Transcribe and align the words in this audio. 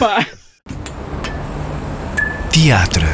pá! 0.00 0.26
Teatro, 2.50 3.04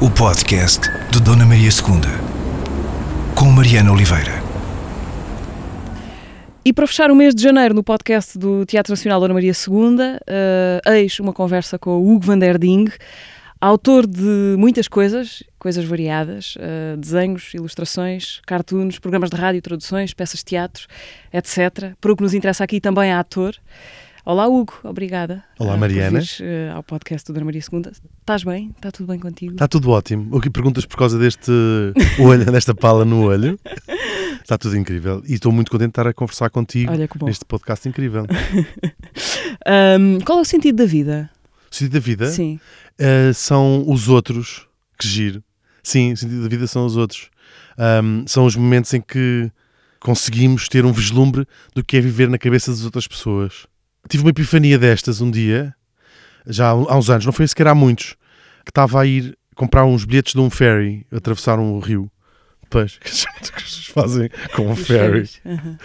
o 0.00 0.10
podcast 0.10 0.80
de 1.12 1.22
Dona 1.22 1.46
Maria 1.46 1.68
II, 1.68 2.00
com 3.36 3.44
Mariana 3.52 3.92
Oliveira. 3.92 4.42
E 6.64 6.72
para 6.72 6.88
fechar 6.88 7.08
o 7.08 7.14
mês 7.14 7.36
de 7.36 7.40
janeiro 7.44 7.72
no 7.72 7.84
podcast 7.84 8.36
do 8.36 8.66
Teatro 8.66 8.90
Nacional 8.90 9.20
Dona 9.20 9.32
Maria 9.32 9.52
II, 9.52 9.76
uh, 9.76 10.90
eis 10.92 11.20
uma 11.20 11.32
conversa 11.32 11.78
com 11.78 11.90
o 11.90 12.12
Hugo 12.12 12.26
van 12.26 12.38
der 12.38 12.58
Ding, 12.58 12.90
autor 13.60 14.04
de 14.04 14.56
muitas 14.58 14.88
coisas, 14.88 15.44
coisas 15.56 15.84
variadas, 15.84 16.56
uh, 16.56 16.96
desenhos, 16.96 17.54
ilustrações, 17.54 18.40
cartoons, 18.44 18.98
programas 18.98 19.30
de 19.30 19.36
rádio, 19.36 19.62
traduções, 19.62 20.12
peças 20.12 20.40
de 20.40 20.46
teatro, 20.46 20.88
etc. 21.32 21.92
Por 22.00 22.10
o 22.10 22.16
que 22.16 22.24
nos 22.24 22.34
interessa 22.34 22.64
aqui 22.64 22.80
também 22.80 23.10
é 23.10 23.14
ator. 23.14 23.54
Olá, 24.24 24.46
Hugo, 24.46 24.72
obrigada. 24.84 25.42
Olá, 25.58 25.76
Mariana. 25.76 26.20
Por 26.20 26.24
vires, 26.24 26.38
uh, 26.38 26.76
ao 26.76 26.82
podcast 26.84 27.26
do 27.26 27.34
Dona 27.34 27.44
Maria 27.44 27.60
II. 27.60 27.90
Estás 28.20 28.44
bem? 28.44 28.70
Está 28.76 28.92
tudo 28.92 29.08
bem 29.08 29.18
contigo? 29.18 29.54
Está 29.54 29.66
tudo 29.66 29.90
ótimo. 29.90 30.28
O 30.30 30.40
que 30.40 30.48
perguntas 30.48 30.86
por 30.86 30.96
causa 30.96 31.18
deste 31.18 31.50
olho, 32.22 32.44
desta 32.44 32.72
pala 32.72 33.04
no 33.04 33.24
olho? 33.24 33.58
Está 34.40 34.56
tudo 34.56 34.76
incrível. 34.76 35.24
E 35.26 35.34
estou 35.34 35.50
muito 35.50 35.72
contente 35.72 35.88
de 35.88 35.90
estar 35.90 36.06
a 36.06 36.14
conversar 36.14 36.50
contigo 36.50 36.92
Olha 36.92 37.08
neste 37.24 37.44
podcast 37.44 37.88
incrível. 37.88 38.24
Um, 39.64 40.18
qual 40.24 40.38
é 40.38 40.42
o 40.42 40.44
sentido 40.44 40.78
da 40.78 40.86
vida? 40.86 41.30
O 41.70 41.74
sentido 41.74 41.92
da 41.92 42.00
vida 42.00 42.26
Sim. 42.26 42.58
uh, 42.98 43.32
são 43.32 43.84
os 43.88 44.08
outros. 44.08 44.66
Que 44.98 45.06
giro. 45.06 45.42
Sim, 45.84 46.12
o 46.12 46.16
sentido 46.16 46.42
da 46.42 46.48
vida 46.48 46.66
são 46.66 46.84
os 46.84 46.96
outros. 46.96 47.30
Um, 47.78 48.24
são 48.26 48.44
os 48.44 48.56
momentos 48.56 48.92
em 48.92 49.00
que 49.00 49.50
conseguimos 50.00 50.68
ter 50.68 50.84
um 50.84 50.92
vislumbre 50.92 51.46
do 51.74 51.84
que 51.84 51.96
é 51.96 52.00
viver 52.00 52.28
na 52.28 52.38
cabeça 52.38 52.72
das 52.72 52.84
outras 52.84 53.06
pessoas. 53.06 53.66
Tive 54.12 54.24
uma 54.24 54.30
epifania 54.30 54.78
destas 54.78 55.22
um 55.22 55.30
dia, 55.30 55.74
já 56.46 56.68
há 56.68 56.98
uns 56.98 57.08
anos, 57.08 57.24
não 57.24 57.32
foi 57.32 57.48
sequer 57.48 57.66
há 57.68 57.74
muitos, 57.74 58.14
que 58.62 58.70
estava 58.70 59.00
a 59.00 59.06
ir 59.06 59.34
comprar 59.54 59.86
uns 59.86 60.04
bilhetes 60.04 60.34
de 60.34 60.40
um 60.40 60.50
ferry, 60.50 61.06
atravessar 61.10 61.58
um 61.58 61.78
rio. 61.78 62.10
Pois, 62.68 62.98
que 63.00 63.08
as 63.08 63.24
pessoas 63.50 63.86
fazem 63.86 64.28
com 64.54 64.70
um 64.70 64.76
ferry. 64.76 65.26
Aham. 65.46 65.78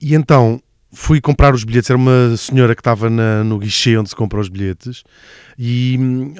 E 0.00 0.14
então 0.14 0.62
fui 0.92 1.20
comprar 1.20 1.52
os 1.56 1.64
bilhetes. 1.64 1.90
Era 1.90 1.98
uma 1.98 2.36
senhora 2.36 2.72
que 2.76 2.80
estava 2.82 3.10
na- 3.10 3.42
no 3.42 3.58
guichê 3.58 3.96
onde 3.96 4.10
se 4.10 4.14
compra 4.14 4.38
os 4.38 4.48
bilhetes 4.48 5.02
e 5.58 5.96
hum, 5.98 6.34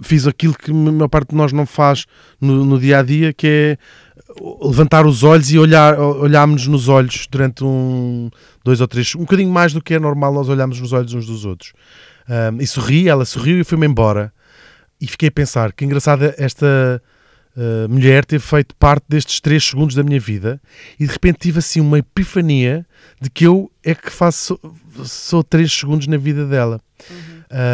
fiz 0.00 0.26
aquilo 0.26 0.54
que 0.54 0.70
a 0.70 0.74
maior 0.74 1.08
parte 1.08 1.28
de 1.30 1.36
nós 1.36 1.52
não 1.52 1.66
faz 1.66 2.06
no, 2.40 2.64
no 2.64 2.78
dia 2.80 3.00
a 3.00 3.02
dia, 3.02 3.34
que 3.34 3.46
é 3.46 3.78
levantar 4.62 5.06
os 5.06 5.22
olhos 5.22 5.50
e 5.50 5.58
olhar, 5.58 5.98
olharmos 5.98 6.66
nos 6.66 6.88
olhos 6.88 7.26
durante 7.30 7.64
um, 7.64 8.30
dois 8.64 8.80
ou 8.80 8.88
três, 8.88 9.14
um 9.14 9.20
bocadinho 9.20 9.50
mais 9.50 9.72
do 9.72 9.82
que 9.82 9.94
é 9.94 9.98
normal 9.98 10.32
nós 10.32 10.48
olharmos 10.48 10.80
nos 10.80 10.92
olhos 10.92 11.12
uns 11.14 11.26
dos 11.26 11.44
outros. 11.44 11.72
Hum, 12.28 12.58
e 12.60 12.66
sorri, 12.66 13.08
ela 13.08 13.24
sorriu 13.24 13.60
e 13.60 13.64
foi-me 13.64 13.86
embora. 13.86 14.32
E 15.00 15.06
fiquei 15.06 15.28
a 15.28 15.32
pensar 15.32 15.72
que 15.72 15.84
engraçada 15.84 16.34
esta 16.38 17.02
uh, 17.56 17.88
mulher 17.88 18.24
ter 18.24 18.38
feito 18.38 18.74
parte 18.76 19.04
destes 19.08 19.40
três 19.40 19.64
segundos 19.64 19.94
da 19.94 20.02
minha 20.02 20.20
vida 20.20 20.60
e 20.98 21.06
de 21.06 21.12
repente 21.12 21.38
tive 21.40 21.58
assim 21.58 21.80
uma 21.80 21.98
epifania 21.98 22.86
de 23.20 23.30
que 23.30 23.46
eu 23.46 23.70
é 23.82 23.94
que 23.94 24.10
faço 24.10 24.60
sou 25.04 25.42
três 25.42 25.72
segundos 25.72 26.06
na 26.06 26.18
vida 26.18 26.46
dela. 26.46 26.80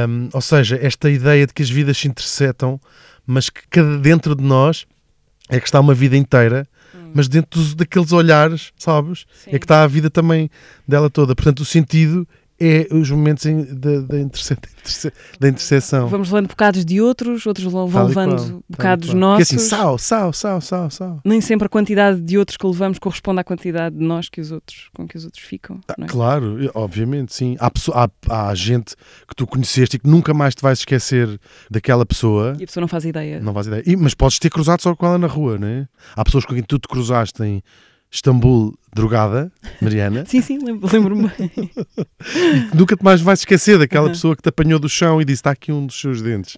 Um, 0.09 0.29
ou 0.33 0.41
seja, 0.41 0.79
esta 0.81 1.11
ideia 1.11 1.47
de 1.47 1.53
que 1.53 1.62
as 1.62 1.69
vidas 1.69 1.99
se 1.99 2.09
interceptam, 2.09 2.81
mas 3.27 3.51
que 3.51 3.61
cada 3.69 3.99
dentro 3.99 4.34
de 4.34 4.43
nós 4.43 4.87
é 5.49 5.59
que 5.61 5.67
está 5.67 5.81
uma 5.81 5.95
vida 5.95 6.17
inteira, 6.17 6.67
mas 7.15 7.29
dentro 7.29 7.61
dos- 7.61 7.75
daqueles 7.75 8.13
olhares, 8.13 8.73
sabes? 8.79 9.27
Sim. 9.45 9.51
É 9.53 9.59
que 9.59 9.65
está 9.65 9.83
a 9.83 9.87
vida 9.87 10.11
também 10.11 10.51
dela 10.87 11.09
toda. 11.09 11.35
Portanto, 11.35 11.61
o 11.61 11.65
sentido 11.65 12.27
é 12.59 12.87
os 12.91 13.11
momentos 13.11 13.45
da, 13.75 14.19
interse- 14.21 14.57
interseção. 15.43 16.09
Vamos 16.09 16.29
levando 16.31 16.49
bocados 16.49 16.85
de 16.85 17.01
outros, 17.01 17.47
outros 17.47 17.71
vão 17.71 17.89
Tal 17.91 18.07
levando 18.07 18.37
qual, 18.37 18.62
bocados 18.69 19.09
qual. 19.11 19.17
nossos. 19.19 19.49
Que 19.49 19.55
é 19.55 19.59
assim, 19.59 19.69
sal, 19.69 19.99
sal, 19.99 20.33
sal, 20.33 20.61
sal, 20.61 20.91
sal. 20.91 21.21
Nem 21.25 21.41
sempre 21.41 21.67
a 21.67 21.69
quantidade 21.69 22.21
de 22.21 22.39
outros 22.39 22.56
que 22.56 22.67
levamos 22.67 22.99
corresponde 22.99 23.41
à 23.41 23.44
quantidade 23.44 23.97
de 23.97 24.05
nós 24.05 24.28
que 24.28 24.41
os 24.41 24.50
outros, 24.53 24.89
com 24.94 25.06
que 25.06 25.17
os 25.17 25.25
outros 25.25 25.43
ficam. 25.44 25.81
não 25.99 26.06
é? 26.06 26.09
Claro, 26.09 26.71
obviamente, 26.75 27.34
sim. 27.34 27.56
Há, 27.61 27.71
pesso- 27.71 27.93
há, 27.93 28.09
há 28.31 28.55
gente 28.55 28.94
que 29.28 29.34
tu 29.37 29.47
conheceste 29.47 29.97
e 29.97 29.99
que 29.99 30.09
nunca 30.09 30.33
mais 30.33 30.55
te 30.55 30.62
vais 30.62 30.78
esquecer 30.78 31.38
daquela 31.71 32.06
pessoa. 32.06 32.55
E 32.59 32.65
a 32.65 32.67
pessoa 32.67 32.81
não 32.83 32.88
faz 32.88 33.05
ideia. 33.05 33.41
Não 33.41 33.53
faz 33.53 33.67
ideia. 33.67 33.83
E- 33.87 33.97
mas 33.97 34.15
podes 34.15 34.38
ter 34.38 34.50
cruzado 34.50 34.81
só 34.83 34.94
com 34.94 35.06
ela 35.06 35.19
na 35.19 35.27
rua, 35.27 35.59
não 35.59 35.69
é? 35.69 35.87
Há 36.15 36.25
pessoas 36.25 36.44
com 36.44 36.55
quem 36.55 36.62
tu 36.62 36.78
te 36.78 36.88
cruzaste 36.88 37.43
em 37.43 37.62
Istambul 38.11 38.75
drogada, 38.94 39.53
Mariana, 39.83 40.25
Sim, 40.27 40.41
sim, 40.41 40.59
lembro- 40.65 40.89
lembro-me 40.91 41.31
bem. 41.37 41.71
nunca 42.75 42.97
te 42.97 43.05
mais 43.05 43.21
vais 43.21 43.41
esquecer 43.41 43.78
daquela 43.78 44.09
pessoa 44.09 44.34
que 44.34 44.43
te 44.43 44.49
apanhou 44.49 44.78
do 44.78 44.89
chão 44.89 45.21
e 45.21 45.25
disse: 45.25 45.41
está 45.41 45.50
aqui 45.50 45.71
um 45.72 45.87
dos 45.87 46.00
seus 46.00 46.22
dentes, 46.22 46.56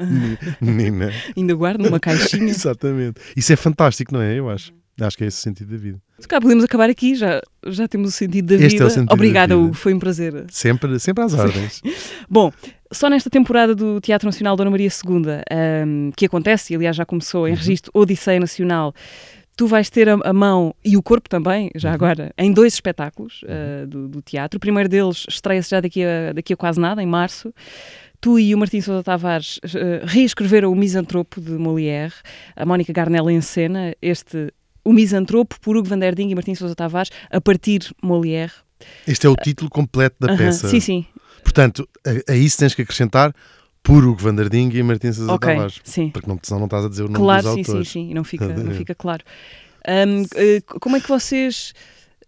menina. 0.61 1.11
Ainda 1.37 1.55
guardo 1.55 1.83
numa 1.83 1.99
caixinha. 1.99 2.45
Exatamente. 2.51 3.21
Isso 3.37 3.53
é 3.53 3.57
fantástico, 3.57 4.13
não 4.13 4.21
é? 4.21 4.39
Eu 4.39 4.49
acho. 4.49 4.73
Acho 5.01 5.17
que 5.17 5.23
é 5.23 5.29
esse 5.29 5.39
o 5.39 5.41
sentido 5.43 5.71
da 5.71 5.77
vida. 5.77 6.03
Se 6.19 6.27
calhar 6.27 6.43
podemos 6.43 6.65
acabar 6.65 6.91
aqui, 6.91 7.15
já, 7.15 7.41
já 7.69 7.87
temos 7.87 8.09
o 8.09 8.13
sentido 8.13 8.47
da 8.49 8.55
Este 8.57 8.71
vida. 8.71 8.83
é 8.83 8.87
o 8.87 8.91
sentido 8.91 9.07
da 9.09 9.15
Obrigada. 9.15 9.57
Hugo, 9.57 9.73
foi 9.75 9.95
um 9.95 9.99
prazer. 10.01 10.45
Sempre, 10.51 10.99
sempre 10.99 11.23
às 11.23 11.35
ordens. 11.35 11.81
Bom, 12.29 12.53
só 12.93 13.09
nesta 13.09 13.31
temporada 13.31 13.77
do 13.77 14.01
Teatro 14.01 14.27
Nacional 14.27 14.57
Dona 14.57 14.71
Maria 14.73 14.89
II, 14.89 15.23
ahm, 15.49 16.11
que 16.17 16.27
acontece, 16.27 16.73
e 16.73 16.77
aliás 16.77 16.97
já 16.97 17.07
começou 17.07 17.43
Uhum. 17.43 17.49
em 17.49 17.55
registro 17.55 17.93
Odisseia 17.95 18.41
Nacional, 18.41 18.93
tu 19.59 19.67
vais 19.67 19.91
ter 19.91 20.09
a, 20.09 20.33
mão 20.33 20.73
e 20.85 20.97
o 20.97 21.03
corpo 21.03 21.29
também, 21.29 21.65
Uhum. 21.65 21.71
já 21.75 21.93
agora, 21.93 22.33
em 22.39 22.53
dois 22.53 22.75
espetáculos 22.75 23.45
ah, 23.49 23.85
do, 23.85 24.07
do 24.09 24.23
teatro. 24.23 24.57
O 24.57 24.61
primeiro 24.61 24.89
deles 24.89 25.27
estreia-se 25.29 25.71
já 25.71 25.81
daqui 25.81 26.05
a, 26.05 26.33
daqui 26.33 26.53
a 26.53 26.57
quase 26.57 26.79
nada, 26.81 27.03
em 27.03 27.07
março. 27.07 27.53
Tu 28.21 28.39
e 28.39 28.55
o 28.55 28.59
Martim 28.59 28.81
Sousa 28.81 29.03
Tavares 29.03 29.61
eh, 29.65 30.03
reescreveram 30.05 30.73
o 30.73 30.77
Misantropo 30.77 31.41
de 31.41 31.53
Molière, 31.53 32.15
a 32.57 32.65
Mónica 32.65 32.93
Garnella 32.93 33.33
encena 33.33 33.95
este 34.01 34.53
O 34.85 34.93
Misantropo 34.93 35.61
por 35.61 35.77
Hugo 35.77 35.89
van 35.89 35.99
der 35.99 36.15
Ding 36.15 36.31
e 36.31 36.35
Martim 36.35 36.55
Sousa 36.55 36.75
Tavares 36.75 37.11
a 37.31 37.41
partir 37.41 37.79
de 37.81 37.91
Molière. 38.03 38.53
Este 39.07 39.27
é 39.27 39.31
o 39.31 39.37
título 39.37 39.69
completo 39.71 40.17
da 40.21 40.33
Aham, 40.33 40.39
peça. 40.39 40.69
Sim, 40.69 40.81
sim. 40.81 41.07
Portanto, 41.43 41.89
a, 42.07 42.33
a 42.33 42.37
isso 42.37 42.59
tens 42.59 42.75
que 42.75 42.83
acrescentar 42.83 43.33
por 43.89 44.05
Hugo 44.05 44.21
van 44.23 44.35
der 44.35 44.49
Ding 44.51 44.71
e 44.75 44.83
Martin 44.83 45.13
César 45.13 45.33
Ok, 45.33 45.49
Tavares. 45.55 45.81
sim. 45.83 46.11
Porque 46.11 46.29
não, 46.29 46.39
senão 46.43 46.61
não 46.61 46.67
estás 46.67 46.85
a 46.85 46.89
dizer 46.89 47.03
o 47.03 47.07
nome 47.09 47.17
Claro, 47.25 47.43
dos 47.43 47.53
sim, 47.55 47.65
sim, 47.65 47.71
autores. 47.71 47.89
sim, 47.89 48.11
e 48.11 48.15
não 48.15 48.23
fica, 48.23 48.47
não 48.63 48.75
fica 48.75 48.95
claro. 48.95 49.25
Ahm, 49.87 50.25
eh, 50.37 50.61
como 50.81 50.97
é 50.97 51.01
que 51.01 51.09
vocês 51.09 51.73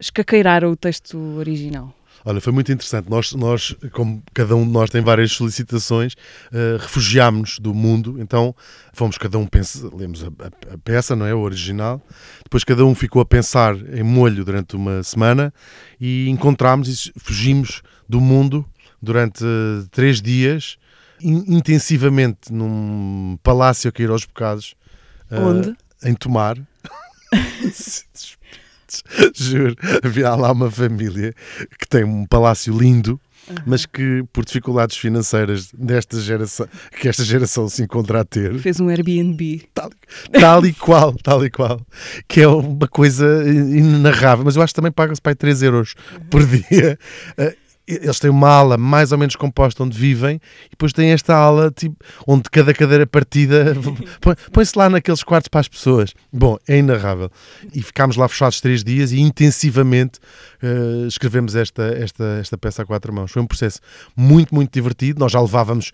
escaqueiraram 0.00 0.70
o 0.70 0.76
texto 0.76 1.18
original? 1.38 1.94
Olha, 2.24 2.40
foi 2.40 2.52
muito 2.52 2.70
interessante. 2.70 3.08
Nós, 3.08 3.32
nós, 3.32 3.74
como 3.92 4.22
cada 4.34 4.54
um 4.54 4.64
de 4.66 4.70
nós 4.70 4.90
tem 4.90 5.00
várias 5.02 5.32
solicitações, 5.32 6.14
eh, 6.52 6.76
refugiámos-nos 6.78 7.58
do 7.58 7.72
mundo, 7.74 8.16
então 8.20 8.54
fomos 8.92 9.16
cada 9.16 9.38
um 9.38 9.46
pensa, 9.46 9.88
lemos 9.94 10.22
a, 10.22 10.26
a- 10.28 10.74
a 10.74 10.78
peça, 10.78 11.16
não 11.16 11.24
é? 11.26 11.34
O 11.34 11.40
original. 11.40 12.00
Depois 12.44 12.62
cada 12.64 12.84
um 12.84 12.94
ficou 12.94 13.22
a 13.22 13.24
pensar 13.24 13.74
em 13.94 14.02
molho 14.02 14.44
durante 14.44 14.76
uma 14.76 15.02
semana 15.02 15.52
e 16.00 16.28
encontramos 16.28 17.06
e 17.06 17.12
fugimos 17.18 17.82
do 18.08 18.20
mundo 18.20 18.66
durante 19.00 19.42
eh, 19.44 19.86
três 19.90 20.20
dias, 20.20 20.76
in- 21.22 21.44
intensivamente 21.56 22.52
num 22.52 23.38
palácio 23.42 23.88
a 23.88 23.92
cair 23.92 24.10
aos 24.10 24.24
bocados. 24.24 24.74
eh, 25.30 25.38
Onde? 25.40 25.74
Em 26.04 26.14
Tomar. 26.14 26.56
Juro, 29.34 29.76
havia 30.02 30.34
lá 30.34 30.50
uma 30.50 30.68
família 30.70 31.32
que 31.78 31.86
tem 31.88 32.02
um 32.02 32.26
palácio 32.26 32.76
lindo, 32.76 33.20
mas 33.64 33.86
que 33.86 34.24
por 34.32 34.44
dificuldades 34.44 34.96
financeiras 34.96 35.70
desta 35.72 36.20
geração, 36.20 36.66
que 37.00 37.08
esta 37.08 37.22
geração 37.24 37.68
se 37.68 37.82
encontra 37.84 38.20
a 38.20 38.24
ter, 38.24 38.58
Fez 38.58 38.80
um 38.80 38.88
Airbnb. 38.88 39.62
tal, 39.72 39.90
tal 40.32 40.66
e 40.66 40.72
qual, 40.72 41.12
tal 41.14 41.44
e 41.46 41.50
qual, 41.50 41.80
que 42.26 42.40
é 42.40 42.48
uma 42.48 42.88
coisa 42.88 43.44
inenarrável, 43.48 44.44
mas 44.44 44.56
eu 44.56 44.62
acho 44.62 44.72
que 44.72 44.76
também 44.80 44.92
paga-se 44.92 45.20
para 45.22 45.30
aí 45.32 45.36
3 45.36 45.62
euros 45.62 45.94
por 46.28 46.44
dia. 46.44 46.98
Eles 47.94 48.18
têm 48.20 48.30
uma 48.30 48.48
ala 48.48 48.76
mais 48.76 49.12
ou 49.12 49.18
menos 49.18 49.34
composta 49.36 49.82
onde 49.82 49.96
vivem 49.98 50.36
e 50.66 50.70
depois 50.70 50.92
têm 50.92 51.10
esta 51.10 51.34
ala 51.34 51.70
tipo, 51.70 51.96
onde 52.26 52.48
cada 52.50 52.72
cadeira 52.74 53.06
partida 53.06 53.74
põe- 54.20 54.36
põe-se 54.52 54.78
lá 54.78 54.88
naqueles 54.88 55.22
quartos 55.22 55.48
para 55.48 55.60
as 55.60 55.68
pessoas. 55.68 56.14
Bom, 56.32 56.56
é 56.68 56.78
inarrável. 56.78 57.30
E 57.74 57.82
ficámos 57.82 58.16
lá 58.16 58.28
fechados 58.28 58.60
três 58.60 58.84
dias 58.84 59.12
e 59.12 59.20
intensivamente 59.20 60.18
eh, 60.62 61.06
escrevemos 61.08 61.54
esta, 61.56 61.82
esta, 61.96 62.24
esta 62.40 62.56
peça 62.58 62.82
a 62.82 62.86
quatro 62.86 63.12
mãos. 63.12 63.30
Foi 63.32 63.42
um 63.42 63.46
processo 63.46 63.80
muito, 64.16 64.54
muito 64.54 64.72
divertido. 64.72 65.18
Nós 65.20 65.32
já 65.32 65.40
levávamos 65.40 65.92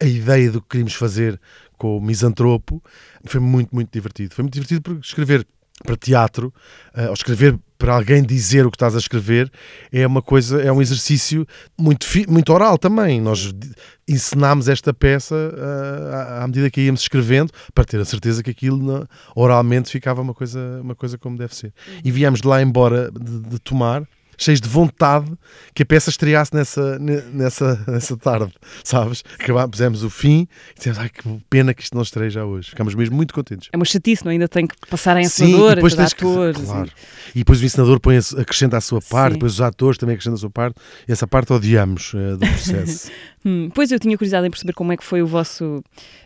a 0.00 0.04
ideia 0.04 0.50
do 0.50 0.60
que 0.60 0.68
queríamos 0.68 0.94
fazer 0.94 1.40
com 1.76 1.96
o 1.96 2.00
misantropo. 2.00 2.82
Foi 3.24 3.40
muito, 3.40 3.74
muito 3.74 3.90
divertido. 3.92 4.34
Foi 4.34 4.42
muito 4.42 4.54
divertido 4.54 4.82
porque 4.82 5.00
escrever 5.06 5.46
para 5.84 5.96
teatro, 5.96 6.52
eh, 6.94 7.06
ou 7.06 7.14
escrever 7.14 7.56
para 7.78 7.94
alguém 7.94 8.22
dizer 8.24 8.66
o 8.66 8.70
que 8.70 8.76
estás 8.76 8.96
a 8.96 8.98
escrever, 8.98 9.50
é 9.92 10.04
uma 10.04 10.20
coisa, 10.20 10.60
é 10.60 10.70
um 10.72 10.82
exercício 10.82 11.46
muito, 11.78 12.06
muito 12.28 12.52
oral 12.52 12.76
também. 12.76 13.20
Nós 13.20 13.54
ensinámos 14.08 14.68
esta 14.68 14.92
peça 14.92 15.34
eh, 15.34 16.40
à- 16.42 16.46
medida 16.46 16.68
que 16.70 16.80
íamos 16.80 17.02
escrevendo, 17.02 17.52
para 17.72 17.84
ter 17.84 18.00
a 18.00 18.04
certeza 18.04 18.42
que 18.42 18.50
aquilo 18.50 19.06
oralmente 19.34 19.90
ficava 19.90 20.20
uma 20.20 20.34
coisa, 20.34 20.80
uma 20.82 20.94
coisa 20.94 21.16
como 21.16 21.38
deve 21.38 21.54
ser. 21.54 21.72
E 22.04 22.10
viemos 22.10 22.40
de 22.40 22.48
lá 22.48 22.60
embora 22.60 23.10
de, 23.12 23.40
de 23.48 23.58
tomar, 23.60 24.02
cheios 24.38 24.60
de 24.60 24.68
vontade 24.68 25.30
que 25.74 25.82
a 25.82 25.86
peça 25.86 26.08
estreasse 26.10 26.54
nessa, 26.54 26.98
ne- 26.98 27.20
nessa, 27.32 27.84
nessa 27.90 28.16
tarde, 28.16 28.52
sabes? 28.84 29.22
Acabámos, 29.38 29.70
pusemos 29.72 30.02
o 30.04 30.08
fim 30.10 30.46
e 30.74 30.78
dissemos, 30.78 30.98
ai 30.98 31.08
que 31.10 31.22
pena 31.50 31.74
que 31.74 31.82
isto 31.82 31.94
não 31.94 32.02
estreia 32.02 32.30
já 32.30 32.44
hoje. 32.44 32.70
Ficámos 32.70 32.94
mesmo 32.94 33.16
muito 33.16 33.34
contentes. 33.34 33.68
É 33.72 33.76
uma 33.76 33.84
chatice, 33.84 34.24
não? 34.24 34.30
é? 34.30 34.34
Ainda 34.34 34.48
tem 34.48 34.66
que 34.66 34.74
passar 34.88 35.16
a 35.16 35.22
Sim, 35.24 35.44
e 35.44 35.46
encenadora, 35.48 35.74
depois 35.74 35.94
tens 35.94 36.12
que- 36.14 36.24
ator. 36.24 36.54
claro. 36.54 36.90
E 37.34 37.38
depois 37.40 37.60
o 37.60 37.64
ensinador 37.64 38.00
põe 38.00 38.16
a, 38.16 38.20
acrescenta 38.40 38.76
a 38.76 38.80
sua 38.80 39.00
parte, 39.02 39.32
Sim. 39.32 39.38
depois 39.38 39.52
os 39.54 39.60
atores 39.60 39.98
também 39.98 40.14
acrescentam 40.14 40.36
a 40.36 40.40
sua 40.40 40.50
parte. 40.50 40.76
E 41.06 41.12
essa 41.12 41.26
parte 41.26 41.52
odiamos 41.52 42.12
eh, 42.14 42.32
do 42.32 42.38
processo. 42.46 43.10
Hum, 43.44 43.68
pois 43.74 43.90
eu 43.90 43.98
tinha 43.98 44.16
curiosidade 44.16 44.46
em 44.46 44.50
perceber 44.50 44.72
como 44.72 44.92
é 44.92 44.96
que 44.96 45.04
foi 45.04 45.20
o 45.22 45.26
vosso 45.26 45.82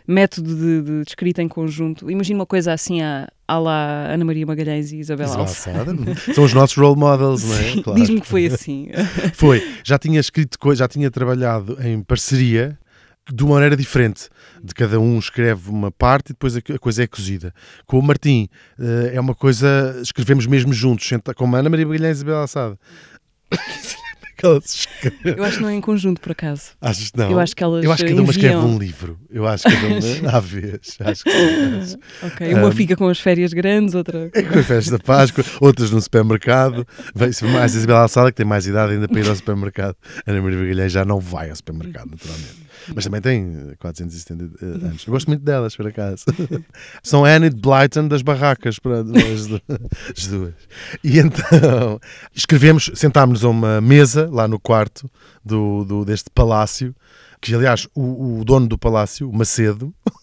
método 0.07 0.55
de, 0.55 0.81
de 0.81 1.03
escrita 1.07 1.41
em 1.41 1.47
conjunto. 1.47 2.09
Imagina 2.09 2.39
uma 2.39 2.45
coisa 2.45 2.73
assim 2.73 3.01
à, 3.01 3.27
à 3.47 3.57
lá 3.59 4.07
Ana 4.11 4.23
Maria 4.25 4.45
Magalhães 4.45 4.91
e 4.91 4.97
Isabel 4.97 5.27
Alves. 5.31 5.67
Assada, 5.67 5.93
São 6.33 6.43
os 6.43 6.53
nossos 6.53 6.77
role 6.77 6.97
models, 6.99 7.43
não 7.43 7.55
é? 7.57 7.81
Claro. 7.83 7.99
Diz-me 7.99 8.21
que 8.21 8.27
foi 8.27 8.45
assim. 8.47 8.89
Foi. 9.35 9.61
Já 9.83 9.97
tinha 9.99 10.19
escrito 10.19 10.57
coisa, 10.59 10.79
já 10.79 10.87
tinha 10.87 11.09
trabalhado 11.11 11.77
em 11.85 12.01
parceria 12.01 12.77
de 13.31 13.43
uma 13.43 13.55
maneira 13.55 13.75
diferente. 13.77 14.27
De 14.63 14.73
cada 14.73 14.99
um 14.99 15.17
escreve 15.19 15.69
uma 15.69 15.91
parte 15.91 16.27
e 16.29 16.33
depois 16.33 16.55
a 16.55 16.61
co- 16.61 16.73
a 16.73 16.79
coisa 16.79 17.03
é 17.03 17.07
cozida. 17.07 17.53
Com 17.85 17.99
o 17.99 18.01
Martim 18.01 18.47
eh, 18.79 19.11
é 19.15 19.19
uma 19.19 19.35
coisa, 19.35 19.97
escrevemos 20.01 20.45
mesmo 20.45 20.71
juntos, 20.73 21.07
senta- 21.07 21.33
com 21.33 21.45
a 21.55 21.59
Ana 21.59 21.69
Maria 21.69 21.85
Magalhães 21.85 22.17
e 22.17 22.25
Isabel 22.25 22.45
Assada. 24.43 24.57
Aquelas 24.57 24.75
escrevem- 24.75 25.33
Eu 25.37 25.43
acho 25.43 25.57
que 25.57 25.63
não 25.63 25.69
é 25.69 25.73
em 25.75 25.81
conjunto, 25.81 26.19
por 26.21 26.31
acaso. 26.33 26.61
Achas 26.81 27.09
que 27.11 27.17
não? 27.17 27.31
Eu 27.31 27.39
acho 27.39 27.55
que 27.55 27.63
elas 27.63 27.83
Eu 27.85 27.91
acho 27.91 28.03
que 28.03 28.09
cada 28.09 28.21
uma 28.21 28.31
escreve 28.31 28.55
um 28.57 28.77
livro. 28.77 29.17
Eu 29.29 29.47
acho 29.47 29.63
que 29.63 29.75
cada 29.75 29.87
uma, 29.87 30.29
à 30.37 30.39
vez. 30.39 30.97
Acho 30.99 31.23
que 31.23 31.31
sim. 31.85 31.97
Ok, 32.23 32.53
uma 32.53 32.67
Um, 32.67 32.71
fica 32.71 32.95
com 32.95 33.07
as 33.07 33.19
férias 33.19 33.53
grandes, 33.53 33.95
outra... 33.95 34.29
É 34.33 34.41
com 34.41 34.59
a 34.59 34.63
festa 34.63 34.97
da 34.97 35.03
Páscoa, 35.03 35.43
outras 35.61 35.91
no 35.91 36.01
supermercado. 36.01 36.85
Vai-se 37.15 37.43
mais 37.45 37.73
a 37.73 37.77
Isabel 37.77 37.97
Alçada, 37.97 38.31
que 38.31 38.37
tem 38.37 38.45
mais 38.45 38.67
idade 38.67 38.93
ainda 38.93 39.07
para 39.07 39.19
ir 39.19 39.27
ao 39.29 39.35
supermercado. 39.35 39.95
Ana 40.27 40.41
Maria 40.41 40.57
Magalhães 40.59 40.91
já 40.91 41.05
não 41.05 41.19
vai 41.19 41.49
ao 41.49 41.55
supermercado, 41.55 42.09
naturalmente. 42.11 42.62
Mas 42.95 43.03
também 43.05 43.21
tem 43.21 43.69
eh, 43.71 43.75
470 43.77 44.43
eh, 44.61 44.65
anos. 44.87 45.05
Eu 45.05 45.11
gosto 45.13 45.27
muito 45.27 45.43
delas, 45.43 45.75
por 45.75 45.87
acaso. 45.87 46.25
São 47.03 47.23
Anne 47.25 47.47
e 47.47 47.49
Blyton 47.49 48.07
das 48.07 48.21
barracas, 48.21 48.79
para 48.79 48.99
as, 49.01 49.47
du- 49.47 49.61
as 50.17 50.27
duas. 50.27 50.53
E 51.03 51.19
então, 51.19 51.99
escrevemos, 52.33 52.89
sentámos-nos 52.95 53.45
a 53.45 53.49
uma 53.49 53.81
mesa 53.81 54.29
lá 54.31 54.47
no 54.47 54.59
quarto 54.59 55.09
do, 55.43 55.83
do- 55.85 56.05
deste 56.05 56.29
palácio, 56.29 56.95
que 57.41 57.53
aliás, 57.53 57.87
o, 57.93 58.39
o 58.39 58.45
dono 58.45 58.67
do 58.67 58.77
palácio, 58.77 59.31
Macedo, 59.31 59.93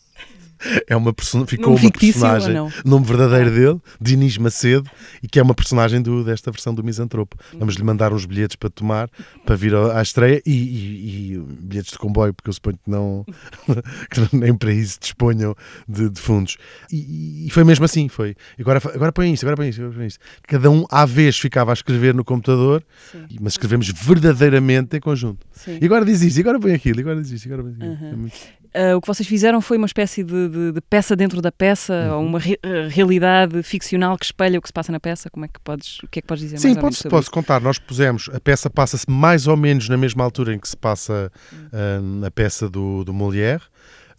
é 0.87 0.97
uma 0.97 1.13
persona, 1.13 1.47
ficou 1.47 1.77
uma 1.77 1.91
personagem 1.91 2.55
não? 2.55 2.73
nome 2.85 3.07
verdadeiro 3.07 3.51
dele, 3.51 3.81
Dinis 4.01 4.37
Macedo, 4.39 4.89
e 5.23 5.29
que 5.29 5.39
é 5.39 5.43
uma 5.43 5.55
personagem 5.55 6.01
do, 6.03 6.23
desta 6.25 6.51
versão 6.51 6.75
do 6.75 6.83
Misantropo. 6.85 7.37
Vamos 7.59 7.75
lhe 7.75 7.83
mandar 7.85 8.13
uns 8.13 8.25
bilhetes 8.27 8.57
para 8.57 8.71
tomar, 8.71 9.09
para 9.45 9.57
vir 9.57 9.75
à 9.75 10.01
estreia, 10.03 10.43
e, 10.47 10.51
e- 10.53 11.33
e 11.35 11.39
bilhetes 11.39 11.93
de 11.93 11.99
comboio, 11.99 12.35
porque 12.35 12.49
eu 12.49 12.53
suponho 12.55 12.77
que 12.83 12.91
não 12.91 13.25
que 14.11 14.37
nem 14.37 14.55
para 14.55 14.73
isso 14.73 14.99
disponham 15.01 15.55
de, 15.89 16.09
de 16.11 16.21
fundos. 16.21 16.57
E, 16.93 17.47
e 17.47 17.51
foi 17.51 17.65
mesmo 17.65 17.85
assim, 17.85 18.09
foi. 18.09 18.35
Agora, 18.59 18.81
agora 18.95 19.13
põe 19.13 19.33
isto, 19.33 19.45
agora 19.45 19.57
põe 19.57 19.69
isto, 19.69 19.81
agora 19.81 19.97
põe 19.97 20.07
isto. 20.07 20.21
Cada 20.47 20.71
um, 20.71 20.85
à 20.91 21.05
vez, 21.07 21.39
ficava 21.39 21.73
a 21.73 21.75
escrever 21.75 22.15
no 22.15 22.25
computador, 22.25 22.83
Sim. 23.13 23.27
mas 23.41 23.55
escrevemos 23.55 23.89
verdadeiramente 23.89 24.97
em 24.97 25.01
conjunto. 25.01 25.47
Sim. 25.53 25.79
E 25.81 25.85
agora 25.85 26.05
diz 26.05 26.23
isto, 26.23 26.37
e 26.39 26.41
agora 26.41 26.59
põe 26.61 26.73
aquilo, 26.75 26.99
e 26.99 27.03
agora 27.03 27.21
diz 27.23 27.31
isto, 27.31 27.47
e 27.47 27.53
agora 27.53 27.63
põe 27.69 27.73
aquilo. 27.73 27.91
Uhum. 28.07 28.13
É 28.13 28.17
muito- 28.17 28.60
Ah, 28.75 28.97
o 28.97 29.01
que 29.01 29.07
vocês 29.07 29.29
fizeram 29.29 29.61
foi 29.61 29.77
uma 29.77 29.87
espécie 29.87 30.23
de, 30.23 30.49
de- 30.49 30.73
de 30.73 30.81
peça 30.81 31.17
dentro 31.17 31.41
da 31.43 31.51
peça, 31.51 31.93
Uhum. 32.11 32.19
ou 32.19 32.27
uma 32.27 32.39
re- 32.39 32.59
ah, 32.63 32.89
realidade 32.89 33.63
ficcional 33.63 34.17
que 34.17 34.25
espelha 34.25 34.59
o 34.59 34.63
que 34.63 34.69
se 34.69 34.73
passa 34.73 34.93
na 34.93 35.01
peça. 35.01 35.29
Como 35.31 35.45
é 35.45 35.49
que 35.49 35.59
podes, 35.61 35.99
o 36.03 36.09
que 36.09 36.19
é 36.19 36.23
que 36.23 36.29
podes 36.29 36.45
dizer 36.45 36.59
Sim, 36.59 36.69
mais 36.69 36.77
ou 36.79 36.83
menos 36.85 37.03
posso, 37.03 37.31
contar. 37.31 37.61
Nós 37.61 37.79
pusemos, 37.79 38.31
a 38.33 38.39
peça 38.41 38.71
passa-se 38.71 39.11
mais 39.11 39.47
ou 39.47 39.57
menos 39.57 39.89
na 39.89 39.97
mesma 39.97 40.23
altura 40.25 40.55
em 40.55 40.59
que 40.59 40.69
se 40.69 40.77
passa 40.77 41.31
ah, 41.73 42.27
a 42.27 42.31
peça 42.31 42.69
do, 42.69 43.03
do 43.05 43.13
Molière, 43.13 43.63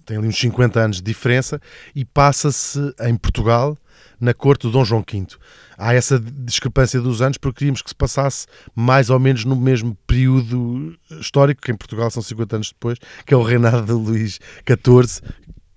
tem 0.05 0.17
ali 0.17 0.27
uns 0.27 0.37
50 0.39 0.79
anos 0.79 0.97
de 0.97 1.03
diferença, 1.03 1.61
e 1.95 2.03
passa-se 2.03 2.79
em 3.01 3.15
Portugal, 3.15 3.77
na 4.21 4.33
corte 4.33 4.61
do 4.61 4.71
Dom 4.71 4.85
João 4.85 5.03
V. 5.09 5.25
Há 5.77 5.93
essa 5.93 6.19
discrepância 6.19 7.01
dos 7.01 7.21
anos 7.21 7.37
porque 7.37 7.59
queríamos 7.59 7.81
que 7.81 7.89
se 7.89 7.95
passasse 7.95 8.45
mais 8.75 9.09
ou 9.09 9.19
menos 9.19 9.43
no 9.43 9.55
mesmo 9.55 9.97
período 10.05 10.95
histórico, 11.19 11.61
que 11.61 11.71
em 11.71 11.75
Portugal 11.75 12.11
são 12.11 12.21
50 12.21 12.55
anos 12.55 12.69
depois, 12.69 12.99
que 13.25 13.33
é 13.33 13.37
o 13.37 13.41
reinado 13.41 13.83
de 13.83 13.91
Luís 13.91 14.39
XIV, 14.65 15.21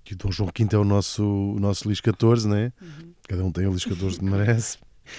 que 0.03 0.13
o 0.13 0.17
Dom 0.17 0.31
João 0.31 0.51
V 0.55 0.67
é 0.71 0.77
o 0.77 0.85
nosso, 0.85 1.23
o 1.23 1.59
nosso 1.59 1.85
Luís 1.85 1.97
XIV, 1.97 2.47
não 2.47 2.55
é? 2.55 2.71
Cada 3.27 3.43
um 3.43 3.51
tem 3.51 3.65
o 3.65 3.71
Luís 3.71 3.81
XIV 3.81 4.19
que 4.19 4.23
merece. 4.23 4.77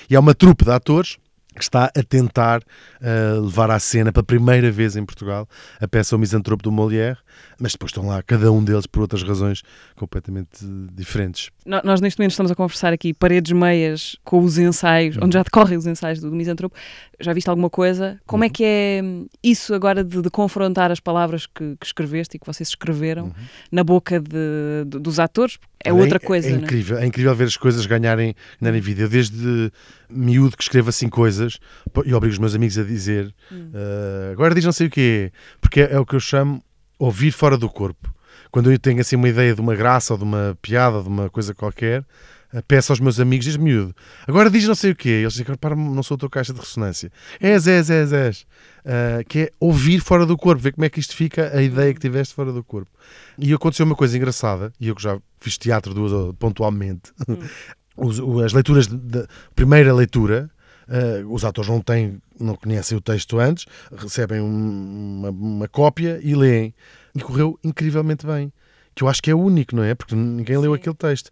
E 0.08 0.14
há 0.14 0.20
uma 0.20 0.34
trupe 0.34 0.64
de 0.64 0.70
atores 0.70 1.18
que 1.56 1.62
está 1.62 1.86
a 1.86 2.02
tentar 2.02 2.60
uh, 2.60 3.40
levar 3.40 3.70
à 3.70 3.78
cena 3.78 4.12
pela 4.12 4.22
primeira 4.22 4.70
vez 4.70 4.94
em 4.94 5.04
Portugal 5.04 5.48
a 5.80 5.88
peça 5.88 6.14
O 6.14 6.18
Misantropo 6.18 6.62
do 6.62 6.70
Molière, 6.70 7.16
mas 7.58 7.72
depois 7.72 7.90
estão 7.90 8.06
lá 8.06 8.22
cada 8.22 8.50
um 8.52 8.62
deles 8.62 8.86
por 8.86 9.00
outras 9.00 9.22
razões 9.22 9.62
completamente 9.94 10.64
diferentes. 10.92 11.50
Nós 11.64 12.00
neste 12.00 12.18
momento 12.18 12.30
estamos 12.32 12.52
a 12.52 12.54
conversar 12.54 12.92
aqui 12.92 13.12
paredes 13.12 13.52
meias 13.52 14.16
com 14.24 14.40
os 14.42 14.58
ensaios, 14.58 15.16
onde 15.20 15.34
já 15.34 15.42
decorrem 15.42 15.76
os 15.76 15.86
ensaios 15.86 16.20
do, 16.20 16.30
Misantropo. 16.30 16.76
Já 17.20 17.32
viste 17.32 17.48
alguma 17.48 17.70
coisa? 17.70 18.20
Como 18.26 18.44
é 18.44 18.48
que 18.50 18.62
é 18.64 19.00
hum, 19.02 19.26
isso 19.42 19.74
agora 19.74 20.04
de, 20.04 20.20
de 20.22 20.30
confrontar 20.30 20.90
as 20.92 21.00
palavras 21.00 21.46
que, 21.46 21.76
que 21.80 21.86
escreveste 21.86 22.36
e 22.36 22.40
que 22.40 22.46
vocês 22.46 22.68
escreveram 22.68 23.34
na 23.72 23.82
boca 23.82 24.20
de- 24.20 24.84
de- 24.86 24.98
dos 24.98 25.18
atores? 25.18 25.58
É 25.84 25.92
outra 25.92 26.18
coisa, 26.18 26.48
é, 26.48 26.50
não 26.52 26.58
é? 26.58 26.62
incrível, 26.62 26.98
é 26.98 27.06
incrível 27.06 27.34
ver 27.34 27.44
as 27.44 27.56
coisas 27.56 27.86
ganharem, 27.86 28.34
ganharem 28.60 28.80
vida. 28.80 29.02
Eu 29.02 29.08
desde 29.08 29.70
miúdo 30.10 30.56
que 30.56 30.62
escrevo 30.62 30.88
assim 30.88 31.08
coisas 31.08 31.58
e 32.04 32.12
obrigo 32.14 32.32
os 32.32 32.38
meus 32.38 32.54
amigos 32.54 32.76
a 32.78 32.82
dizer 32.82 33.32
Hum. 33.52 33.70
"Ah, 33.74 34.32
agora 34.32 34.54
diz 34.54 34.64
não 34.64 34.72
sei 34.72 34.88
o 34.88 34.90
quê, 34.90 35.32
porque 35.60 35.80
é, 35.82 35.92
é 35.92 35.98
o 35.98 36.04
que 36.06 36.14
eu 36.14 36.20
chamo 36.20 36.62
ouvir 36.98 37.30
fora 37.32 37.56
do 37.56 37.68
corpo. 37.68 38.14
Quando 38.50 38.70
eu 38.72 38.78
tenho 38.78 39.00
assim 39.00 39.16
uma 39.16 39.28
ideia 39.28 39.54
de 39.54 39.60
uma 39.60 39.74
graça 39.74 40.14
ou 40.14 40.18
de 40.18 40.24
uma 40.24 40.56
piada 40.62 40.96
ou 40.98 41.02
de 41.02 41.08
uma 41.08 41.28
coisa 41.28 41.54
qualquer, 41.54 42.04
ah, 42.54 42.62
peço 42.66 42.92
aos 42.92 43.00
meus 43.00 43.18
amigos, 43.18 43.44
diz 43.44 43.56
miúdo, 43.56 43.94
agora 44.26 44.48
diz 44.48 44.66
não 44.66 44.74
sei 44.74 44.92
o 44.92 44.96
quê. 44.96 45.08
Eles 45.08 45.34
dizem, 45.34 45.54
para, 45.56 45.74
não 45.74 46.02
sou 46.02 46.14
a 46.14 46.18
tua 46.18 46.30
caixa 46.30 46.52
de 46.54 46.60
ressonância. 46.60 47.10
És, 47.40 47.66
és, 47.66 47.90
és, 47.90 48.12
és. 48.12 48.46
Ah, 48.84 49.22
que 49.28 49.38
é 49.40 49.50
ouvir 49.58 50.00
fora 50.00 50.24
do 50.24 50.36
corpo, 50.36 50.62
ver 50.62 50.72
como 50.72 50.84
é 50.84 50.88
que 50.88 51.00
isto 51.00 51.14
fica, 51.16 51.50
a 51.56 51.60
ideia 51.62 51.92
que 51.92 52.00
tiveste 52.00 52.34
fora 52.34 52.52
do 52.52 52.62
corpo. 52.62 52.90
E 53.38 53.52
aconteceu 53.52 53.84
uma 53.84 53.96
coisa 53.96 54.16
engraçada, 54.16 54.72
e 54.80 54.88
eu 54.88 54.94
que 54.94 55.02
já 55.02 55.18
fiz 55.40 55.58
teatro 55.58 55.92
duas 55.92 56.34
pontualmente, 56.38 57.12
o- 57.96 58.40
as 58.40 58.52
leituras 58.52 58.86
de, 58.86 58.96
de- 58.96 59.26
primeira 59.54 59.92
leitura, 59.92 60.50
eh, 60.88 61.22
os 61.28 61.44
atores 61.44 61.70
não 61.70 61.80
têm, 61.80 62.20
não 62.38 62.54
conhecem 62.54 62.96
o 62.96 63.00
texto 63.00 63.38
antes, 63.38 63.66
recebem 63.96 64.40
um- 64.40 65.18
uma, 65.18 65.30
uma 65.30 65.68
cópia 65.68 66.20
e 66.22 66.34
leem. 66.34 66.74
E 67.14 67.20
correu 67.20 67.58
incrivelmente 67.64 68.26
bem. 68.26 68.52
Que 68.94 69.02
eu 69.02 69.08
acho 69.08 69.22
que 69.22 69.30
é 69.30 69.34
único, 69.34 69.76
não 69.76 69.82
é? 69.82 69.94
Porque 69.94 70.14
ninguém 70.14 70.56
leu 70.56 70.72
Sim. 70.72 70.78
aquele 70.80 70.94
texto. 70.96 71.30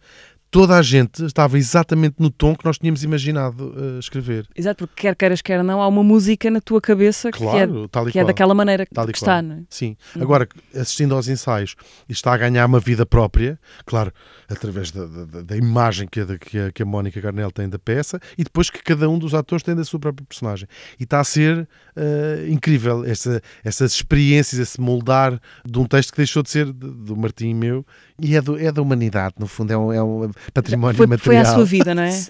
Toda 0.55 0.77
a 0.79 0.83
gente 0.83 1.25
estava 1.25 1.59
exatamente 1.59 2.15
no 2.21 2.31
tom 2.31 2.55
que 2.55 2.65
nós 2.65 2.79
tínhamos 2.79 3.03
imaginado 3.03 3.75
eh, 3.77 3.99
escrever. 3.99 4.47
Exato, 4.55 4.87
porque 4.87 5.03
quer 5.03 5.17
queiras, 5.17 5.43
quer 5.43 5.65
não, 5.65 5.83
há 5.83 5.89
uma 5.89 6.05
música 6.05 6.49
na 6.49 6.61
tua 6.61 6.81
cabeça 6.81 7.33
que 7.33 7.43
é, 7.43 7.47
Claro, 7.67 7.89
tal 7.89 8.09
e 8.09 8.13
que 8.13 8.21
é 8.21 8.25
daquela 8.25 8.55
maneira 8.55 8.87
que, 8.87 8.95
Tal 8.95 9.05
que 9.09 9.17
está, 9.19 9.43
não 9.43 9.57
é? 9.57 9.63
Sim. 9.69 9.97
Agora, 10.21 10.47
assistindo 10.73 11.13
aos 11.13 11.27
ensaios, 11.27 11.75
está 12.09 12.33
a 12.33 12.37
ganhar 12.37 12.65
uma 12.67 12.79
vida 12.79 13.05
própria, 13.05 13.59
claro, 13.85 14.13
através 14.49 14.93
da, 14.93 15.05
da- 15.07 15.43
da 15.43 15.57
imagem 15.57 16.07
que 16.07 16.21
a, 16.21 16.39
que, 16.39 16.57
a, 16.57 16.71
que 16.71 16.83
a 16.85 16.87
Mónica 16.87 17.21
Garnel 17.21 17.51
tem 17.51 17.69
da 17.69 17.79
peça 17.81 18.21
e 18.39 18.45
depois 18.45 18.71
que 18.71 18.81
cada 18.81 19.11
um 19.11 19.19
dos 19.19 19.35
atores 19.35 19.65
tem 19.65 19.75
da 19.75 19.85
sua 19.85 19.99
própria 19.99 20.25
personagem. 20.25 20.69
E 21.01 21.03
está 21.03 21.19
a 21.19 21.25
ser 21.25 21.69
eh, 21.97 22.47
incrível 22.49 23.05
essa, 23.05 23.43
essas 23.65 23.93
experiências, 23.93 24.61
esse 24.61 24.81
moldar 24.81 25.41
de 25.65 25.79
um 25.81 25.85
texto 25.85 26.13
que 26.13 26.19
deixou 26.19 26.45
de 26.45 26.51
ser 26.51 26.73
do 26.73 27.17
Martim 27.17 27.49
e 27.49 27.55
meu 27.55 27.85
e 28.21 28.37
é, 28.37 28.41
do, 28.41 28.57
é 28.57 28.71
da 28.71 28.81
humanidade, 28.81 29.35
no 29.41 29.49
fundo, 29.49 29.73
é 29.73 29.77
um, 29.77 29.93
é 29.93 30.01
um 30.01 30.31
património 30.53 30.97
Foi, 30.97 31.07
material. 31.07 31.45
foi 31.45 31.51
à 31.51 31.55
sua 31.55 31.65
vida, 31.65 31.95
não 31.95 32.03
é? 32.03 32.11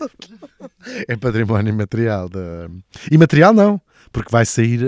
É 1.09 1.17
património 1.17 1.75
material. 1.75 2.29
Da... 2.29 2.69
E 3.11 3.19
material 3.19 3.53
não, 3.53 3.81
porque 4.13 4.31
vai 4.31 4.45
sair 4.47 4.81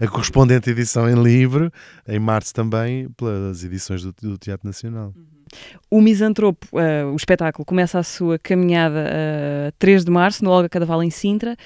a, 0.00 0.04
a 0.04 0.08
correspondente 0.08 0.70
edição 0.70 1.08
em 1.08 1.20
livro, 1.20 1.72
em 2.06 2.18
março 2.18 2.52
também, 2.52 3.08
pelas 3.10 3.64
edições 3.64 4.02
do, 4.02 4.14
do 4.20 4.38
Teatro 4.38 4.66
Nacional. 4.66 5.12
O 5.90 6.00
Misantropo, 6.00 6.66
eh, 6.78 7.04
o 7.04 7.16
espetáculo, 7.16 7.64
começa 7.64 7.98
a 7.98 8.02
sua 8.02 8.38
caminhada 8.38 9.08
a 9.68 9.72
3 9.78 10.04
de 10.04 10.10
março, 10.10 10.44
no 10.44 10.50
Olga 10.50 10.68
Cadaval, 10.68 11.02
em 11.02 11.10
Sintra. 11.10 11.56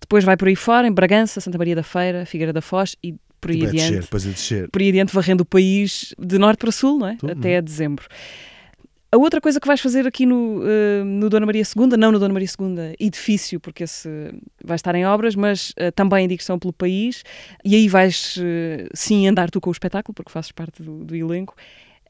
Depois 0.00 0.24
vai 0.24 0.36
por 0.36 0.48
aí 0.48 0.56
fora, 0.56 0.86
em 0.86 0.92
Bragança, 0.92 1.40
Santa 1.40 1.58
Maria 1.58 1.76
da 1.76 1.82
Feira, 1.82 2.26
Figueira 2.26 2.52
da 2.52 2.60
Foz 2.60 2.96
e 3.02 3.14
por 3.40 3.50
aí 3.50 3.66
adiante. 3.66 4.00
depois 4.00 4.26
a 4.26 4.30
descer. 4.30 4.70
Por 4.70 4.80
aí 4.80 4.88
adiante, 4.88 5.12
varrendo 5.12 5.42
o 5.42 5.46
país 5.46 6.14
de 6.18 6.38
norte 6.38 6.58
para 6.58 6.70
sul, 6.70 6.98
não 6.98 7.08
é? 7.08 7.16
Tudo. 7.16 7.32
Até 7.32 7.56
a 7.56 7.60
dezembro. 7.60 8.06
A 9.14 9.18
outra 9.18 9.42
coisa 9.42 9.60
que 9.60 9.66
vais 9.66 9.78
fazer 9.78 10.06
aqui 10.06 10.24
no, 10.24 10.62
eh, 10.64 11.04
no 11.04 11.28
Dona 11.28 11.44
Maria 11.44 11.62
II, 11.62 11.98
não 11.98 12.10
no 12.10 12.18
Dona 12.18 12.32
Maria 12.32 12.48
II 12.48 12.94
edifício, 12.98 13.60
porque 13.60 13.84
esse 13.84 14.08
vai 14.64 14.74
estar 14.76 14.94
em 14.94 15.04
obras, 15.04 15.34
mas 15.36 15.72
eh, 15.76 15.90
também 15.90 16.24
em 16.24 16.28
digressão 16.28 16.58
pelo 16.58 16.72
país, 16.72 17.22
e 17.62 17.74
aí 17.74 17.88
vais 17.88 18.38
eh, 18.42 18.88
sim 18.94 19.28
andar 19.28 19.50
tu 19.50 19.60
com 19.60 19.68
o 19.68 19.72
espetáculo, 19.72 20.14
porque 20.14 20.32
fazes 20.32 20.50
parte 20.50 20.82
do, 20.82 21.04
do 21.04 21.14
elenco, 21.14 21.54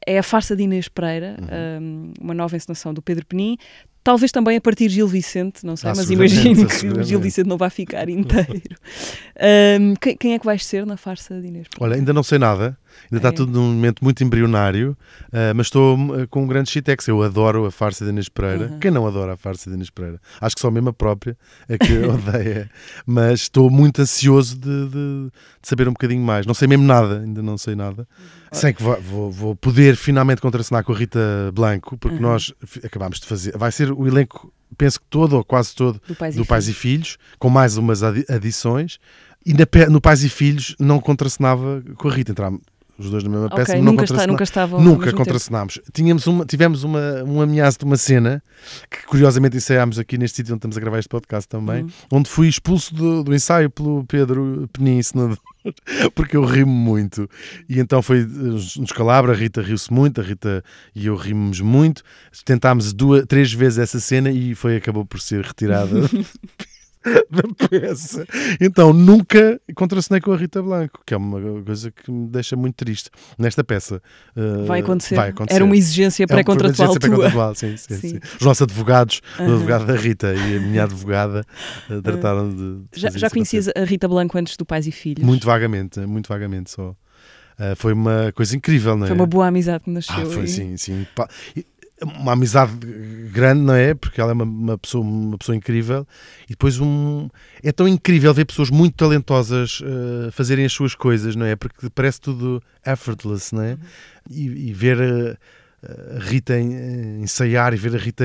é 0.07 0.17
a 0.17 0.23
farsa 0.23 0.55
de 0.55 0.63
Inês 0.63 0.87
Pereira, 0.87 1.35
Uhum. 1.41 1.47
eh, 1.49 2.21
uma 2.21 2.33
nova 2.33 2.55
encenação 2.55 2.93
do 2.93 3.01
Pedro 3.01 3.25
Penin. 3.25 3.57
Talvez 4.01 4.31
também 4.33 4.57
a 4.57 4.61
partir 4.61 4.87
de 4.89 4.95
Gil 4.95 5.07
Vicente, 5.07 5.65
não 5.65 5.77
sei, 5.77 5.89
Ah, 5.89 5.93
mas 5.95 6.09
imagino 6.09 6.67
que. 6.67 7.03
Gil 7.05 7.19
Vicente 7.21 7.47
não 7.47 7.57
vai 7.57 7.69
ficar 7.69 8.07
inteiro. 8.09 8.61
Ahm, 9.39 9.93
quem, 9.99 10.15
quem 10.17 10.33
é 10.33 10.39
que 10.39 10.45
vais 10.45 10.65
ser 10.65 10.85
na 10.85 10.97
farsa 10.97 11.39
de 11.39 11.47
Inês? 11.47 11.67
Olha, 11.79 11.95
ainda 11.95 12.11
não 12.13 12.21
sei 12.23 12.37
nada, 12.37 12.77
ainda 13.05 13.17
está 13.17 13.29
É. 13.29 13.31
tudo 13.31 13.51
num 13.51 13.73
momento 13.73 14.03
muito 14.03 14.23
embrionário, 14.23 14.97
ah, 15.31 15.53
mas 15.55 15.67
estou 15.67 15.97
ah, 16.13 16.27
com 16.27 16.43
um 16.43 16.47
grande 16.47 16.69
chitex. 16.69 17.07
Eu 17.07 17.21
adoro 17.23 17.65
a 17.65 17.71
farsa 17.71 18.03
de 18.05 18.11
Inês 18.11 18.29
Pereira. 18.29 18.67
Uhum. 18.67 18.79
Quem 18.79 18.91
não 18.91 19.05
adora 19.07 19.33
a 19.33 19.37
farsa 19.37 19.69
de 19.69 19.75
Inês 19.75 19.89
Pereira? 19.89 20.19
Acho 20.41 20.55
que 20.55 20.61
só 20.61 20.69
mesmo 20.71 20.89
a 20.89 20.93
própria 20.93 21.37
é 21.67 21.77
que 21.77 21.93
odeia, 22.05 22.69
mas 23.05 23.41
estou 23.41 23.69
muito 23.69 24.01
ansioso 24.01 24.55
de, 24.57 24.87
de- 24.87 25.31
de 25.61 25.67
saber 25.67 25.87
um 25.87 25.93
bocadinho 25.93 26.21
mais. 26.23 26.45
Não 26.45 26.53
sei 26.53 26.67
mesmo 26.67 26.83
nada, 26.85 27.19
ainda 27.21 27.41
não 27.41 27.57
sei 27.57 27.75
nada. 27.75 28.07
Sei 28.51 28.71
que 28.73 28.83
vou, 28.83 29.01
vou- 29.01 29.31
vou 29.31 29.55
poder 29.55 29.95
finalmente 29.95 30.41
contracenar 30.41 30.83
com 30.83 30.91
a 30.91 30.95
Rita 30.95 31.19
Blanco, 31.53 31.97
porque 31.97 32.17
Uhum. 32.17 32.21
nós 32.23 32.53
acabámos 32.83 33.19
de 33.19 33.25
fazer. 33.25 33.57
Vai 33.57 33.71
ser 33.71 33.91
o 33.91 34.05
elenco, 34.07 34.53
penso 34.77 34.99
que 34.99 35.05
todo 35.09 35.33
ou 35.37 35.43
quase 35.43 35.73
todo, 35.73 35.99
Do 36.07 36.15
Pais, 36.15 36.35
do 36.35 36.43
e 36.43 36.45
Pais 36.45 36.65
Filhos. 36.65 36.77
e 36.77 36.81
Filhos, 36.81 37.17
com 37.39 37.49
mais 37.49 37.77
umas 37.77 38.03
adi- 38.03 38.25
adições. 38.29 38.99
E 39.45 39.53
na 39.53 39.65
no 39.89 39.99
Pais 39.99 40.23
e 40.23 40.29
Filhos 40.29 40.75
não 40.79 40.99
contracenava 40.99 41.83
com 41.97 42.07
a 42.07 42.13
Rita. 42.13 42.31
Entrámos 42.31 42.61
os 42.97 43.09
dois 43.09 43.23
na 43.23 43.29
mesma 43.29 43.45
Ok, 43.47 43.57
peça, 43.57 43.77
nunca, 43.81 44.03
está, 44.03 44.27
nunca 44.27 44.43
estavam 44.43 44.81
Nunca 44.81 45.11
contracenámos. 45.13 45.79
Tínhamos 45.91 46.27
uma, 46.27 46.45
tivemos 46.45 46.83
uma, 46.83 47.23
um 47.23 47.41
ameaço 47.41 47.79
de 47.79 47.85
uma 47.85 47.97
cena 47.97 48.41
que 48.89 49.05
curiosamente 49.07 49.57
ensaiámos 49.57 49.97
aqui 49.97 50.17
neste 50.17 50.37
sítio 50.37 50.53
onde 50.53 50.59
estamos 50.59 50.77
a 50.77 50.79
gravar 50.79 50.99
este 50.99 51.09
podcast 51.09 51.47
também, 51.49 51.83
Uhum. 51.83 51.89
onde 52.11 52.29
fui 52.29 52.47
expulso 52.47 52.93
do, 52.93 53.23
do 53.23 53.33
ensaio 53.33 53.69
pelo 53.69 54.03
Pedro 54.05 54.69
Penin, 54.71 54.97
encenador, 54.99 55.37
porque 56.13 56.37
eu 56.37 56.45
rimo 56.45 56.71
muito. 56.71 57.27
E 57.67 57.79
então 57.79 58.01
foi 58.01 58.23
um 58.23 58.83
descalabro, 58.83 59.31
a 59.31 59.35
Rita 59.35 59.61
riu-se 59.61 59.91
muito, 59.91 60.21
a 60.21 60.23
Rita 60.23 60.63
e 60.93 61.07
eu 61.07 61.15
rimos 61.15 61.59
muito. 61.61 62.03
Tentámos 62.45 62.93
duas, 62.93 63.25
três 63.25 63.51
vezes 63.51 63.79
essa 63.79 63.99
cena 63.99 64.29
e 64.31 64.53
foi, 64.53 64.75
acabou 64.77 65.03
por 65.05 65.19
ser 65.19 65.43
retirada 65.43 66.01
da 67.29 67.67
peça. 67.67 68.25
Então 68.59 68.93
nunca 68.93 69.59
contracenei 69.75 70.21
com 70.21 70.31
a 70.31 70.37
Rita 70.37 70.61
Blanco, 70.61 71.01
que 71.05 71.13
é 71.13 71.17
uma 71.17 71.39
coisa 71.63 71.91
que 71.91 72.11
me 72.11 72.27
deixa 72.27 72.55
muito 72.55 72.75
triste 72.75 73.09
nesta 73.37 73.63
peça. 73.63 74.01
Uh, 74.35 74.65
Vai 74.65 74.79
acontecer. 74.81 75.15
vai 75.15 75.29
acontecer. 75.29 75.55
Era 75.55 75.65
uma 75.65 75.75
exigência 75.75 76.23
É 76.23 76.27
pré-contratual 76.27 76.89
tua. 76.91 76.99
pré-contratual, 76.99 77.55
sim, 77.55 77.75
sim, 77.77 77.95
Sim. 77.95 78.09
sim. 78.09 78.19
Os 78.39 78.45
nossos 78.45 78.61
advogados, 78.61 79.21
o 79.37 79.41
Aham. 79.43 79.53
advogado 79.53 79.85
da 79.85 79.95
Rita 79.95 80.33
e 80.33 80.57
a 80.57 80.59
minha 80.59 80.83
advogada, 80.85 81.45
uh, 81.89 82.01
trataram 82.01 82.49
de. 82.49 82.55
de 82.55 82.99
Já, 82.99 83.09
já 83.09 83.29
conhecias 83.29 83.67
a 83.75 83.83
Rita 83.83 84.07
Blanco 84.07 84.37
antes 84.37 84.55
do 84.57 84.65
Pais 84.65 84.87
e 84.87 84.91
Filhos? 84.91 85.23
Muito 85.25 85.45
vagamente, 85.45 85.99
muito 86.01 86.27
vagamente 86.29 86.71
só. 86.71 86.95
Uh, 87.59 87.75
foi 87.75 87.93
uma 87.93 88.31
coisa 88.35 88.55
incrível, 88.57 88.97
não 88.97 89.05
é? 89.05 89.09
Foi 89.09 89.15
uma 89.15 89.27
boa 89.27 89.45
amizade 89.47 89.83
que 89.83 89.89
nasceu. 89.91 90.15
Ah, 90.15 90.25
foi 90.25 90.41
aí. 90.41 90.47
sim, 90.47 90.75
sim. 90.75 91.05
E 91.55 91.63
Uma 92.03 92.33
amizade 92.33 92.73
grande, 93.31 93.61
não 93.61 93.73
é? 93.73 93.93
Porque 93.93 94.19
ela 94.21 94.31
é 94.31 94.33
uma, 94.33 94.43
uma 94.45 94.77
pessoa, 94.77 95.03
uma 95.03 95.37
pessoa 95.37 95.55
incrível. 95.55 96.05
E 96.45 96.49
depois 96.49 96.79
um. 96.79 97.29
É 97.63 97.71
tão 97.71 97.87
incrível 97.87 98.33
ver 98.33 98.45
pessoas 98.45 98.69
muito 98.69 98.95
talentosas 98.95 99.79
uh, 99.81 100.31
fazerem 100.31 100.65
as 100.65 100.73
suas 100.73 100.95
coisas, 100.95 101.35
não 101.35 101.45
é? 101.45 101.55
Porque 101.55 101.89
parece 101.89 102.19
tudo 102.21 102.61
effortless, 102.85 103.53
não 103.55 103.63
é? 103.63 103.77
E, 104.29 104.69
e 104.69 104.73
ver. 104.73 104.99
a 105.01 105.37
Rita 106.19 106.57
em- 106.57 106.73
em 106.73 107.23
ensaiar 107.23 107.73
e 107.73 107.75
ver 107.77 107.93
a 107.93 107.97
Rita 107.97 108.23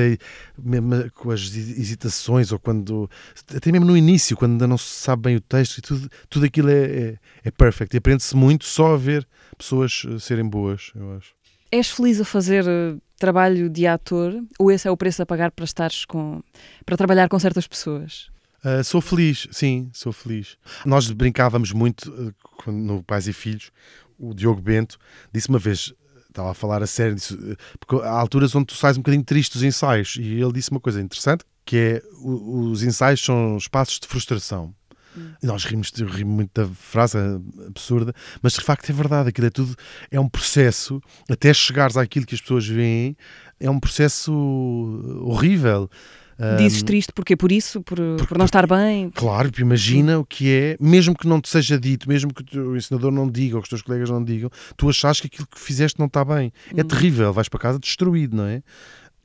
mesmo 0.57 1.11
com 1.13 1.29
as 1.29 1.41
hesitações 1.41 2.53
ou 2.53 2.57
quando 2.59 3.09
até 3.53 3.69
mesmo 3.69 3.85
no 3.85 3.97
início 3.97 4.37
quando 4.37 4.53
ainda 4.53 4.65
não 4.65 4.77
se 4.77 4.85
sabe 5.03 5.23
bem 5.23 5.35
o 5.35 5.41
texto 5.41 5.79
e 5.79 5.81
tudo, 5.81 6.09
tudo 6.29 6.45
aquilo 6.45 6.69
é, 6.69 6.83
é, 6.85 7.17
é 7.43 7.51
perfect 7.51 7.93
e 7.93 7.97
aprende-se 7.97 8.33
muito 8.33 8.63
só 8.63 8.93
a 8.93 8.97
ver 8.97 9.27
pessoas 9.57 10.05
serem 10.21 10.47
boas 10.47 10.91
eu 10.95 11.17
acho 11.17 11.33
És 11.69 11.91
feliz 11.91 12.21
a 12.21 12.23
fazer 12.25 12.65
eh, 12.65 12.95
trabalho 13.19 13.69
de 13.69 13.85
ator 13.85 14.41
ou 14.57 14.71
esse 14.71 14.87
é 14.87 14.91
o 14.91 14.97
preço 14.97 15.21
a 15.21 15.25
pagar 15.25 15.51
para 15.51 15.65
estares 15.65 16.05
com 16.05 16.41
para 16.85 16.97
trabalhar 16.97 17.29
com 17.29 17.37
certas 17.37 17.67
pessoas? 17.67 18.29
Uh, 18.63 18.83
sou 18.83 18.99
feliz, 18.99 19.47
sim, 19.51 19.89
sou 19.93 20.11
feliz. 20.11 20.57
Nós 20.85 21.09
brincávamos 21.11 21.71
muito 21.71 22.11
uh, 22.11 22.71
no 22.71 23.01
Pais 23.03 23.27
e 23.27 23.33
Filhos. 23.33 23.71
O 24.17 24.33
Diogo 24.33 24.61
Bento 24.61 24.97
disse 25.31 25.47
uma 25.47 25.59
vez, 25.59 25.93
estava 26.27 26.51
a 26.51 26.53
falar 26.53 26.83
a 26.83 26.87
sério, 26.87 27.15
disse, 27.15 27.33
uh, 27.33 27.55
porque 27.79 28.03
há 28.05 28.11
alturas 28.11 28.53
onde 28.55 28.65
tu 28.65 28.75
sais 28.75 28.97
um 28.97 29.01
bocadinho 29.01 29.23
triste 29.23 29.53
dos 29.53 29.63
ensaios. 29.63 30.17
E 30.19 30.41
ele 30.41 30.51
disse 30.51 30.71
uma 30.71 30.79
coisa 30.79 31.01
interessante, 31.01 31.45
que 31.65 31.77
é 31.77 32.03
os 32.21 32.83
ensaios 32.83 33.23
são 33.23 33.55
espaços 33.55 33.99
de 33.99 34.07
frustração. 34.07 34.73
E 35.41 35.45
nós 35.45 35.65
rimos, 35.65 35.91
eu 35.97 36.07
rimo 36.07 36.31
muito 36.31 36.51
da 36.53 36.67
frase 36.73 37.17
é 37.17 37.67
absurda, 37.67 38.13
mas 38.41 38.53
de 38.53 38.61
facto 38.61 38.89
é 38.89 38.93
verdade, 38.93 39.29
aquilo 39.29 39.47
é 39.47 39.49
tudo, 39.49 39.75
é 40.11 40.19
um 40.19 40.29
processo, 40.29 41.01
até 41.29 41.53
chegares 41.53 41.97
àquilo 41.97 42.25
que 42.25 42.35
as 42.35 42.41
pessoas 42.41 42.67
veem, 42.67 43.15
é 43.59 43.69
um 43.69 43.79
processo 43.79 44.31
horrível. 45.23 45.89
Dizes 46.57 46.83
triste 46.83 47.11
porque 47.11 47.35
por 47.35 47.51
isso, 47.51 47.81
por, 47.81 47.97
por 48.25 48.37
não 48.37 48.45
estar 48.45 48.65
bem. 48.65 49.09
Claro, 49.09 49.49
porque 49.49 49.61
imagina 49.61 50.19
o 50.19 50.25
que 50.25 50.49
é, 50.49 50.77
mesmo 50.79 51.13
que 51.13 51.27
não 51.27 51.41
te 51.41 51.49
seja 51.49 51.77
dito, 51.77 52.07
mesmo 52.07 52.33
que 52.33 52.57
o 52.57 52.77
ensinador 52.77 53.11
não 53.11 53.29
diga 53.29 53.57
ou 53.57 53.61
que 53.61 53.65
os 53.65 53.69
teus 53.69 53.81
colegas 53.81 54.09
não 54.09 54.23
digam, 54.23 54.49
tu 54.77 54.87
achas 54.87 55.19
que 55.19 55.27
aquilo 55.27 55.45
que 55.45 55.59
fizeste 55.59 55.99
não 55.99 56.07
está 56.07 56.23
bem. 56.23 56.53
É 56.73 56.81
terrível, 56.81 57.33
vais 57.33 57.49
para 57.49 57.59
casa 57.59 57.77
destruído, 57.77 58.37
não 58.37 58.45
é? 58.45 58.63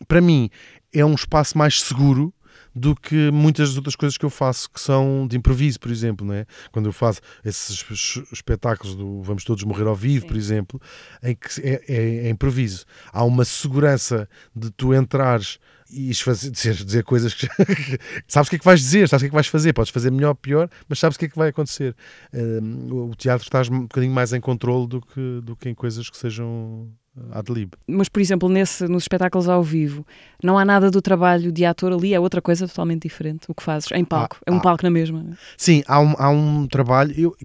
Para 0.09 0.21
mim, 0.21 0.51
é 0.93 1.05
um 1.05 1.15
espaço 1.15 1.57
mais 1.57 1.81
seguro 1.81 2.34
do 2.75 2.95
que 2.97 3.31
muitas 3.31 3.69
das 3.69 3.77
outras 3.77 3.95
coisas 3.95 4.19
que 4.19 4.25
eu 4.25 4.31
faço 4.31 4.69
que 4.71 4.81
são 4.81 5.27
de 5.29 5.37
improviso, 5.37 5.79
por 5.79 5.91
exemplo, 5.91 6.27
não 6.27 6.35
é? 6.35 6.45
Quando 6.73 6.87
eu 6.87 6.93
faço 6.93 7.21
esses 7.45 7.85
es- 7.91 8.23
espetáculos 8.33 8.95
do 8.97 9.23
Vamos 9.23 9.45
Todos 9.45 9.63
Morrer 9.65 9.87
ao 9.87 9.95
Vivo, 9.95 10.27
por 10.27 10.37
exemplo, 10.37 10.81
em 11.23 11.35
que 11.37 11.61
é, 11.63 11.83
é- 11.87 12.27
é 12.27 12.29
improviso. 12.31 12.85
Há 13.13 13.23
uma 13.25 13.45
segurança 13.45 14.29
de 14.55 14.71
tu 14.71 14.93
entrares 14.95 15.59
e 15.95 16.15
fazer, 16.15 16.51
dizer, 16.51 16.75
dizer 16.75 17.05
coisas 17.05 17.33
que 17.33 17.49
sabes 18.27 18.49
o 18.49 18.51
que 18.51 18.57
é 18.57 18.59
que 18.59 18.65
vais 18.65 18.81
dizer, 18.81 19.09
sabes 19.09 19.23
o 19.23 19.25
que 19.25 19.27
é 19.27 19.31
que 19.31 19.35
vais 19.35 19.47
fazer, 19.47 19.73
podes 19.73 19.93
fazer 19.93 20.11
melhor 20.11 20.31
ou 20.31 20.35
pior, 20.35 20.69
mas 20.89 20.99
sabes 20.99 21.17
o 21.17 21.19
que 21.19 21.27
é 21.27 21.29
que 21.29 21.37
vai 21.37 21.49
acontecer. 21.51 21.95
Hum, 22.33 23.11
o 23.11 23.15
teatro 23.15 23.45
estás 23.45 23.69
um 23.69 23.83
bocadinho 23.83 24.13
mais 24.13 24.33
em 24.33 24.41
controle 24.41 24.89
do 24.89 25.01
que, 25.01 25.41
do 25.43 25.55
que 25.55 25.69
em 25.69 25.75
coisas 25.75 26.11
que 26.11 26.17
sejam 26.17 26.89
ah, 27.17 27.39
ad 27.39 27.53
lib. 27.53 27.73
Mas, 27.87 28.09
por 28.09 28.21
exemplo, 28.21 28.49
nesse, 28.49 28.89
nos 28.89 29.05
espetáculos 29.05 29.49
ao 29.49 29.63
vivo, 29.63 30.05
não 30.43 30.59
há 30.59 30.65
nada 30.65 30.91
do 30.91 31.01
trabalho 31.01 31.53
de 31.53 31.65
ator 31.65 31.93
ali, 31.93 32.13
é 32.13 32.21
outra 32.21 32.43
coisa 32.43 32.67
totalmente 32.67 33.03
diferente. 33.03 33.45
O 33.49 33.55
que 33.55 33.63
fazes 33.63 33.91
em 33.93 34.05
palco. 34.05 34.39
é 34.45 34.51
um 34.51 34.57
ah. 34.57 34.61
palco 34.61 34.83
na 34.83 34.91
mesma. 34.91 35.37
Sim, 35.57 35.83
há 35.87 36.01
um, 36.01 36.15
há 36.19 36.29
um 36.29 36.67
trabalho. 36.67 37.15
Eu, 37.17 37.37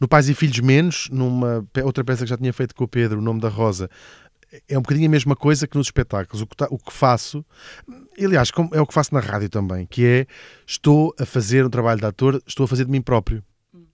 no 0.00 0.08
Pais 0.08 0.28
e 0.28 0.34
Filhos 0.34 0.58
Menos, 0.60 1.08
numa 1.10 1.64
outra 1.84 2.04
peça 2.04 2.24
que 2.24 2.30
já 2.30 2.36
tinha 2.36 2.52
feito 2.52 2.74
com 2.74 2.84
o 2.84 2.88
Pedro, 2.88 3.18
O 3.18 3.22
Nome 3.22 3.40
da 3.40 3.48
Rosa, 3.48 3.88
é 4.68 4.78
um 4.78 4.82
bocadinho 4.82 5.06
a 5.06 5.10
mesma 5.10 5.34
coisa 5.36 5.66
que 5.66 5.76
nos 5.76 5.86
espetáculos. 5.88 6.42
O 6.42 6.46
que, 6.46 6.56
ta- 6.56 6.68
o 6.70 6.78
que 6.78 6.92
faço, 6.92 7.44
aliás, 8.22 8.50
como- 8.50 8.70
é 8.74 8.80
o 8.80 8.86
que 8.86 8.94
faço 8.94 9.14
na 9.14 9.20
rádio 9.20 9.48
também, 9.48 9.86
que 9.86 10.04
é 10.04 10.26
estou 10.66 11.14
a 11.18 11.24
fazer 11.26 11.64
um 11.64 11.70
trabalho 11.70 12.00
de 12.00 12.06
ator, 12.06 12.42
estou 12.46 12.64
a 12.64 12.68
fazer 12.68 12.84
de 12.84 12.90
mim 12.90 13.00
próprio. 13.02 13.42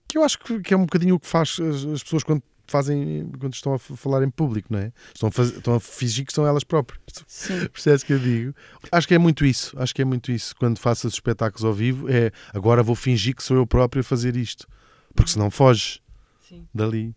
Que 0.07 0.17
eu 0.17 0.23
acho 0.23 0.37
que, 0.39 0.59
que 0.59 0.73
é 0.73 0.77
um 0.77 0.81
bocadinho 0.85 1.15
o 1.15 1.19
que 1.19 1.27
faz 1.27 1.57
as, 1.59 1.85
as 1.85 2.03
pessoas 2.03 2.23
quando 2.23 2.43
fazem, 2.65 3.29
quando 3.39 3.53
estão 3.53 3.73
a 3.73 3.79
falar 3.79 4.23
em 4.23 4.29
público, 4.29 4.69
não 4.71 4.79
é? 4.79 4.91
Estão 5.13 5.29
a, 5.35 5.41
estão 5.43 5.75
a 5.75 5.79
fingir 5.79 6.25
que 6.25 6.31
são 6.33 6.45
elas 6.47 6.63
próprias. 6.63 7.01
Sim. 7.27 7.67
Percebes 7.73 8.03
o 8.03 8.05
que 8.05 8.13
eu 8.13 8.19
digo? 8.19 8.55
Acho 8.91 9.07
que 9.07 9.13
é 9.13 9.17
muito 9.17 9.45
isso. 9.45 9.73
Acho 9.77 9.93
que 9.93 10.01
é 10.01 10.05
muito 10.05 10.31
isso. 10.31 10.55
Quando 10.55 10.77
faço 10.79 11.07
os 11.07 11.13
espetáculos 11.13 11.65
ao 11.65 11.73
vivo, 11.73 12.09
é 12.09 12.31
agora 12.53 12.81
vou 12.81 12.95
fingir 12.95 13.35
que 13.35 13.43
sou 13.43 13.57
eu 13.57 13.67
próprio 13.67 14.01
a 14.01 14.03
fazer 14.03 14.35
isto. 14.37 14.67
Porque 15.15 15.31
senão 15.31 15.51
foges 15.51 15.99
Sim. 16.47 16.65
dali. 16.73 17.13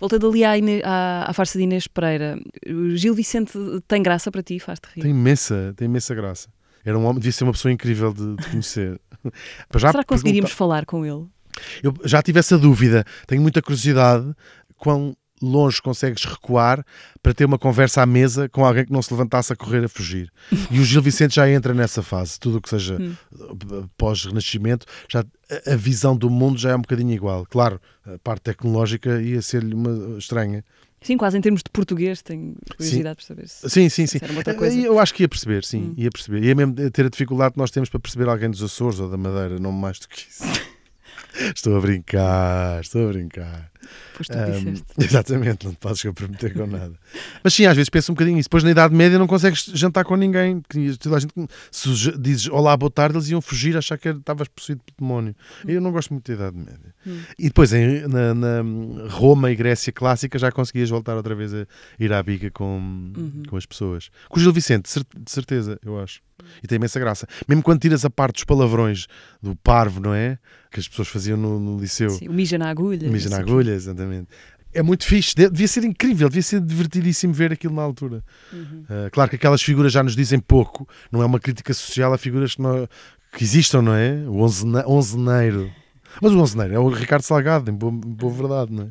Voltando 0.00 0.28
ali 0.28 0.44
à, 0.44 0.56
Ine- 0.56 0.82
à, 0.84 1.24
à 1.28 1.32
farsa 1.32 1.58
de 1.58 1.64
Inês 1.64 1.86
Pereira, 1.86 2.38
o 2.68 2.96
Gil 2.96 3.14
Vicente 3.14 3.52
tem 3.88 4.02
graça 4.02 4.30
para 4.30 4.42
ti? 4.42 4.58
Faz-te 4.58 4.86
rir? 4.94 5.02
Tem 5.02 5.10
imensa, 5.10 5.74
tem 5.76 5.86
imensa 5.86 6.14
graça. 6.14 6.48
Era 6.84 6.98
um 6.98 7.04
homem, 7.04 7.16
devia 7.20 7.32
ser 7.32 7.44
uma 7.44 7.52
pessoa 7.52 7.72
incrível 7.72 8.12
de, 8.12 8.36
de 8.36 8.50
conhecer. 8.50 9.00
Já 9.76 9.90
Será 9.90 10.02
que 10.04 10.08
conseguiríamos 10.08 10.50
pergunta- 10.50 10.56
falar 10.56 10.86
com 10.86 11.04
ele? 11.04 11.26
Eu 11.82 11.92
já 12.04 12.22
tive 12.22 12.38
essa 12.38 12.56
dúvida. 12.56 13.04
Tenho 13.26 13.42
muita 13.42 13.60
curiosidade 13.60 14.32
quão 14.76 15.16
longe 15.42 15.80
consegues 15.82 16.24
recuar 16.24 16.84
para 17.22 17.34
ter 17.34 17.44
uma 17.44 17.58
conversa 17.58 18.02
à 18.02 18.06
mesa 18.06 18.48
com 18.48 18.64
alguém 18.64 18.84
que 18.84 18.92
não 18.92 19.02
se 19.02 19.12
levantasse 19.12 19.52
a 19.52 19.56
correr 19.56 19.84
a 19.84 19.88
fugir. 19.88 20.30
E 20.70 20.78
o 20.80 20.84
Gil 20.84 21.02
Vicente 21.02 21.34
já 21.36 21.48
entra 21.50 21.72
nessa 21.74 22.02
fase. 22.02 22.38
Tudo 22.38 22.58
o 22.58 22.60
que 22.60 22.68
seja 22.68 22.96
Hum. 23.00 23.14
pós-renascimento, 23.96 24.86
já 25.08 25.24
a- 25.66 25.76
visão 25.76 26.16
do 26.16 26.28
mundo 26.30 26.58
já 26.58 26.70
é 26.70 26.76
um 26.76 26.80
bocadinho 26.80 27.12
igual. 27.12 27.46
Claro, 27.46 27.80
a 28.06 28.18
parte 28.18 28.42
tecnológica 28.42 29.20
ia 29.20 29.40
ser-lhe 29.42 29.74
uma 29.74 30.18
estranha. 30.18 30.64
Sim, 31.00 31.16
quase 31.16 31.38
em 31.38 31.40
termos 31.40 31.62
de 31.62 31.70
português, 31.70 32.22
tenho 32.22 32.56
curiosidade 32.76 33.16
por 33.16 33.22
saber 33.22 33.48
se. 33.48 33.70
Sim, 33.70 33.88
sim, 33.88 34.06
sim. 34.06 34.18
Coisa. 34.58 34.76
Eu 34.78 34.98
acho 34.98 35.14
que 35.14 35.22
ia 35.22 35.28
perceber, 35.28 35.64
sim, 35.64 35.90
Hum. 35.90 35.94
ia 35.96 36.10
perceber. 36.10 36.42
Ia 36.42 36.54
mesmo 36.56 36.74
ter 36.90 37.06
a 37.06 37.08
dificuldade 37.08 37.52
que 37.52 37.58
nós 37.58 37.70
temos 37.70 37.88
para 37.88 38.00
perceber 38.00 38.28
alguém 38.28 38.50
dos 38.50 38.62
Açores 38.62 38.98
ou 38.98 39.08
da 39.08 39.16
Madeira, 39.16 39.58
não 39.60 39.70
mais 39.70 39.98
do 40.00 40.08
que 40.08 40.26
isso. 40.28 40.42
Estou 41.54 41.76
a 41.76 41.80
brincar, 41.80 42.80
estou 42.80 43.08
a 43.08 43.12
brincar. 43.12 43.70
Pois 44.16 44.28
tu 44.28 44.36
Ahm, 44.38 44.50
disseste. 44.52 44.84
exatamente, 44.98 45.64
não 45.66 45.72
te 45.72 45.78
podes 45.78 46.02
comprometer 46.02 46.52
com 46.54 46.66
nada. 46.66 46.92
Mas 47.42 47.54
sim, 47.54 47.66
às 47.66 47.76
vezes 47.76 47.88
penso 47.88 48.12
um 48.12 48.14
bocadinho 48.14 48.38
isso. 48.38 48.48
Depois 48.48 48.64
na 48.64 48.70
Idade 48.70 48.94
Média 48.94 49.18
não 49.18 49.26
consegues 49.26 49.70
jantar 49.74 50.04
com 50.04 50.16
ninguém. 50.16 50.62
Que 50.68 50.96
Toda 50.98 51.16
a 51.16 51.20
gente, 51.20 51.32
se 51.70 51.88
dizes 52.18 52.48
olá, 52.48 52.76
boa 52.76 52.90
tarde, 52.90 53.16
eles 53.16 53.28
iam 53.30 53.40
fugir, 53.40 53.76
achar 53.76 53.96
que 53.98 54.08
estavas 54.08 54.48
possuído 54.48 54.80
pelo 54.84 54.96
demónio. 55.08 55.34
Eu 55.66 55.80
não 55.80 55.92
gosto 55.92 56.12
muito 56.12 56.26
da 56.28 56.34
Idade 56.34 56.56
Média. 56.56 56.94
Hum. 57.06 57.20
E 57.38 57.44
depois 57.44 57.72
em, 57.72 58.06
na, 58.08 58.34
na 58.34 58.62
Roma 59.10 59.50
e 59.50 59.56
Grécia 59.56 59.92
clássica 59.92 60.38
já 60.38 60.50
conseguias 60.52 60.90
voltar 60.90 61.16
outra 61.16 61.34
vez 61.34 61.54
a 61.54 61.66
ir 61.98 62.12
à 62.12 62.22
bica 62.22 62.50
com, 62.50 62.78
Uhum. 63.16 63.42
com 63.48 63.56
as 63.56 63.66
pessoas. 63.66 64.10
Com 64.28 64.38
o 64.38 64.42
Gil 64.42 64.52
Vicente, 64.52 64.82
de 64.84 64.88
cer- 64.90 65.06
de 65.16 65.30
certeza, 65.30 65.78
eu 65.84 66.00
acho. 66.00 66.20
E 66.62 66.66
tem 66.68 66.76
imensa 66.76 67.00
graça. 67.00 67.26
Mesmo 67.48 67.62
quando 67.62 67.80
tiras 67.80 68.04
a 68.04 68.10
parte 68.10 68.34
dos 68.36 68.44
palavrões 68.44 69.06
do 69.42 69.56
parvo, 69.56 70.00
não 70.00 70.14
é? 70.14 70.38
Que 70.70 70.78
as 70.78 70.86
pessoas 70.86 71.08
faziam 71.08 71.36
no, 71.36 71.58
no 71.58 71.80
liceu. 71.80 72.10
Sim, 72.10 72.28
o 72.28 72.32
mija 72.32 72.56
na 72.56 72.68
agulha. 72.70 73.08
Mija 73.10 73.28
na 73.28 73.36
não 73.38 73.44
exatamente. 73.74 74.28
É 74.74 74.82
muito 74.82 75.04
fixe, 75.06 75.34
de- 75.34 75.48
devia 75.48 75.66
ser 75.68 75.82
incrível, 75.84 76.28
devia 76.28 76.42
ser 76.42 76.60
divertidíssimo 76.60 77.32
ver 77.32 77.52
aquilo 77.52 77.74
na 77.74 77.82
altura. 77.82 78.22
Uhum. 78.52 78.82
Uh, 78.84 79.10
claro 79.10 79.30
que 79.30 79.36
aquelas 79.36 79.62
figuras 79.62 79.92
já 79.92 80.02
nos 80.02 80.14
dizem 80.14 80.38
pouco, 80.38 80.86
não 81.10 81.22
é 81.22 81.26
uma 81.26 81.40
crítica 81.40 81.72
social 81.72 82.12
a 82.12 82.18
figuras 82.18 82.54
que, 82.54 82.62
não- 82.62 82.86
que 83.36 83.42
existam, 83.44 83.80
não 83.82 83.94
é? 83.94 84.12
O 84.26 84.40
onzene- 84.40 84.84
onzeneiro. 84.86 85.70
Mas 86.22 86.32
o 86.32 86.38
onzeneiro 86.38 86.74
é 86.74 86.78
o 86.78 86.88
Ricardo 86.88 87.22
Salgado, 87.22 87.70
em 87.70 87.74
boa, 87.74 87.92
boa 87.92 88.32
verdade, 88.32 88.72
não 88.72 88.84
é? 88.84 88.88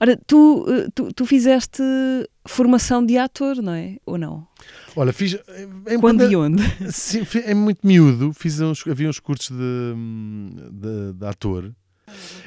Ora, 0.00 0.18
tu, 0.26 0.66
eh, 0.68 0.88
tu, 0.94 1.12
tu 1.12 1.24
fizeste 1.24 1.82
formação 2.46 3.04
de 3.04 3.16
ator, 3.16 3.56
não 3.56 3.72
é? 3.72 3.96
Ou 4.04 4.18
não? 4.18 4.46
Olha, 4.96 5.12
fiz. 5.12 5.36
Em, 5.88 5.98
Quando 5.98 6.22
e 6.30 6.36
onde? 6.36 6.62
Sim, 6.92 7.22
é 7.44 7.54
muito 7.54 7.86
miúdo, 7.86 8.32
fiz 8.34 8.60
uns, 8.60 8.84
havia 8.86 9.08
uns 9.08 9.18
cursos 9.20 9.48
de, 9.56 9.94
de, 10.72 11.12
de 11.14 11.26
ator. 11.26 11.72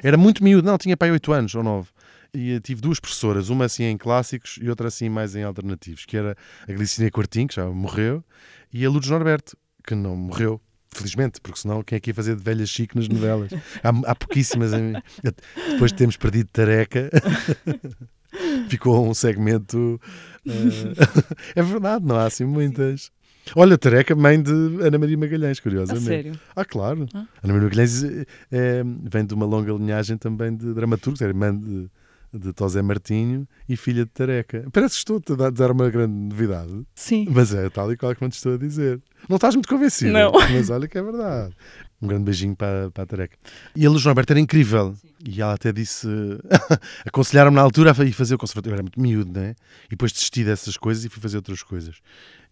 Era 0.03 0.17
muito 0.17 0.43
miúdo, 0.43 0.65
não, 0.65 0.77
tinha 0.77 0.95
pai 0.95 1.11
8 1.11 1.33
anos 1.33 1.55
ou 1.55 1.63
9. 1.63 1.89
E 2.33 2.51
eu 2.51 2.59
tive 2.59 2.81
duas 2.81 2.99
professoras, 2.99 3.49
uma 3.49 3.65
assim 3.65 3.85
em 3.85 3.97
clássicos 3.97 4.59
e 4.61 4.69
outra 4.69 4.89
assim 4.89 5.07
mais 5.07 5.35
em 5.35 5.43
alternativos, 5.43 6.05
que 6.05 6.17
era 6.17 6.35
a 6.67 6.71
Glicínia 6.71 7.09
Quartim, 7.09 7.47
que 7.47 7.55
já 7.55 7.65
morreu, 7.65 8.23
e 8.73 8.85
a 8.85 8.89
Lourdes 8.89 9.09
Norberto, 9.09 9.57
que 9.87 9.95
não 9.95 10.17
morreu, 10.17 10.59
felizmente, 10.89 11.39
porque 11.39 11.59
senão 11.59 11.81
quem 11.81 11.95
é 11.95 11.99
que 11.99 12.09
ia 12.09 12.13
fazer 12.13 12.35
de 12.35 12.43
velhas 12.43 12.67
chique 12.69 12.95
nas 12.95 13.07
novelas? 13.07 13.51
Há, 13.81 14.11
há 14.11 14.15
pouquíssimas. 14.15 14.71
Depois 15.71 15.91
de 15.91 15.97
termos 15.97 16.17
perdido 16.17 16.49
Tareca, 16.51 17.09
ficou 18.67 19.07
um 19.07 19.13
segmento. 19.13 19.99
eh, 20.45 20.93
é 21.55 21.63
verdade, 21.63 22.05
não 22.05 22.17
há 22.17 22.25
assim 22.25 22.43
muitas. 22.45 23.11
Olha, 23.55 23.77
Tareca, 23.77 24.15
mãe 24.15 24.41
de 24.41 24.51
Ana 24.51 24.97
Maria 24.97 25.17
Magalhães, 25.17 25.59
A 25.59 25.61
curiosamente. 25.61 26.05
sério? 26.05 26.39
Ah, 26.55 26.65
claro. 26.65 27.05
Ah. 27.13 27.25
Ana 27.43 27.53
Maria 27.53 27.63
Magalhães 27.63 28.03
eh, 28.03 28.83
vem 29.03 29.25
de 29.25 29.33
uma 29.33 29.45
longa 29.45 29.71
linhagem 29.73 30.17
também 30.17 30.55
de 30.55 30.73
dramaturgos, 30.73 31.21
era 31.21 31.31
irmã 31.31 31.55
de, 31.55 31.87
de 32.33 32.53
Tosé 32.53 32.81
Martinho 32.81 33.47
e 33.69 33.75
filha 33.77 34.03
de 34.05 34.11
Tareca. 34.11 34.65
Parece 34.71 34.93
que 34.95 34.99
estou-te 34.99 35.33
a 35.33 35.49
dar- 35.49 35.71
uma 35.71 35.89
grande 35.89 36.13
novidade, 36.13 36.85
Sim. 36.95 37.27
mas 37.29 37.53
é 37.53 37.69
tal 37.69 37.91
e 37.91 37.97
qual 37.97 38.15
como 38.15 38.29
te 38.29 38.35
estou 38.35 38.55
a 38.55 38.57
dizer. 38.57 38.99
Não 39.29 39.35
estás 39.35 39.55
muito 39.55 39.69
convencido, 39.69 40.11
Não. 40.11 40.31
mas 40.51 40.69
olha 40.69 40.87
que 40.87 40.97
é 40.97 41.03
verdade. 41.03 41.53
Um 42.01 42.07
grande 42.07 42.25
beijinho 42.25 42.55
para, 42.55 42.91
para 42.91 43.03
a 43.03 43.05
Tareca. 43.07 43.37
E 43.75 43.85
a 43.85 43.89
Luz 43.89 44.03
Norberto 44.05 44.33
era 44.33 44.39
incrível. 44.39 44.93
E 45.27 45.41
ela 45.41 45.53
até 45.53 45.71
disse, 45.71 46.07
aconselharam-me 47.05 47.55
na 47.55 47.61
altura 47.63 47.95
a 47.97 48.03
ir 48.05 48.11
fazer 48.11 48.35
o 48.35 48.37
conservatório. 48.37 48.73
Eu 48.73 48.75
era 48.75 48.83
muito 48.83 48.99
miúdo, 48.99 49.31
não 49.33 49.41
é? 49.41 49.55
E 49.85 49.89
depois 49.91 50.11
desisti 50.11 50.43
dessas 50.43 50.77
coisas 50.77 51.03
e 51.05 51.09
fui 51.09 51.21
fazer 51.21 51.37
outras 51.37 51.63
coisas. 51.63 51.95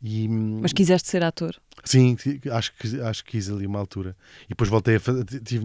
E, 0.03 0.27
Mas 0.27 0.74
quiseste 0.74 1.07
ser 1.10 1.24
ator? 1.24 1.55
Sim, 1.86 2.17
acho 2.51 2.74
que, 2.74 3.00
acho 3.01 3.24
que 3.24 3.31
quis 3.31 3.50
ali 3.50 3.65
uma 3.65 3.79
altura. 3.79 4.15
E 4.45 4.50
depois 4.50 4.69
voltei 4.69 4.98
a 4.98 5.00
fazer, 5.00 5.24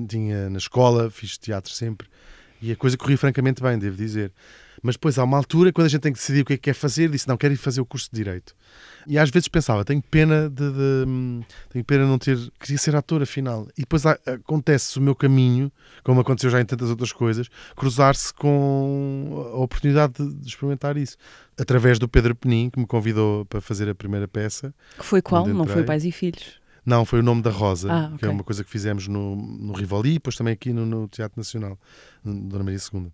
tinha 0.09 0.49
na 0.49 0.59
escola, 0.59 1.11
fiz 1.11 1.37
teatro 1.37 1.73
sempre. 1.73 2.09
E 2.61 2.73
a 2.73 2.77
coisa 2.77 2.97
corria 2.97 3.17
francamente 3.19 3.63
bem, 3.63 3.79
devo 3.79 3.97
dizer. 3.97 4.33
Mas 4.83 4.95
depois 4.95 5.19
há 5.19 5.25
uma 5.25 5.37
altura, 5.37 5.73
quando 5.73 5.87
a 5.87 5.89
gente 5.89 6.01
tem 6.03 6.13
que 6.13 6.19
decidir 6.19 6.43
o 6.43 6.45
que 6.45 6.53
é 6.53 6.57
que 6.57 6.63
quer 6.65 6.75
fazer, 6.75 7.09
disse, 7.11 7.27
não, 7.27 7.37
quero 7.37 7.53
ir 7.53 7.57
fazer 7.57 7.81
o 7.81 7.87
curso 7.87 8.09
de 8.13 8.17
Direito. 8.17 8.55
E 9.09 9.19
às 9.19 9.29
vezes 9.29 9.49
pensava, 9.49 9.85
tenho 9.85 10.01
pena 10.03 10.49
de, 10.49 10.71
de- 10.71 11.45
tenho 11.71 11.85
pena 11.85 12.05
de 12.05 12.11
não 12.11 12.19
ter, 12.19 12.39
queria 12.61 12.79
ser 12.79 12.95
ator 12.95 13.21
afinal. 13.23 13.67
E 13.77 13.81
depois 13.81 14.07
há- 14.07 14.19
acontece 14.27 14.97
o 14.99 15.03
meu 15.03 15.17
caminho, 15.17 15.73
como 16.05 16.21
aconteceu 16.21 16.49
já 16.51 16.61
em 16.61 16.65
tantas 16.65 16.91
outras 16.91 17.11
coisas, 17.13 17.49
cruzar-se 17.75 18.33
com 18.35 19.51
a 19.55 19.59
oportunidade 19.59 20.15
de, 20.19 20.35
de 20.35 20.49
experimentar 20.49 20.97
isso. 20.97 21.17
Através 21.59 21.99
do 21.99 22.09
Pedro 22.09 22.35
Penin, 22.37 22.71
que 22.71 22.79
me 22.79 22.87
convidou 22.87 23.45
para 23.47 23.61
fazer 23.61 23.89
a 23.89 23.95
primeira 23.95 24.29
peça. 24.29 24.73
Que 24.97 25.05
foi 25.05 25.21
qual? 25.23 25.45
Não 25.47 25.67
foi. 25.67 25.83
Pais 25.85 26.05
e 26.05 26.13
Filhos? 26.13 26.55
Não, 26.89 27.05
foi 27.05 27.21
o 27.21 27.23
nome 27.23 27.43
da 27.43 27.51
Rosa, 27.51 27.93
Ah, 27.93 28.17
que 28.19 28.25
é 28.25 28.29
uma 28.29 28.43
coisa 28.45 28.65
que 28.65 28.71
fizemos 28.71 29.07
no, 29.09 29.37
no 29.37 29.73
Rivoli 29.73 30.11
e 30.11 30.15
depois 30.15 30.37
também 30.37 30.53
aqui 30.55 30.73
no, 30.73 30.87
no 30.87 31.07
Teatro 31.09 31.39
Nacional, 31.39 31.79
Dona 32.25 32.65
Maria 32.65 32.79
II. 32.93 33.09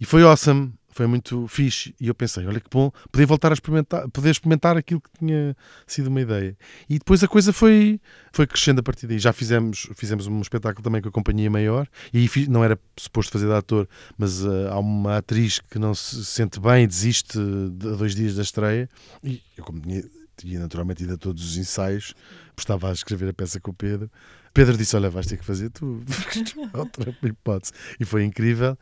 E 0.00 0.04
foi 0.04 0.22
awesome, 0.22 0.72
foi 0.90 1.08
muito 1.08 1.48
fixe. 1.48 1.92
E 2.00 2.06
eu 2.06 2.14
pensei, 2.14 2.46
olha 2.46 2.60
que 2.60 2.68
bom, 2.70 2.90
poder 3.10 3.26
voltar 3.26 3.50
a 3.50 3.54
experimentar, 3.54 4.08
poder 4.10 4.30
experimentar 4.30 4.76
aquilo 4.76 5.00
que 5.00 5.10
tinha 5.18 5.56
sido 5.88 6.06
uma 6.06 6.20
ideia. 6.20 6.56
E 6.88 6.98
depois 7.00 7.22
a 7.24 7.26
coisa 7.28 7.52
foi, 7.52 8.00
foi 8.32 8.46
crescendo 8.46 8.78
a 8.78 8.82
partir 8.82 9.08
daí. 9.08 9.18
Já 9.18 9.32
fizemos, 9.32 9.88
fizemos 9.96 10.28
um 10.28 10.40
espetáculo 10.40 10.84
também 10.84 11.02
com 11.02 11.08
a 11.08 11.12
Companhia 11.12 11.50
Maior, 11.50 11.88
e 12.14 12.28
fiz- 12.28 12.46
não 12.46 12.62
era 12.62 12.78
suposto 12.96 13.32
fazer 13.32 13.46
de 13.46 13.54
ator, 13.54 13.88
mas 14.16 14.46
ah, 14.46 14.70
há 14.74 14.78
uma 14.78 15.16
atriz 15.16 15.58
que 15.58 15.80
não 15.80 15.94
se 15.96 16.24
sente 16.24 16.60
bem 16.60 16.84
e 16.84 16.86
desiste 16.86 17.36
de, 17.36 17.88
a 17.88 17.96
dois 17.96 18.14
dias 18.14 18.36
da 18.36 18.42
estreia. 18.42 18.88
E 19.24 19.42
eu, 19.56 19.64
como 19.64 19.80
tinha, 19.80 20.04
tinha 20.38 20.58
naturalmente 20.58 21.08
a 21.10 21.16
todos 21.16 21.44
os 21.44 21.56
ensaios, 21.56 22.14
estava 22.56 22.90
a 22.90 22.92
escrever 22.92 23.28
a 23.28 23.32
peça 23.32 23.60
com 23.60 23.70
o 23.70 23.74
Pedro. 23.74 24.10
Pedro 24.54 24.76
disse: 24.76 24.96
Olha, 24.96 25.10
vais 25.10 25.26
ter 25.26 25.36
que 25.36 25.44
fazer 25.44 25.70
tu, 25.70 26.02
outra 26.72 27.16
hipótese. 27.22 27.72
E 28.00 28.04
foi 28.04 28.24
incrível. 28.24 28.76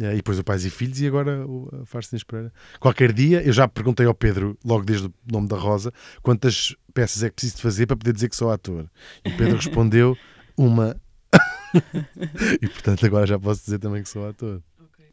Eh, 0.00 0.12
E 0.14 0.16
depois 0.16 0.38
o 0.38 0.44
Pais 0.44 0.64
e 0.64 0.70
Filhos, 0.70 1.00
e 1.00 1.06
agora 1.06 1.46
o 1.46 1.68
a 1.82 1.86
Farsa 1.86 2.16
Espera. 2.16 2.52
Qualquer 2.80 3.12
dia, 3.12 3.42
eu 3.42 3.52
já 3.52 3.68
perguntei 3.68 4.06
ao 4.06 4.14
Pedro, 4.14 4.58
logo 4.64 4.84
desde 4.84 5.06
o 5.06 5.14
nome 5.30 5.48
da 5.48 5.56
Rosa, 5.56 5.92
quantas 6.22 6.74
peças 6.92 7.22
é 7.22 7.28
que 7.28 7.36
preciso 7.36 7.56
de 7.56 7.62
fazer 7.62 7.86
para 7.86 7.96
poder 7.96 8.12
dizer 8.12 8.28
que 8.28 8.36
sou 8.36 8.50
ator. 8.50 8.86
E 9.24 9.28
o 9.30 9.36
Pedro 9.36 9.56
respondeu: 9.56 10.16
Uma. 10.56 10.96
e 12.60 12.68
portanto, 12.68 13.06
agora 13.06 13.26
já 13.26 13.38
posso 13.38 13.64
dizer 13.64 13.78
também 13.78 14.02
que 14.02 14.08
sou 14.08 14.28
ator. 14.28 14.60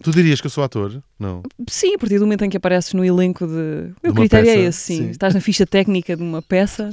Tu 0.03 0.11
dirias 0.11 0.41
que 0.41 0.47
eu 0.47 0.51
sou 0.51 0.63
ator? 0.63 1.01
Não. 1.19 1.43
Sim, 1.67 1.95
a 1.95 1.97
partir 1.99 2.17
do 2.19 2.25
momento 2.25 2.43
em 2.43 2.49
que 2.49 2.57
apareces 2.57 2.93
no 2.93 3.03
elenco 3.05 3.45
de. 3.45 3.53
O 3.53 3.95
meu 4.03 4.11
uma 4.11 4.15
critério 4.15 4.49
é 4.49 4.53
peça, 4.55 4.67
esse, 4.69 4.79
sim. 4.79 4.97
sim. 4.97 5.09
Estás 5.11 5.33
na 5.33 5.41
ficha 5.41 5.65
técnica 5.65 6.15
de 6.15 6.23
uma 6.23 6.41
peça. 6.41 6.89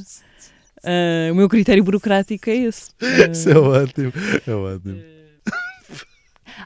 ah, 0.85 1.33
o 1.33 1.35
meu 1.35 1.49
critério 1.49 1.83
burocrático 1.83 2.51
é 2.51 2.57
esse. 2.57 2.91
Ah, 3.03 3.31
Isso 3.31 3.49
é 3.51 3.59
ótimo. 3.59 4.13
É 4.47 4.53
ótimo. 4.53 4.99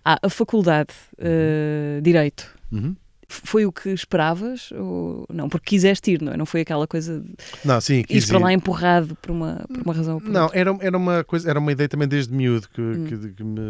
Ah, 0.05 0.19
a 0.23 0.29
faculdade, 0.31 0.93
ah, 1.21 2.01
Direito. 2.01 2.51
Uhum. 2.73 2.97
Foi 3.33 3.65
o 3.65 3.73
que 3.73 3.89
esperavas? 3.89 4.71
Ou 4.73 5.27
não? 5.33 5.49
Porque 5.49 5.71
quiseste 5.71 6.13
ir, 6.13 6.21
não 6.23 6.33
é? 6.33 6.37
Não 6.37 6.45
foi 6.45 6.61
aquela 6.61 6.87
coisa 6.87 7.21
de 7.21 7.31
Não, 7.65 7.81
sim, 7.81 8.01
ir 8.01 8.05
quis 8.05 8.27
para 8.27 8.39
ir. 8.39 8.43
lá 8.43 8.53
empurrado 8.53 9.17
por 9.23 9.31
uma, 9.31 9.65
por 9.67 9.83
uma 9.83 9.95
razão 9.95 10.15
ou 10.17 10.21
por 10.21 10.31
Não, 10.31 10.45
outra. 10.45 10.59
era, 10.59 10.77
era, 10.81 10.97
uma 10.97 11.25
coisa, 11.25 11.49
era 11.49 11.59
uma 11.59 11.73
ideia 11.73 11.89
também 11.89 12.07
desde 12.07 12.33
miúdo 12.35 12.69
que, 12.69 12.81
Hum. 12.81 13.05
que, 13.09 13.29
que 13.35 13.43
me 13.45 13.61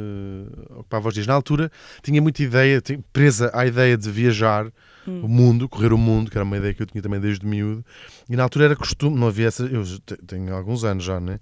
ocupava 0.70 1.09
os 1.09 1.14
dias. 1.14 1.27
Na 1.27 1.35
altura 1.35 1.70
tinha 2.03 2.20
muita 2.20 2.42
ideia, 2.42 2.83
presa 3.12 3.51
à 3.55 3.64
ideia 3.66 3.96
de 3.96 4.11
viajar 4.11 4.66
Hum. 5.07 5.22
o 5.25 5.29
mundo, 5.29 5.68
correr 5.68 5.92
o 5.92 5.98
mundo, 5.98 6.31
que 6.31 6.38
era 6.38 6.44
uma 6.44 6.57
ideia 6.57 6.72
que 6.72 6.81
eu 6.81 6.87
tinha 6.87 7.03
também 7.03 7.18
desde 7.18 7.44
miúdo. 7.44 7.85
E 8.31 8.37
na 8.37 8.44
altura 8.44 8.66
era 8.66 8.77
costume, 8.77 9.18
não 9.18 9.27
havia 9.27 9.48
essa. 9.48 9.64
Eu 9.64 9.83
tenho 10.29 10.55
alguns 10.55 10.85
anos 10.85 11.03
já, 11.03 11.18
né? 11.18 11.40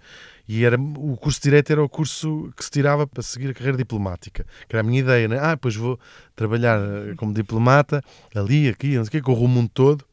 E 0.53 0.65
era, 0.65 0.77
o 0.77 1.17
curso 1.17 1.39
de 1.39 1.45
Direito 1.45 1.71
era 1.71 1.81
o 1.81 1.89
curso 1.89 2.53
que 2.57 2.65
se 2.65 2.73
tirava 2.73 3.07
para 3.07 3.23
seguir 3.23 3.51
a 3.51 3.55
carreira 3.55 3.79
diplomática, 3.79 4.45
que 4.69 4.75
era 4.75 4.81
a 4.81 4.83
minha 4.83 4.99
ideia, 4.99 5.29
né? 5.29 5.39
Ah, 5.39 5.55
depois 5.55 5.77
vou 5.77 5.97
trabalhar 6.35 6.77
eh, 6.81 7.15
como 7.17 7.33
diplomata, 7.33 8.03
ali, 8.35 8.69
aqui, 8.69 8.97
não 8.97 9.05
sei 9.05 9.09
o 9.09 9.11
quê, 9.13 9.21
corro 9.23 9.45
o 9.45 9.49
mundo 9.49 9.71
todo. 9.73 10.05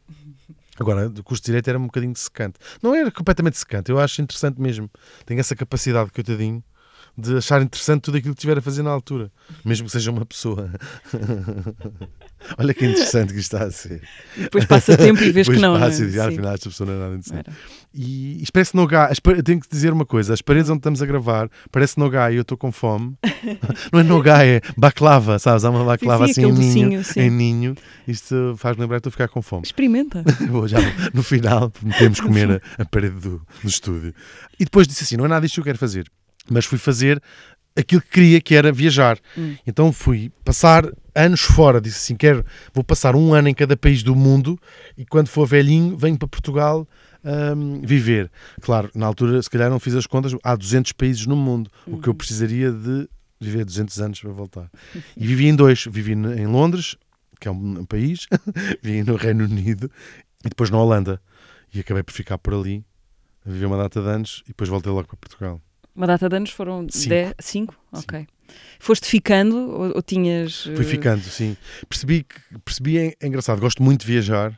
Agora, 0.79 1.07
o 1.07 1.23
curso 1.23 1.41
de 1.41 1.47
Direito 1.47 1.67
era 1.69 1.79
um 1.79 1.87
bocadinho 1.87 2.15
secante. 2.15 2.59
Não 2.83 2.93
era 2.93 3.09
completamente 3.09 3.57
secante, 3.57 3.89
eu 3.89 3.97
acho 3.97 4.21
interessante 4.21 4.61
mesmo. 4.61 4.87
Tenho 5.25 5.39
essa 5.39 5.55
capacidade, 5.55 6.11
coitadinho, 6.11 6.63
de 7.17 7.37
achar 7.37 7.61
interessante 7.61 8.01
tudo 8.01 8.17
aquilo 8.17 8.33
que 8.35 8.39
estiver 8.39 8.59
a 8.59 8.61
fazer 8.61 8.83
na 8.83 8.91
altura, 8.91 9.31
mesmo 9.65 9.87
que 9.87 9.91
seja 9.91 10.11
uma 10.11 10.25
pessoa. 10.25 10.71
Olha 12.57 12.73
que 12.73 12.85
interessante 12.85 13.33
que 13.33 13.39
isto 13.39 13.55
está 13.55 13.65
a 13.67 13.71
ser. 13.71 14.01
E 14.37 14.41
depois 14.41 14.65
passa 14.65 14.95
tempo 14.95 15.21
e 15.23 15.31
vês 15.31 15.49
que 15.49 15.57
não. 15.57 15.79
passa 15.79 15.99
não 15.99 16.05
e 16.05 16.07
é? 16.07 16.11
diz, 16.11 16.19
ah, 16.19 16.23
Sim. 16.23 16.33
afinal, 16.33 16.53
esta 16.53 16.69
pessoa 16.69 16.87
não 16.87 16.95
é 16.95 16.99
nada 16.99 17.15
interessante. 17.15 17.49
Era. 17.49 17.57
E 17.93 18.43
isto 18.43 18.53
parece 18.53 18.75
no 18.75 18.87
pa- 18.87 19.41
Tenho 19.43 19.59
que 19.59 19.67
dizer 19.69 19.91
uma 19.91 20.05
coisa: 20.05 20.33
as 20.33 20.41
paredes 20.41 20.69
onde 20.69 20.79
estamos 20.79 21.01
a 21.01 21.05
gravar 21.05 21.49
parece 21.71 21.97
no 21.97 22.07
gá 22.09 22.31
e 22.31 22.35
eu 22.35 22.43
estou 22.43 22.57
com 22.57 22.71
fome. 22.71 23.17
não 23.91 23.99
é 23.99 24.03
no 24.03 24.21
gá, 24.21 24.45
é 24.45 24.61
baclava, 24.77 25.39
sabes? 25.39 25.65
Há 25.65 25.71
uma 25.71 25.83
baclava 25.83 26.25
sim, 26.27 26.31
assim 26.31 26.45
em 26.45 26.51
ninho, 26.53 27.03
sim. 27.03 27.19
em 27.19 27.29
ninho. 27.31 27.75
Isto 28.07 28.55
faz-me 28.57 28.81
lembrar 28.81 28.97
que 28.97 29.07
estou 29.07 29.09
a 29.09 29.11
ficar 29.11 29.27
com 29.27 29.41
fome. 29.41 29.63
Experimenta. 29.65 30.23
Vou 30.49 30.67
já 30.67 30.79
no, 30.79 30.91
no 31.15 31.23
final 31.23 31.71
metemos 31.81 32.19
comer 32.21 32.61
a, 32.77 32.83
a 32.83 32.85
parede 32.85 33.15
do, 33.15 33.41
do 33.63 33.67
estúdio. 33.67 34.13
E 34.59 34.63
depois 34.63 34.87
disse 34.87 35.03
assim: 35.03 35.17
não 35.17 35.25
é 35.25 35.27
nada 35.27 35.41
disto 35.41 35.55
que 35.55 35.61
eu 35.61 35.65
quero 35.65 35.79
fazer, 35.79 36.07
mas 36.49 36.65
fui 36.65 36.77
fazer 36.77 37.21
aquilo 37.75 38.01
que 38.01 38.09
queria, 38.09 38.41
que 38.41 38.55
era 38.55 38.71
viajar. 38.71 39.19
Hum. 39.37 39.55
Então 39.65 39.93
fui 39.93 40.31
passar 40.43 40.89
anos 41.13 41.41
fora. 41.41 41.79
Disse 41.79 41.97
assim: 41.97 42.15
quero, 42.15 42.45
vou 42.73 42.83
passar 42.83 43.15
um 43.15 43.33
ano 43.33 43.47
em 43.47 43.53
cada 43.53 43.77
país 43.77 44.03
do 44.03 44.15
mundo 44.15 44.59
e 44.97 45.05
quando 45.05 45.27
for 45.27 45.45
velhinho 45.45 45.95
venho 45.95 46.17
para 46.17 46.27
Portugal. 46.27 46.87
hum, 47.23 47.81
viver. 47.83 48.31
Claro, 48.61 48.89
na 48.95 49.05
altura, 49.05 49.41
se 49.41 49.49
calhar 49.49 49.69
não 49.69 49.79
fiz 49.79 49.95
as 49.95 50.07
contas, 50.07 50.33
há 50.43 50.55
200 50.55 50.93
países 50.93 51.25
no 51.25 51.35
mundo, 51.35 51.69
o 51.85 51.99
que 51.99 52.07
eu 52.07 52.13
precisaria 52.13 52.71
de 52.71 53.07
viver 53.39 53.65
200 53.65 53.99
anos 54.01 54.19
para 54.19 54.31
voltar. 54.31 54.69
E 55.15 55.27
vivi 55.27 55.47
em 55.47 55.55
dois. 55.55 55.85
Vivi 55.89 56.13
em 56.13 56.47
Londres, 56.47 56.95
que 57.39 57.47
é 57.47 57.51
um, 57.51 57.79
um 57.79 57.85
país, 57.85 58.27
vivi 58.81 59.03
no 59.03 59.15
Reino 59.15 59.45
Unido 59.45 59.91
e 60.43 60.49
depois 60.49 60.69
na 60.69 60.79
Holanda. 60.79 61.21
E 61.73 61.79
acabei 61.79 62.01
por 62.01 62.13
ficar 62.13 62.37
por 62.37 62.53
ali, 62.53 62.83
a 63.45 63.49
viver 63.49 63.65
uma 63.65 63.77
data 63.77 64.01
de 64.01 64.07
anos 64.07 64.41
e 64.45 64.49
depois 64.49 64.69
voltei 64.69 64.91
logo 64.91 65.07
para 65.07 65.17
Portugal. 65.17 65.61
Uma 65.97 66.05
data 66.05 66.29
de 66.29 66.35
anos 66.35 66.51
foram 66.51 66.85
Cinco. 66.91 67.09
10, 67.09 67.33
5? 67.39 67.75
Ok. 67.91 68.27
Foste 68.79 69.07
ficando 69.07 69.57
ou, 69.57 69.95
ou 69.95 70.01
tinhas. 70.03 70.61
Fui 70.61 70.81
eh, 70.81 70.83
ficando, 70.83 71.23
sim. 71.23 71.57
Percebi 71.89 72.23
que 72.23 72.59
percebi 72.63 72.99
é, 72.99 73.13
é 73.19 73.27
engraçado. 73.27 73.59
Gosto 73.59 73.81
muito 73.81 74.01
de 74.01 74.07
viajar, 74.07 74.57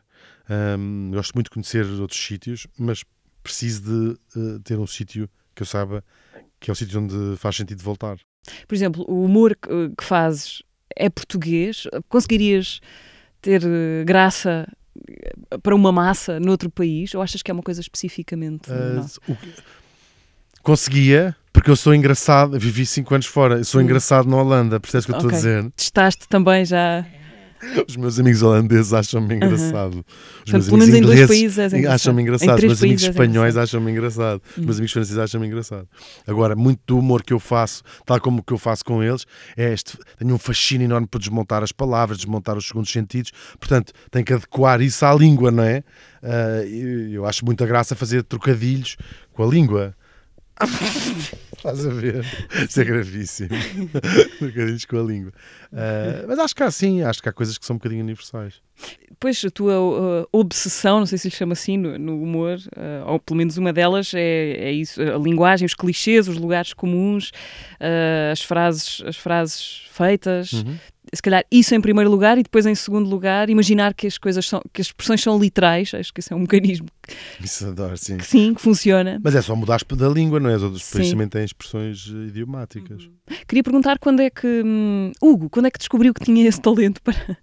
hum, 0.77 1.11
gosto 1.13 1.33
muito 1.33 1.45
de 1.45 1.51
conhecer 1.51 1.85
outros 1.99 2.19
sítios, 2.19 2.67
mas 2.77 3.05
preciso 3.41 3.81
de 3.81 4.19
eh, 4.35 4.59
ter 4.65 4.77
um 4.77 4.85
sítio 4.85 5.29
que 5.55 5.63
eu 5.63 5.65
saiba 5.65 6.03
que 6.59 6.69
é 6.69 6.73
o 6.73 6.75
sítio 6.75 6.99
onde 6.99 7.37
faz 7.37 7.55
sentido 7.55 7.81
voltar. 7.81 8.17
Por 8.67 8.75
exemplo, 8.75 9.05
o 9.07 9.23
humor 9.23 9.55
que, 9.55 9.91
que 9.97 10.03
fazes 10.03 10.61
é 10.93 11.09
português? 11.09 11.87
Conseguirias 12.09 12.81
ter 13.41 13.63
eh, 13.63 14.03
graça 14.05 14.67
para 15.63 15.73
uma 15.73 15.91
massa 15.91 16.39
noutro 16.39 16.69
país? 16.69 17.15
Ou 17.15 17.21
achas 17.21 17.41
que 17.41 17.49
é 17.49 17.53
uma 17.53 17.63
coisa 17.63 17.79
especificamente 17.79 18.69
Uh, 18.69 19.31
o 19.31 19.37
Conseguia, 20.63 21.35
porque 21.53 21.69
eu 21.69 21.75
sou 21.75 21.93
engraçado, 21.95 22.59
vivi 22.59 22.85
5 22.85 23.13
anos 23.13 23.25
fora, 23.27 23.57
eu 23.57 23.65
sou 23.65 23.79
Hum. 23.81 23.83
engraçado 23.85 24.27
na 24.29 24.37
Holanda, 24.37 24.79
percebes 24.79 25.05
o 25.05 25.07
que 25.07 25.13
eu 25.13 25.17
estou 25.17 25.27
Ok. 25.29 25.37
a 25.37 25.41
dizer? 25.61 25.71
Testaste 25.75 26.27
também 26.27 26.65
já. 26.65 27.05
Os 27.89 27.97
meus 27.97 28.17
amigos 28.17 28.41
holandeses 28.41 28.93
acham-me 28.93 29.35
engraçado. 29.35 29.95
Os 29.97 30.03
Portanto, 30.49 30.53
meus 30.53 30.65
pelo 30.67 30.77
menos 30.77 30.95
amigos 30.95 31.11
em 31.11 31.15
dois 31.17 31.19
ingleses 31.37 31.73
engraçado. 31.73 31.93
acham-me 31.95 32.21
engraçado. 32.21 32.57
Os 32.57 32.63
meus 32.63 32.83
amigos 32.83 33.03
espanhóis 33.03 33.29
engraçado. 33.53 33.63
acham-me 33.63 33.91
engraçado. 33.91 34.41
Os 34.57 34.63
meus 34.65 34.77
amigos 34.77 34.93
franceses 34.93 35.17
acham-me 35.17 35.47
engraçado. 35.47 35.87
Agora, 36.25 36.55
muito 36.55 36.79
do 36.87 36.97
humor 36.97 37.21
que 37.21 37.33
eu 37.33 37.39
faço, 37.39 37.83
tal 38.05 38.17
como 38.21 38.41
que 38.41 38.53
eu 38.53 38.57
faço 38.57 38.85
com 38.85 39.03
eles, 39.03 39.25
é 39.57 39.73
este. 39.73 39.97
Tenho 40.17 40.33
um 40.35 40.37
fascínio 40.37 40.85
enorme 40.85 41.05
por 41.05 41.19
desmontar 41.19 41.61
as 41.61 41.73
palavras, 41.73 42.17
desmontar 42.19 42.57
os 42.57 42.65
segundos 42.65 42.89
sentidos. 42.93 43.33
Portanto, 43.59 43.91
tenho 44.09 44.23
que 44.23 44.31
adequar 44.33 44.79
isso 44.79 45.05
à 45.05 45.13
língua, 45.13 45.51
não 45.51 45.63
é? 45.63 45.83
Eu, 46.65 47.09
eu 47.11 47.25
acho 47.25 47.43
muita 47.43 47.65
graça 47.65 47.93
fazer 47.93 48.23
trocadilhos 48.23 48.95
com 49.33 49.43
a 49.43 49.47
língua. 49.47 49.93
Estás 51.57 51.85
a 51.85 51.89
ver? 51.89 52.25
Isso 52.67 52.81
é 52.81 52.83
gravíssimo. 52.83 53.49
trocadilhos 54.39 54.85
com 54.85 54.99
a 54.99 55.03
língua. 55.03 55.33
Ah, 55.73 56.25
mas 56.27 56.39
acho 56.39 56.55
que 56.55 56.63
há 56.63 56.71
sim, 56.71 57.01
acho 57.01 57.21
que 57.21 57.29
há 57.29 57.33
coisas 57.33 57.57
que 57.57 57.65
são 57.65 57.75
um 57.75 57.79
bocadinho 57.79 58.03
universais. 58.03 58.61
Pois 59.19 59.43
a 59.43 59.49
tua 59.49 59.73
uh, 59.77 60.27
obsessão, 60.31 60.99
não 60.99 61.05
sei 61.05 61.17
se 61.17 61.27
lhe 61.27 61.35
chama 61.35 61.51
assim, 61.51 61.75
no, 61.75 61.99
no 61.99 62.23
humor, 62.23 62.57
uh, 62.57 63.11
ou 63.11 63.19
pelo 63.19 63.37
menos 63.37 63.57
uma 63.57 63.73
delas, 63.73 64.13
é, 64.13 64.51
é 64.57 64.71
isso: 64.71 65.01
a 65.01 65.17
linguagem, 65.17 65.65
os 65.65 65.73
clichês, 65.73 66.29
os 66.29 66.37
lugares 66.37 66.71
comuns, 66.73 67.29
uh, 67.81 68.31
as, 68.31 68.41
frases, 68.41 69.03
as 69.05 69.17
frases 69.17 69.81
feitas. 69.91 70.53
Uhum. 70.53 70.77
Se 71.13 71.21
calhar 71.23 71.43
isso 71.51 71.73
em 71.73 71.81
primeiro 71.81 72.09
lugar 72.09 72.37
e 72.37 72.43
depois 72.43 72.65
em 72.67 72.75
segundo 72.75 73.09
lugar 73.09 73.49
imaginar 73.49 73.95
que 73.95 74.05
as 74.05 74.17
coisas 74.17 74.45
são, 74.47 74.61
que 74.71 74.79
as 74.79 74.87
expressões 74.87 75.21
são 75.21 75.39
literais. 75.39 75.91
Acho 75.93 76.13
que 76.13 76.19
esse 76.19 76.31
é 76.31 76.35
um 76.35 76.39
mecanismo 76.39 76.87
Isso 77.43 77.67
adoro, 77.67 77.97
sim. 77.97 78.17
que 78.17 78.25
sim, 78.25 78.53
que 78.53 78.61
funciona. 78.61 79.19
Mas 79.23 79.35
é 79.35 79.41
só 79.41 79.55
mudar 79.55 79.79
da 79.83 80.07
língua, 80.07 80.39
não 80.39 80.49
é? 80.49 80.55
Os 80.55 80.63
outros 80.63 80.83
países 80.83 81.07
Sim. 81.07 81.15
também 81.15 81.27
têm 81.27 81.43
expressões 81.43 82.11
eh, 82.13 82.27
idiomáticas. 82.27 83.09
Queria 83.47 83.63
perguntar 83.63 83.97
quando 83.99 84.21
é 84.21 84.29
que, 84.29 84.61
hum, 84.63 85.11
Hugo, 85.21 85.49
quando 85.49 85.65
é 85.65 85.71
que 85.71 85.79
descobriu 85.79 86.13
que 86.13 86.23
tinha 86.23 86.47
esse 86.47 86.61
talento 86.61 87.01
para, 87.01 87.37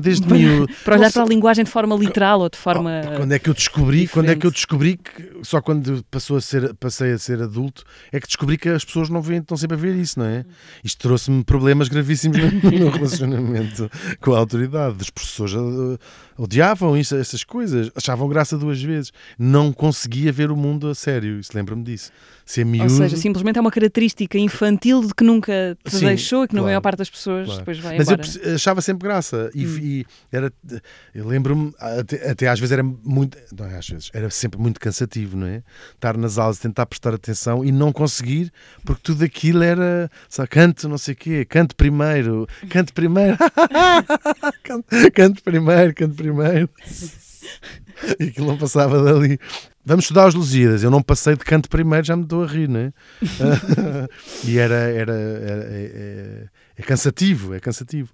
Desde 0.00 0.24
Para- 0.26 0.38
miúdo. 0.38 0.72
Para 0.84 0.96
olhar 0.96 1.12
para 1.12 1.22
a 1.22 1.26
linguagem 1.26 1.64
de 1.64 1.70
forma 1.70 1.96
literal 1.96 2.40
ou 2.40 2.48
de 2.48 2.58
forma. 2.58 3.02
Oh, 3.04 3.16
quando 3.18 3.32
é 3.32 3.38
que 3.38 3.50
eu 3.50 3.54
descobri, 3.54 4.08
quando 4.08 4.30
é 4.30 4.36
que 4.36 4.46
eu 4.46 4.50
diferente. 4.50 4.54
descobri 4.54 4.96
que 4.96 5.44
só 5.44 5.60
quando 5.60 6.04
passou 6.10 6.36
a 6.36 6.40
ser, 6.40 6.74
passei 6.74 7.12
a 7.12 7.18
ser 7.18 7.42
adulto 7.42 7.84
é 8.12 8.20
que 8.20 8.26
descobri 8.26 8.56
que 8.56 8.68
as 8.68 8.84
pessoas 8.84 9.08
não 9.08 9.20
veem, 9.20 9.40
estão 9.40 9.56
sempre 9.56 9.76
a 9.76 9.80
ver 9.80 9.94
isso, 9.94 10.18
não 10.18 10.26
é? 10.26 10.44
Isto 10.82 11.00
trouxe-me 11.00 11.44
problemas 11.44 11.88
gravíssimos 11.88 12.38
no 12.62 12.70
meu 12.70 12.90
relacionamento 12.90 13.90
com 14.20 14.34
a 14.34 14.38
autoridade. 14.38 14.96
As 15.00 15.10
pessoas 15.10 15.52
eh, 15.52 15.98
odiavam 16.42 16.96
isso, 16.96 17.14
essas 17.16 17.44
coisas, 17.44 17.90
achavam 17.94 18.28
graça 18.28 18.56
duas 18.56 18.82
vezes. 18.82 19.12
Não 19.38 19.72
conseguia 19.72 20.32
ver 20.32 20.50
o 20.50 20.56
mundo 20.56 20.88
a 20.88 20.94
sério, 20.94 21.38
isso 21.38 21.50
lembra-me 21.54 21.82
disso. 21.84 22.10
Ser 22.46 22.64
miúdo. 22.64 22.84
Ou 22.84 22.98
seja, 22.98 23.16
simplesmente 23.16 23.58
é 23.58 23.60
uma 23.60 23.70
característica 23.70 24.36
infantil 24.36 25.06
de 25.06 25.14
que 25.14 25.22
nunca 25.22 25.76
te 25.84 25.96
Sim, 25.96 26.06
deixou 26.06 26.44
e 26.44 26.48
que 26.48 26.54
na 26.54 26.60
claro, 26.60 26.66
maior 26.70 26.80
parte 26.80 26.98
das 26.98 27.10
pessoas 27.10 27.44
claro. 27.46 27.60
depois 27.60 27.78
vai 27.78 27.96
Mas 27.96 28.08
eu 28.08 28.14
embora. 28.14 28.28
perce- 28.28 28.48
achava 28.54 28.80
sempre 28.82 29.06
graça 29.08 29.50
e, 29.54 29.66
Hum. 29.66 29.78
e 29.80 30.06
era, 30.32 30.52
eu 31.14 31.26
lembro-me, 31.28 31.72
até, 31.78 32.30
até 32.30 32.48
às 32.48 32.58
vezes 32.58 32.72
era 32.72 32.82
muito, 32.82 33.38
não 33.56 33.66
é 33.66 33.76
às 33.78 33.88
vezes, 33.88 34.10
era 34.12 34.28
sempre 34.30 34.58
muito 34.58 34.80
cansativo, 34.80 35.36
não 35.36 35.46
é? 35.46 35.62
Estar 35.94 36.16
nas 36.16 36.38
aulas, 36.38 36.58
tentar 36.58 36.86
prestar 36.86 37.14
atenção 37.14 37.64
e 37.64 37.70
não 37.70 37.92
conseguir, 37.92 38.52
porque 38.84 39.00
tudo 39.04 39.22
aquilo 39.24 39.62
era, 39.62 40.10
só 40.28 40.44
canto 40.46 40.88
não 40.88 40.98
sei 40.98 41.14
o 41.14 41.16
quê, 41.16 41.44
canto 41.44 41.76
primeiro, 41.76 42.48
canto 42.68 42.92
primeiro, 42.92 43.36
canto, 44.64 44.86
canto 45.14 45.42
primeiro, 45.42 45.94
canto 45.94 46.14
primeiro. 46.14 46.29
E 48.18 48.24
aquilo 48.28 48.46
não 48.46 48.56
passava 48.56 49.02
dali. 49.02 49.38
Vamos 49.84 50.04
estudar 50.04 50.28
os 50.28 50.34
Lusíadas. 50.34 50.82
Eu 50.82 50.90
não 50.90 51.02
passei 51.02 51.34
de 51.34 51.44
canto 51.44 51.68
primeiro, 51.68 52.06
já 52.06 52.14
me 52.16 52.22
estou 52.24 52.44
a 52.44 52.46
rir, 52.46 52.68
não 52.68 52.80
é? 52.80 52.92
e 54.44 54.58
era, 54.58 54.74
era, 54.74 55.12
era- 55.14 55.64
é, 55.64 55.92
é- 55.94 56.46
é 56.76 56.82
cansativo, 56.82 57.54
é 57.54 57.60
cansativo. 57.60 58.10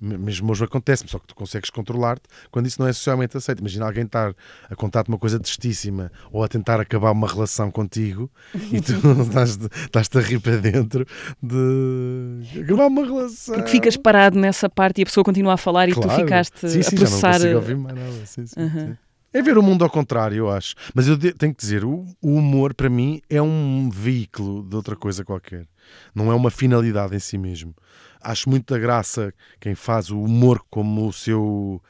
Me- 0.00 0.16
Mesmo 0.16 0.50
hoje 0.50 0.64
acontece, 0.64 1.04
só 1.06 1.18
que 1.18 1.26
tu 1.26 1.34
consegues 1.34 1.68
controlar-te 1.68 2.22
quando 2.50 2.66
isso 2.66 2.80
não 2.80 2.88
é 2.88 2.92
socialmente 2.92 3.36
aceito. 3.36 3.58
Imagina 3.60 3.84
alguém 3.84 4.04
estar 4.04 4.34
a 4.70 4.74
contar-te 4.74 5.08
uma 5.10 5.18
coisa 5.18 5.38
tristíssima 5.38 6.10
ou 6.32 6.42
a 6.42 6.48
tentar 6.48 6.80
acabar 6.80 7.10
uma 7.10 7.28
relação 7.28 7.70
contigo 7.70 8.30
e 8.72 8.80
tu 8.80 8.92
estás-te 9.22 9.66
estás-te 9.84 10.16
a 10.16 10.20
rir 10.22 10.40
para 10.40 10.56
dentro 10.56 11.06
de 11.42 12.60
acabar 12.62 12.86
uma 12.86 13.04
relação. 13.04 13.54
Porque 13.56 13.70
ficas 13.70 13.96
parado 13.96 14.38
nessa 14.38 14.70
parte 14.70 15.00
e 15.00 15.02
a 15.02 15.06
pessoa 15.06 15.22
continua 15.22 15.52
a 15.54 15.56
falar 15.58 15.88
e 15.90 15.92
tu 15.94 16.08
ficaste 16.08 16.60
sim, 16.60 16.68
sim, 16.70 16.78
a 16.78 16.82
já 16.82 16.90
não 16.90 16.98
processar. 16.98 17.32
consigo 17.34 17.56
ouvir 17.56 17.76
mais 17.76 17.96
nada. 17.98 18.26
Sim, 18.26 18.46
sim, 18.46 18.60
Aham. 18.60 18.86
sim. 18.86 18.96
É 19.32 19.40
ver 19.40 19.56
o 19.56 19.62
mundo 19.62 19.84
ao 19.84 19.90
contrário, 19.90 20.36
eu 20.36 20.50
acho. 20.50 20.74
Mas 20.92 21.06
eu 21.06 21.16
tenho 21.16 21.54
que 21.54 21.60
dizer, 21.60 21.84
o, 21.84 22.04
humor 22.20 22.74
para 22.74 22.90
mim 22.90 23.22
é 23.30 23.40
um 23.40 23.88
veículo 23.88 24.62
de 24.62 24.74
outra 24.74 24.96
coisa 24.96 25.24
qualquer. 25.24 25.68
Não 26.12 26.32
é 26.32 26.34
uma 26.34 26.50
finalidade 26.50 27.14
em 27.14 27.20
si 27.20 27.38
mesmo. 27.38 27.72
Acho 28.20 28.50
muita 28.50 28.76
graça 28.76 29.32
quem 29.60 29.74
faz 29.76 30.10
o 30.10 30.20
humor 30.20 30.64
como 30.68 31.06
o 31.06 31.12
seu 31.12 31.80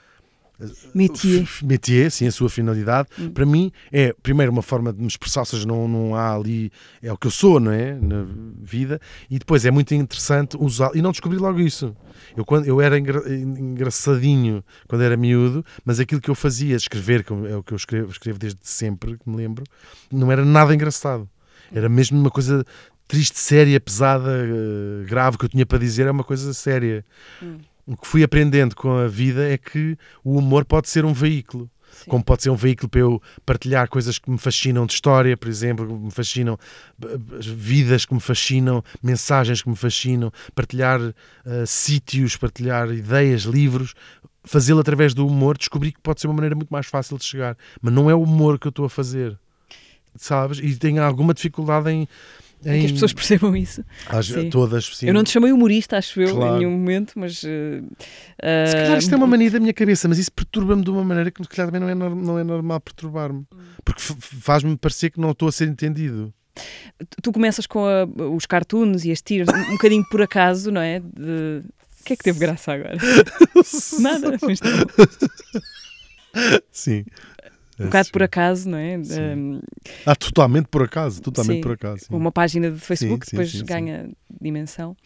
métier. 0.94 1.48
métier, 1.62 2.10
sim, 2.10 2.26
a 2.26 2.32
sua 2.32 2.48
finalidade. 2.48 3.08
Hum. 3.18 3.30
Para 3.30 3.46
mim 3.46 3.72
é, 3.92 4.14
primeiro, 4.22 4.52
uma 4.52 4.62
forma 4.62 4.92
de 4.92 5.00
me 5.00 5.06
expressar, 5.06 5.40
ou 5.40 5.46
seja, 5.46 5.66
não, 5.66 5.86
não 5.88 6.14
há 6.14 6.34
ali, 6.34 6.70
é 7.02 7.12
o 7.12 7.16
que 7.16 7.26
eu 7.26 7.30
sou, 7.30 7.60
não 7.60 7.72
é? 7.72 7.94
Na 7.94 8.24
vida. 8.60 9.00
E 9.30 9.38
depois 9.38 9.64
é 9.64 9.70
muito 9.70 9.94
interessante 9.94 10.56
usar, 10.58 10.90
e 10.94 11.02
não 11.02 11.10
descobri 11.12 11.38
logo 11.38 11.60
isso. 11.60 11.96
Eu, 12.36 12.44
quando, 12.44 12.66
eu 12.66 12.80
era 12.80 12.98
engra- 12.98 13.22
engraçadinho 13.32 14.62
quando 14.88 15.02
era 15.02 15.16
miúdo, 15.16 15.64
mas 15.84 15.98
aquilo 16.00 16.20
que 16.20 16.30
eu 16.30 16.34
fazia, 16.34 16.76
escrever, 16.76 17.24
que 17.24 17.32
é 17.32 17.56
o 17.56 17.62
que 17.62 17.72
eu 17.72 17.76
escrevo, 17.76 18.10
escrevo 18.10 18.38
desde 18.38 18.60
sempre, 18.62 19.16
que 19.18 19.28
me 19.28 19.36
lembro, 19.36 19.64
não 20.10 20.30
era 20.30 20.44
nada 20.44 20.74
engraçado. 20.74 21.28
Era 21.72 21.88
mesmo 21.88 22.18
uma 22.18 22.30
coisa 22.30 22.64
triste, 23.06 23.38
séria, 23.38 23.80
pesada, 23.80 24.30
eh, 24.30 25.04
grave, 25.04 25.36
que 25.36 25.44
eu 25.44 25.48
tinha 25.48 25.66
para 25.66 25.78
dizer, 25.78 26.06
é 26.06 26.10
uma 26.10 26.22
coisa 26.22 26.54
séria. 26.54 27.04
Hum. 27.42 27.58
O 27.90 27.96
que 27.96 28.06
fui 28.06 28.22
aprendendo 28.22 28.76
com 28.76 28.92
a 28.98 29.08
vida 29.08 29.52
é 29.52 29.58
que 29.58 29.98
o 30.22 30.38
humor 30.38 30.64
pode 30.64 30.88
ser 30.88 31.04
um 31.04 31.12
veículo. 31.12 31.68
Sim. 31.90 32.08
Como 32.08 32.22
pode 32.22 32.44
ser 32.44 32.50
um 32.50 32.54
veículo 32.54 32.88
para 32.88 33.00
eu 33.00 33.20
partilhar 33.44 33.88
coisas 33.88 34.16
que 34.16 34.30
me 34.30 34.38
fascinam 34.38 34.86
de 34.86 34.92
história, 34.92 35.36
por 35.36 35.48
exemplo, 35.48 35.84
que 35.84 35.92
me 35.92 36.10
fascinam, 36.12 36.56
vidas 37.40 38.04
que 38.04 38.14
me 38.14 38.20
fascinam, 38.20 38.80
mensagens 39.02 39.60
que 39.60 39.68
me 39.68 39.74
fascinam, 39.74 40.32
partilhar 40.54 41.00
ah, 41.44 41.66
sítios, 41.66 42.36
partilhar 42.36 42.88
ideias, 42.92 43.42
livros, 43.42 43.94
fazê-lo 44.44 44.78
através 44.78 45.12
do 45.12 45.26
humor, 45.26 45.58
descobri 45.58 45.90
que 45.90 46.00
pode 46.00 46.20
ser 46.20 46.28
uma 46.28 46.34
maneira 46.34 46.54
muito 46.54 46.70
mais 46.70 46.86
fácil 46.86 47.18
de 47.18 47.24
chegar. 47.24 47.56
Mas 47.82 47.92
não 47.92 48.08
é 48.08 48.14
o 48.14 48.22
humor 48.22 48.56
que 48.56 48.68
eu 48.68 48.70
estou 48.70 48.84
a 48.84 48.90
fazer, 48.90 49.36
sabes? 50.14 50.60
E 50.60 50.76
tenho 50.76 51.02
alguma 51.02 51.34
dificuldade 51.34 51.90
em. 51.90 52.06
É 52.64 52.78
que 52.78 52.86
as 52.86 52.92
pessoas 52.92 53.12
percebam 53.14 53.56
isso. 53.56 53.82
às- 54.06 54.26
sim. 54.26 54.50
todas, 54.50 54.84
sim. 54.96 55.06
Eu 55.06 55.14
não 55.14 55.24
te 55.24 55.30
chamei 55.30 55.50
humorista, 55.52 55.96
acho 55.96 56.20
eu, 56.20 56.34
Claro. 56.36 56.56
em 56.56 56.58
nenhum 56.58 56.70
momento, 56.72 57.12
mas. 57.16 57.42
eh, 57.44 57.80
Se 58.38 58.76
eh, 58.76 58.82
calhar 58.82 58.98
isto 58.98 59.14
é 59.14 59.16
uma 59.16 59.26
mania 59.26 59.50
da 59.50 59.58
minha 59.60 59.72
cabeça, 59.72 60.06
mas 60.08 60.18
isso 60.18 60.30
perturba-me 60.32 60.82
de 60.84 60.90
uma 60.90 61.02
maneira 61.02 61.30
que 61.30 61.42
se 61.42 61.48
calhar 61.48 61.72
também 61.72 61.94
não 61.94 62.06
é, 62.06 62.14
não 62.14 62.38
é 62.38 62.44
normal 62.44 62.80
perturbar-me. 62.80 63.44
Porque 63.84 64.02
faz-me 64.20 64.76
parecer 64.76 65.10
que 65.10 65.18
não 65.20 65.30
estou 65.30 65.48
a 65.48 65.52
ser 65.52 65.68
entendido. 65.68 66.32
tu 67.22 67.32
começas 67.32 67.66
com 67.66 67.86
a- 67.86 68.04
os 68.34 68.44
cartoons 68.44 69.04
e 69.06 69.12
as 69.12 69.22
tiras, 69.22 69.48
um 69.48 69.72
bocadinho 69.72 70.04
por 70.10 70.20
acaso, 70.20 70.70
não 70.70 70.80
é? 70.82 71.00
De... 71.00 71.62
O 72.00 72.04
que 72.04 72.12
é 72.12 72.16
que 72.16 72.24
teve 72.24 72.38
graça 72.38 72.72
agora? 72.72 72.96
Nada, 74.00 74.36
mas 74.42 74.60
tá. 74.60 74.68
Sim. 76.70 77.04
Um 77.80 77.86
bocado 77.86 78.10
por 78.10 78.22
acaso, 78.22 78.68
não 78.68 78.78
é? 78.78 78.98
Um, 78.98 79.60
Ah, 80.06 80.14
totalmente 80.14 80.66
por 80.66 80.82
acaso, 80.82 81.20
totalmente 81.20 81.56
Sim. 81.56 81.60
por 81.62 81.72
acaso. 81.72 82.04
sim. 82.04 82.14
uma 82.14 82.30
página 82.32 82.70
de 82.70 82.78
Facebook 82.78 83.26
Sim, 83.26 83.36
depois 83.36 83.62
ganha 83.62 84.10
dimensão. 84.40 84.96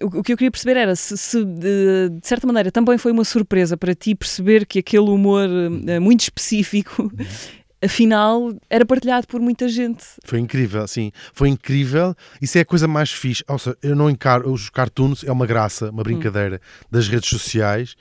O, 0.00 0.18
o 0.18 0.22
que 0.22 0.32
eu 0.32 0.36
queria 0.36 0.50
perceber 0.50 0.76
era 0.78 0.94
se, 0.94 1.16
se, 1.16 1.44
de, 1.44 2.10
de 2.20 2.26
certa 2.26 2.46
maneira 2.46 2.70
também 2.70 2.98
foi 2.98 3.10
uma 3.12 3.24
surpresa 3.24 3.76
para 3.76 3.94
ti 3.94 4.14
perceber 4.14 4.66
que 4.66 4.78
aquele 4.78 5.10
humor 5.10 5.48
eh, 5.88 5.98
muito 5.98 6.20
específico 6.20 7.10
afinal 7.82 8.52
era 8.68 8.84
partilhado 8.84 9.26
por 9.26 9.40
muita 9.40 9.68
gente. 9.68 10.04
Foi 10.24 10.38
incrível, 10.38 10.86
sim. 10.86 11.10
Foi 11.32 11.48
incrível. 11.48 12.14
Isso 12.40 12.58
é 12.58 12.62
a 12.62 12.64
coisa 12.64 12.86
mais 12.88 13.10
fixe. 13.12 13.42
Ou 13.48 13.58
seja, 13.58 13.76
eu 13.82 13.96
não 13.96 14.10
encaro 14.10 14.52
os 14.52 14.68
cartoons, 14.70 15.24
é 15.24 15.32
uma 15.32 15.46
graça, 15.46 15.90
uma 15.90 16.02
brincadeira 16.02 16.60
das 16.90 17.08
redes 17.08 17.28
sociais 17.28 17.94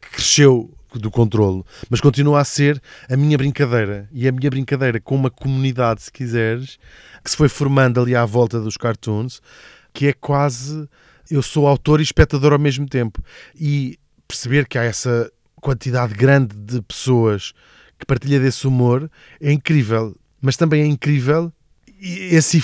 que 0.00 0.10
cresceu 0.10 0.72
do 0.98 1.10
controlo, 1.10 1.64
mas 1.88 2.00
continua 2.00 2.40
a 2.40 2.44
ser 2.44 2.80
a 3.08 3.16
minha 3.16 3.36
brincadeira. 3.36 4.08
E 4.12 4.26
a 4.26 4.32
minha 4.32 4.50
brincadeira 4.50 5.00
com 5.00 5.14
uma 5.14 5.30
comunidade, 5.30 6.02
se 6.02 6.12
quiseres, 6.12 6.78
que 7.24 7.30
se 7.30 7.36
foi 7.36 7.48
formando 7.48 8.00
ali 8.00 8.14
à 8.14 8.24
volta 8.24 8.60
dos 8.60 8.76
cartoons, 8.76 9.40
que 9.92 10.06
é 10.06 10.12
quase. 10.12 10.88
Eu 11.30 11.42
sou 11.42 11.66
autor 11.66 12.00
e 12.00 12.02
espectador 12.02 12.52
ao 12.52 12.58
mesmo 12.58 12.88
tempo. 12.88 13.22
E 13.54 13.98
perceber 14.26 14.66
que 14.66 14.78
há 14.78 14.82
essa 14.82 15.30
quantidade 15.60 16.14
grande 16.14 16.56
de 16.56 16.82
pessoas 16.82 17.52
que 17.98 18.06
partilha 18.06 18.40
desse 18.40 18.66
humor 18.66 19.10
é 19.40 19.52
incrível. 19.52 20.16
Mas 20.40 20.56
também 20.56 20.82
é 20.82 20.86
incrível 20.86 21.52
esse, 22.00 22.60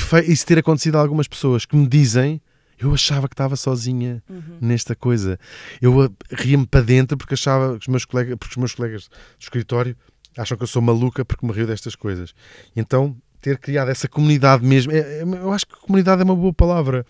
ter 0.47 0.59
acontecido 0.59 0.97
a 0.97 1.01
algumas 1.01 1.29
pessoas 1.29 1.67
que 1.67 1.77
me 1.77 1.87
dizem 1.87 2.41
eu 2.79 2.93
achava 2.93 3.29
que 3.29 3.35
estava 3.35 3.57
sozinha 3.57 4.23
uhum. 4.29 4.59
nesta 4.61 4.95
coisa. 4.95 5.39
Eu 5.81 6.15
ria-me 6.31 6.67
para 6.67 6.83
dentro 6.83 7.17
porque 7.17 7.35
achava 7.35 7.79
que 7.79 7.83
os 7.83 7.89
meus 7.89 8.05
colegas, 8.05 8.37
porque 8.39 8.53
os 8.53 8.57
meus 8.57 8.75
colegas 8.75 9.09
do 9.09 9.43
escritório 9.43 9.97
acham 10.37 10.57
que 10.57 10.63
eu 10.63 10.69
sou 10.69 10.83
maluca 10.83 11.25
porque 11.25 11.47
me 11.47 11.53
rio 11.53 11.67
destas 11.67 11.95
coisas. 11.95 12.35
Então, 12.75 13.17
ter 13.41 13.59
criado 13.59 13.91
essa 13.91 14.09
comunidade 14.09 14.65
mesmo, 14.65 14.93
é, 14.93 14.99
é, 14.99 15.23
eu 15.23 15.53
acho 15.53 15.67
que 15.67 15.77
comunidade 15.77 16.21
é 16.21 16.25
uma 16.25 16.37
boa 16.37 16.53
palavra. 16.53 17.07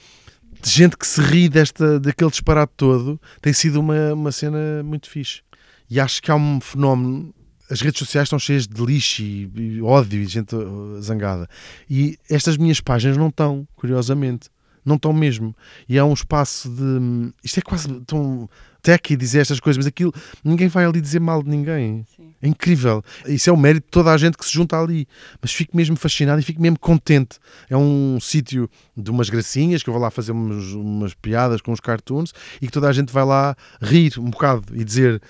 De 0.62 0.70
gente 0.70 0.96
que 0.96 1.07
se 1.07 1.20
ri 1.20 1.48
desta, 1.48 2.00
daquele 2.00 2.31
disparate 2.31 2.72
todo, 2.76 3.20
tem 3.42 3.52
sido 3.52 3.81
uma, 3.81 4.14
uma 4.14 4.33
cena 4.33 4.83
muito 4.83 5.11
fixe. 5.11 5.42
E 5.88 6.00
acho 6.00 6.22
que 6.22 6.31
há 6.31 6.35
um 6.35 6.61
fenómeno 6.61 7.35
as 7.70 7.81
redes 7.81 7.98
sociais 7.98 8.26
estão 8.26 8.38
cheias 8.38 8.66
de 8.66 8.85
lixo 8.85 9.22
e, 9.22 9.81
ódio 9.83 10.20
e 10.20 10.26
gente 10.26 10.55
uh, 10.55 11.00
zangada. 11.02 11.48
E 11.90 12.18
estas 12.31 12.57
minhas 12.57 12.81
páginas 12.81 13.16
não 13.16 13.29
estão, 13.29 13.66
curiosamente. 13.74 14.48
Não 14.87 14.94
estão 14.94 15.12
mesmo. 15.12 15.55
E 15.88 15.99
há 15.99 16.05
um 16.05 16.12
espaço 16.12 16.70
de. 16.70 17.33
Isto 17.42 17.59
é 17.59 17.62
quase 17.62 17.88
tão 18.03 18.49
tech 18.81 19.16
dizer 19.16 19.40
estas 19.40 19.59
coisas, 19.59 19.77
mas 19.77 19.87
aquilo. 19.87 20.14
Ninguém 20.44 20.68
vai 20.68 20.85
ali 20.85 21.01
dizer 21.01 21.20
mal 21.20 21.42
de 21.42 21.51
ninguém. 21.51 22.05
Sim. 22.16 22.33
É 22.40 22.46
incrível. 22.46 23.03
Isso 23.27 23.51
é 23.51 23.53
o 23.53 23.57
mérito 23.57 23.87
de 23.87 23.90
toda 23.90 24.12
a 24.12 24.16
gente 24.16 24.38
que 24.38 24.44
se 24.46 24.53
junta 24.53 24.81
ali. 24.81 25.09
Mas 25.42 25.53
fico 25.53 25.77
mesmo 25.77 25.96
fascinado 25.96 26.38
e 26.38 26.42
fico 26.44 26.62
mesmo 26.62 26.79
contente. 26.79 27.38
É 27.68 27.77
um 27.77 28.18
sítio 28.20 28.70
de 28.96 29.11
umas 29.11 29.29
gracinhas 29.29 29.83
que 29.83 29.90
eu 29.90 29.92
vou 29.92 30.01
lá 30.01 30.09
fazer 30.09 30.31
umas, 30.31 30.72
umas 30.72 31.14
piadas 31.14 31.61
com 31.61 31.72
os 31.72 31.81
cartoons 31.81 32.33
e 32.62 32.66
que 32.66 32.72
toda 32.72 32.88
a 32.88 32.92
gente 32.92 33.12
vai 33.12 33.25
lá 33.25 33.57
rir 33.83 34.12
um 34.18 34.31
bocado 34.31 34.66
e 34.72 34.85
dizer 34.85 35.20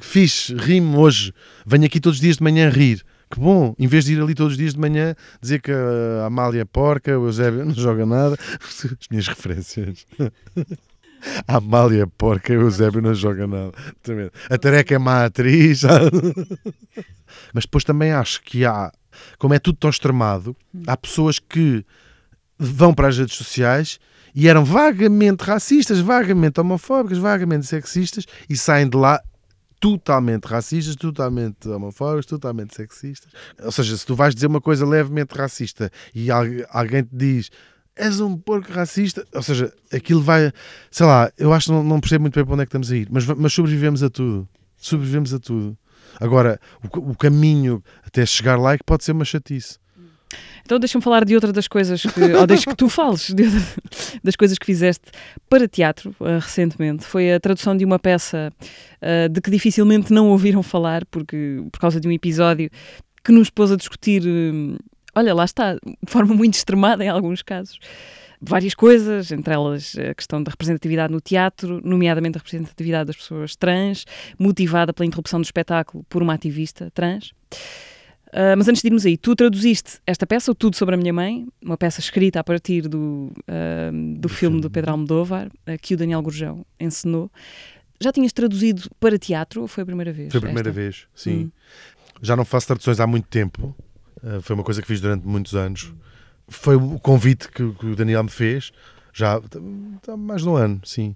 fiz, 0.00 0.52
rimo 0.56 0.98
hoje, 0.98 1.32
venho 1.64 1.84
aqui 1.84 2.00
todos 2.00 2.16
os 2.16 2.20
dias 2.20 2.36
de 2.36 2.42
manhã 2.42 2.68
rir. 2.68 3.04
Que 3.30 3.38
bom, 3.38 3.74
em 3.78 3.86
vez 3.86 4.06
de 4.06 4.14
ir 4.14 4.22
ali 4.22 4.34
todos 4.34 4.52
os 4.52 4.58
dias 4.58 4.74
de 4.74 4.80
manhã 4.80 5.14
dizer 5.40 5.60
que 5.60 5.70
a 5.70 6.26
Amália 6.26 6.62
é 6.62 6.64
porca, 6.64 7.18
o 7.18 7.26
Eusébio 7.26 7.64
não 7.64 7.74
joga 7.74 8.06
nada, 8.06 8.36
as 8.60 9.08
minhas 9.10 9.28
referências. 9.28 10.06
A 11.48 11.56
Amália 11.56 12.04
é 12.04 12.06
porca, 12.06 12.52
o 12.52 12.62
Eusébio 12.62 13.02
não 13.02 13.12
joga 13.12 13.44
nada. 13.44 13.72
A 14.48 14.56
Tareca 14.56 14.94
é 14.94 14.98
má 14.98 15.24
atriz. 15.24 15.82
Mas 17.52 17.64
depois 17.64 17.82
também 17.82 18.12
acho 18.12 18.40
que 18.42 18.64
há, 18.64 18.92
como 19.36 19.52
é 19.52 19.58
tudo 19.58 19.78
tão 19.78 19.90
extremado, 19.90 20.56
há 20.86 20.96
pessoas 20.96 21.40
que 21.40 21.84
vão 22.58 22.94
para 22.94 23.08
as 23.08 23.18
redes 23.18 23.36
sociais 23.36 23.98
e 24.34 24.48
eram 24.48 24.64
vagamente 24.64 25.42
racistas, 25.42 26.00
vagamente 26.00 26.60
homofóbicas, 26.60 27.18
vagamente 27.18 27.66
sexistas 27.66 28.24
e 28.48 28.56
saem 28.56 28.88
de 28.88 28.96
lá 28.96 29.20
totalmente 29.80 30.44
racistas, 30.44 30.96
totalmente 30.96 31.68
homofóbicos, 31.68 32.26
totalmente 32.26 32.74
sexistas. 32.74 33.30
Ou 33.62 33.72
seja, 33.72 33.96
se 33.96 34.06
tu 34.06 34.14
vais 34.14 34.34
dizer 34.34 34.46
uma 34.46 34.60
coisa 34.60 34.86
levemente 34.86 35.34
racista 35.34 35.90
e 36.14 36.28
alguém 36.30 37.04
te 37.04 37.14
diz 37.14 37.50
és 37.98 38.20
um 38.20 38.38
porco 38.38 38.72
racista, 38.72 39.26
ou 39.34 39.42
seja, 39.42 39.72
aquilo 39.92 40.22
vai, 40.22 40.52
sei 40.88 41.04
lá, 41.04 41.30
eu 41.36 41.52
acho 41.52 41.66
que 41.66 41.72
não, 41.72 42.00
percebo 42.00 42.22
muito 42.22 42.34
bem 42.34 42.44
para 42.44 42.54
onde 42.54 42.62
é 42.62 42.64
que 42.64 42.68
estamos 42.68 42.92
a 42.92 42.96
ir, 42.96 43.08
mas, 43.10 43.26
mas 43.26 43.52
sobrevivemos 43.52 44.02
a 44.04 44.08
tudo. 44.08 44.48
Sobrevivemos 44.76 45.34
a 45.34 45.40
tudo. 45.40 45.76
Agora, 46.20 46.60
o, 46.94 47.10
o 47.10 47.16
caminho 47.16 47.82
até 48.04 48.24
chegar 48.24 48.56
lá 48.56 48.74
é 48.74 48.78
que 48.78 48.84
pode 48.84 49.02
ser 49.02 49.12
uma 49.12 49.24
chatice. 49.24 49.78
Então 50.68 50.78
deixa-me 50.78 51.02
falar 51.02 51.24
de 51.24 51.34
outra 51.34 51.50
das 51.50 51.66
coisas 51.66 52.02
que, 52.02 52.20
ou 52.34 52.46
deixa 52.46 52.68
que 52.68 52.76
tu 52.76 52.90
fales 52.92 53.32
de, 53.32 53.44
das 54.22 54.36
coisas 54.36 54.58
que 54.58 54.66
fizeste 54.66 55.06
para 55.48 55.66
teatro 55.66 56.14
uh, 56.20 56.38
recentemente. 56.38 57.06
Foi 57.06 57.32
a 57.32 57.40
tradução 57.40 57.74
de 57.74 57.86
uma 57.86 57.98
peça 57.98 58.52
uh, 59.00 59.30
de 59.30 59.40
que 59.40 59.50
dificilmente 59.50 60.12
não 60.12 60.28
ouviram 60.28 60.62
falar, 60.62 61.06
porque 61.06 61.64
por 61.72 61.80
causa 61.80 61.98
de 61.98 62.06
um 62.06 62.12
episódio 62.12 62.68
que 63.24 63.32
nos 63.32 63.48
pôs 63.48 63.72
a 63.72 63.76
discutir, 63.76 64.22
uh, 64.26 64.78
olha, 65.14 65.34
lá 65.34 65.46
está, 65.46 65.72
de 65.72 65.80
forma 66.06 66.34
muito 66.34 66.52
extremada 66.52 67.02
em 67.02 67.08
alguns 67.08 67.40
casos. 67.40 67.78
Várias 68.38 68.74
coisas, 68.74 69.32
entre 69.32 69.54
elas 69.54 69.96
a 69.98 70.14
questão 70.14 70.42
da 70.42 70.50
representatividade 70.50 71.10
no 71.10 71.20
teatro, 71.22 71.80
nomeadamente 71.82 72.36
a 72.36 72.40
representatividade 72.40 73.06
das 73.06 73.16
pessoas 73.16 73.56
trans, 73.56 74.04
motivada 74.38 74.92
pela 74.92 75.06
interrupção 75.06 75.40
do 75.40 75.44
espetáculo 75.44 76.04
por 76.10 76.22
uma 76.22 76.34
ativista 76.34 76.90
trans. 76.92 77.32
Uh, 78.28 78.56
mas 78.56 78.68
antes 78.68 78.82
de 78.82 78.88
irmos 78.88 79.06
aí, 79.06 79.16
tu 79.16 79.34
traduziste 79.34 80.00
esta 80.06 80.26
peça, 80.26 80.50
o 80.50 80.54
Tudo 80.54 80.76
sobre 80.76 80.94
a 80.94 80.98
Minha 80.98 81.12
Mãe, 81.12 81.46
uma 81.62 81.78
peça 81.78 82.00
escrita 82.00 82.38
a 82.40 82.44
partir 82.44 82.82
do, 82.86 83.32
uh, 83.48 84.18
do 84.18 84.28
filme 84.28 84.60
do 84.60 84.70
Pedro 84.70 84.90
Almodóvar, 84.90 85.46
uh, 85.46 85.78
que 85.80 85.94
o 85.94 85.96
Daniel 85.96 86.20
Gurjão 86.20 86.64
encenou. 86.78 87.30
Já 87.98 88.12
tinhas 88.12 88.32
traduzido 88.32 88.88
para 89.00 89.18
teatro 89.18 89.62
ou 89.62 89.68
foi 89.68 89.82
a 89.82 89.86
primeira 89.86 90.12
vez? 90.12 90.30
Foi 90.30 90.38
a 90.38 90.42
primeira 90.42 90.68
esta? 90.68 90.80
vez, 90.80 91.06
sim. 91.14 91.44
Hum. 91.44 91.50
Já 92.20 92.36
não 92.36 92.44
faço 92.44 92.66
traduções 92.66 93.00
há 93.00 93.06
muito 93.06 93.28
tempo, 93.28 93.74
foi 94.42 94.54
uma 94.54 94.64
coisa 94.64 94.82
que 94.82 94.88
fiz 94.88 95.00
durante 95.00 95.24
muitos 95.24 95.54
anos. 95.54 95.92
Foi 96.48 96.74
o 96.74 96.98
convite 96.98 97.48
que, 97.48 97.72
que 97.74 97.86
o 97.86 97.94
Daniel 97.94 98.24
me 98.24 98.30
fez, 98.30 98.72
já 99.12 99.36
há 99.36 100.16
mais 100.16 100.42
de 100.42 100.48
um 100.48 100.56
ano, 100.56 100.80
sim. 100.84 101.14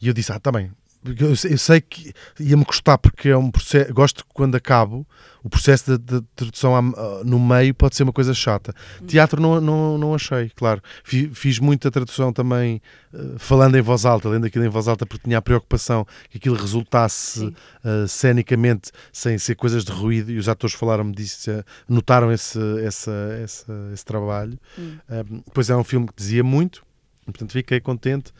E 0.00 0.06
eu 0.06 0.14
disse: 0.14 0.32
Ah, 0.32 0.36
está 0.36 0.52
bem, 0.52 0.70
eu, 1.04 1.28
eu 1.50 1.58
sei 1.58 1.80
que 1.80 2.12
ia-me 2.40 2.64
custar, 2.64 2.96
porque 2.96 3.28
é 3.28 3.36
um 3.36 3.50
processo. 3.50 3.92
Gosto 3.92 4.24
quando 4.32 4.54
acabo, 4.54 5.06
o 5.42 5.50
processo 5.50 5.98
de, 5.98 6.20
de 6.20 6.26
tradução 6.34 6.80
no 7.24 7.38
meio 7.38 7.74
pode 7.74 7.94
ser 7.94 8.02
uma 8.04 8.12
coisa 8.12 8.32
chata. 8.32 8.74
Teatro 9.06 9.42
não, 9.42 9.60
não, 9.60 9.98
não 9.98 10.14
achei, 10.14 10.50
claro. 10.56 10.80
Fiz, 11.04 11.28
fiz 11.38 11.58
muita 11.58 11.90
tradução 11.90 12.32
também 12.32 12.80
uh, 13.12 13.38
falando 13.38 13.76
em 13.76 13.82
voz 13.82 14.06
alta, 14.06 14.30
lendo 14.30 14.46
aquilo 14.46 14.64
em 14.64 14.70
voz 14.70 14.88
alta, 14.88 15.04
porque 15.04 15.24
tinha 15.24 15.36
a 15.36 15.42
preocupação 15.42 16.06
que 16.30 16.38
aquilo 16.38 16.56
resultasse 16.56 17.44
uh, 17.44 18.08
cenicamente, 18.08 18.90
sem 19.12 19.36
ser 19.36 19.54
coisas 19.56 19.84
de 19.84 19.92
ruído, 19.92 20.32
e 20.32 20.38
os 20.38 20.48
atores 20.48 20.74
falaram-me 20.74 21.12
disso, 21.12 21.50
uh, 21.50 21.62
notaram 21.86 22.32
esse, 22.32 22.58
esse, 22.82 23.10
esse, 23.42 23.66
esse 23.92 24.04
trabalho. 24.04 24.58
Hum. 24.78 24.96
depois 25.44 25.68
é 25.68 25.76
um 25.76 25.84
filme 25.84 26.06
que 26.06 26.14
dizia 26.16 26.42
muito, 26.42 26.82
portanto 27.26 27.52
fiquei 27.52 27.80
contente 27.80 28.32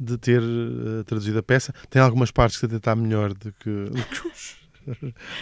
de 0.00 0.16
ter 0.16 0.40
uh, 0.40 1.04
traduzido 1.04 1.38
a 1.38 1.42
peça. 1.42 1.74
Tem 1.90 2.00
algumas 2.00 2.30
partes 2.30 2.58
que 2.58 2.66
até 2.66 2.76
está 2.76 2.96
melhor 2.96 3.34
do 3.34 3.52
que, 3.52 3.70
do 3.70 4.02
que 4.02 4.26
os. 4.26 4.60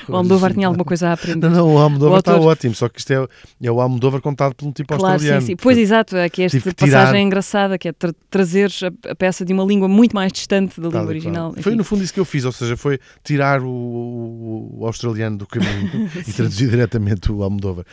O 0.08 0.16
Almodóvar 0.16 0.52
tinha 0.52 0.66
alguma 0.66 0.84
coisa 0.84 1.08
a 1.08 1.12
aprender. 1.12 1.48
Não, 1.48 1.56
não 1.56 1.74
o 1.74 1.78
Almodóvar 1.78 2.18
está 2.18 2.36
ótimo, 2.36 2.74
só 2.74 2.88
que 2.88 2.98
isto 2.98 3.12
é, 3.12 3.26
é 3.62 3.70
o 3.70 3.80
Almodóvar 3.80 4.20
contado 4.20 4.54
por 4.54 4.66
um 4.66 4.72
tipo 4.72 4.88
claro, 4.88 5.04
australiano. 5.04 5.40
Sim, 5.40 5.46
sim. 5.46 5.56
Pois, 5.56 5.78
exato, 5.78 6.16
é 6.16 6.28
que 6.28 6.42
esta 6.42 6.74
passagem 6.74 7.20
é 7.20 7.22
engraçada, 7.22 7.78
que 7.78 7.88
é 7.88 7.92
tra 7.92 8.12
trazeres 8.28 8.82
a, 8.82 8.88
a, 9.10 9.14
peça 9.14 9.44
de 9.44 9.52
uma 9.52 9.64
língua 9.64 9.88
muito 9.88 10.14
mais 10.14 10.32
distante 10.32 10.80
da 10.80 10.88
língua 10.88 11.06
original. 11.06 11.54
Foi 11.60 11.74
no 11.74 11.84
fundo 11.84 12.02
isso 12.02 12.12
que 12.12 12.20
eu 12.20 12.24
fiz, 12.24 12.44
ou 12.44 12.52
seja, 12.52 12.76
foi 12.76 12.98
tirar 13.22 13.62
o, 13.62 13.68
o, 13.68 14.80
o 14.80 14.86
australiano 14.86 15.38
do 15.38 15.46
caminho 15.46 16.10
e 16.26 16.32
traduzir 16.32 16.68
diretamente 16.68 17.30
o 17.30 17.42
Almodóvar. 17.42 17.84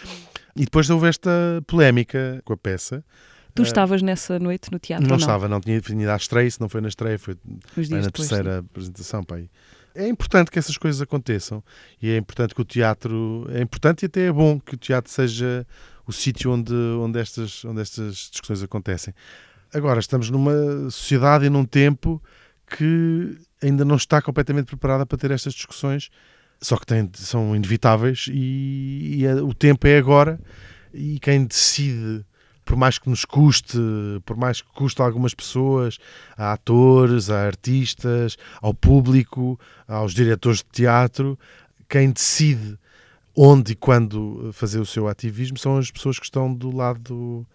E 0.56 0.63
depois 0.63 0.89
houve 0.89 1.08
esta 1.08 1.30
polémica 1.67 2.41
com 2.45 2.54
a 2.54 2.58
peça, 2.58 3.04
Tu 3.55 3.61
uh, 3.61 3.65
estavas 3.65 4.01
nessa 4.01 4.37
noite 4.37 4.71
no 4.71 4.77
teatro? 4.77 5.07
Não, 5.07 5.11
não? 5.11 5.17
estava, 5.17 5.47
não 5.47 5.61
tinha 5.61 5.79
definido 5.79 6.11
à 6.11 6.15
estreia, 6.15 6.51
se 6.51 6.59
não 6.59 6.67
foi 6.67 6.81
na 6.81 6.89
estreia, 6.89 7.17
foi 7.17 7.35
na 7.45 7.55
depois, 7.55 8.11
terceira 8.11 8.59
sim. 8.59 8.67
apresentação. 8.69 9.23
Pai. 9.23 9.49
É 9.95 10.07
importante 10.07 10.51
que 10.51 10.59
essas 10.59 10.77
coisas 10.77 11.01
aconteçam 11.01 11.63
e 12.01 12.11
é 12.11 12.17
importante 12.17 12.53
que 12.53 12.61
o 12.61 12.65
teatro, 12.65 13.47
é 13.49 13.61
importante 13.61 14.03
e 14.03 14.05
até 14.07 14.27
é 14.27 14.31
bom 14.31 14.59
que 14.59 14.75
o 14.75 14.77
teatro 14.77 15.09
seja 15.09 15.65
o 16.05 16.11
sítio 16.11 16.51
onde, 16.51 16.73
onde, 16.73 17.17
estas, 17.17 17.63
onde 17.63 17.81
estas 17.81 18.29
discussões 18.29 18.61
acontecem. 18.61 19.13
Agora, 19.73 19.99
estamos 20.01 20.29
numa 20.29 20.89
sociedade 20.91 21.45
e 21.45 21.49
num 21.49 21.63
tempo 21.63 22.21
que 22.67 23.37
ainda 23.63 23.85
não 23.85 23.95
está 23.95 24.21
completamente 24.21 24.65
preparada 24.67 25.05
para 25.05 25.17
ter 25.17 25.31
estas 25.31 25.53
discussões, 25.53 26.09
só 26.61 26.77
que 26.77 26.85
tem, 26.85 27.09
são 27.13 27.55
inevitáveis 27.55 28.25
e, 28.29 29.19
e 29.19 29.25
é, 29.25 29.35
o 29.35 29.53
tempo 29.53 29.87
é 29.87 29.97
agora 29.97 30.39
e 30.93 31.19
quem 31.19 31.45
decide 31.45 32.25
por 32.65 32.75
mais 32.75 32.97
que 32.97 33.10
nos 33.10 33.23
custe, 33.23 33.78
por 34.25 34.36
mais 34.36 34.62
que 34.62 34.67
custe 34.73 35.01
a 35.01 35.06
algumas 35.06 35.34
pessoas, 35.34 35.99
a 36.36 36.51
atores, 36.51 37.30
a 37.30 37.45
artistas, 37.45 38.38
ao 38.62 38.73
público, 38.73 39.60
aos 39.88 40.13
diretores 40.13 40.58
de 40.58 40.65
teatro, 40.71 41.38
quem 41.88 42.12
decide 42.12 42.78
onde 43.36 43.73
e 43.73 43.75
quando 43.75 44.49
fazer 44.51 44.80
o 44.80 44.86
seu 44.86 45.08
ativismo 45.08 45.58
são 45.58 45.78
as 45.78 45.91
pessoas 45.91 46.17
que 46.17 46.25
estão 46.25 46.54
do 46.54 46.75
lado 46.75 47.45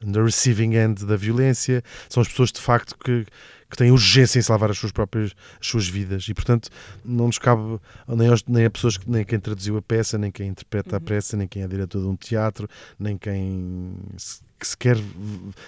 do 0.00 0.24
receiving 0.24 0.74
end 0.74 1.04
da 1.04 1.16
violência, 1.16 1.82
são 2.08 2.20
as 2.20 2.28
pessoas 2.28 2.50
de 2.50 2.60
facto 2.60 2.96
que, 2.98 3.26
que 3.70 3.76
têm 3.76 3.90
urgência 3.90 4.38
em 4.38 4.42
salvar 4.42 4.70
as 4.70 4.78
suas 4.78 4.92
próprias 4.92 5.32
as 5.60 5.66
suas 5.66 5.88
vidas 5.88 6.26
e 6.28 6.34
portanto 6.34 6.68
não 7.04 7.26
nos 7.26 7.38
cabe 7.38 7.78
nem, 8.08 8.28
aos, 8.28 8.44
nem 8.44 8.64
a 8.64 8.70
pessoas 8.70 8.96
que, 8.96 9.08
nem 9.08 9.24
quem 9.24 9.38
traduziu 9.38 9.76
a 9.76 9.82
peça 9.82 10.18
nem 10.18 10.30
quem 10.30 10.48
interpreta 10.48 10.96
a 10.96 11.00
peça 11.00 11.36
nem 11.36 11.46
quem 11.46 11.62
é 11.62 11.68
diretor 11.68 12.00
de 12.00 12.08
um 12.08 12.16
teatro 12.16 12.68
nem 12.98 13.16
quem 13.16 13.94
se, 14.16 14.40
que 14.58 14.66
sequer 14.66 14.96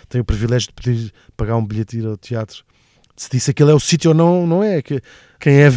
tem 0.09 0.21
o 0.21 0.25
privilégio 0.25 0.69
de 0.69 0.75
poder 0.75 1.13
pagar 1.37 1.57
um 1.57 1.65
bilhete 1.65 1.97
e 1.97 2.01
ir 2.01 2.07
ao 2.07 2.17
teatro 2.17 2.65
se 3.17 3.31
disse 3.31 3.51
aquele 3.51 3.71
é 3.71 3.75
o 3.75 3.81
sítio 3.81 4.11
ou 4.11 4.15
não, 4.15 4.47
não 4.47 4.65
é. 4.65 4.81
Que 4.81 5.01
quem 5.39 5.63
é 5.63 5.69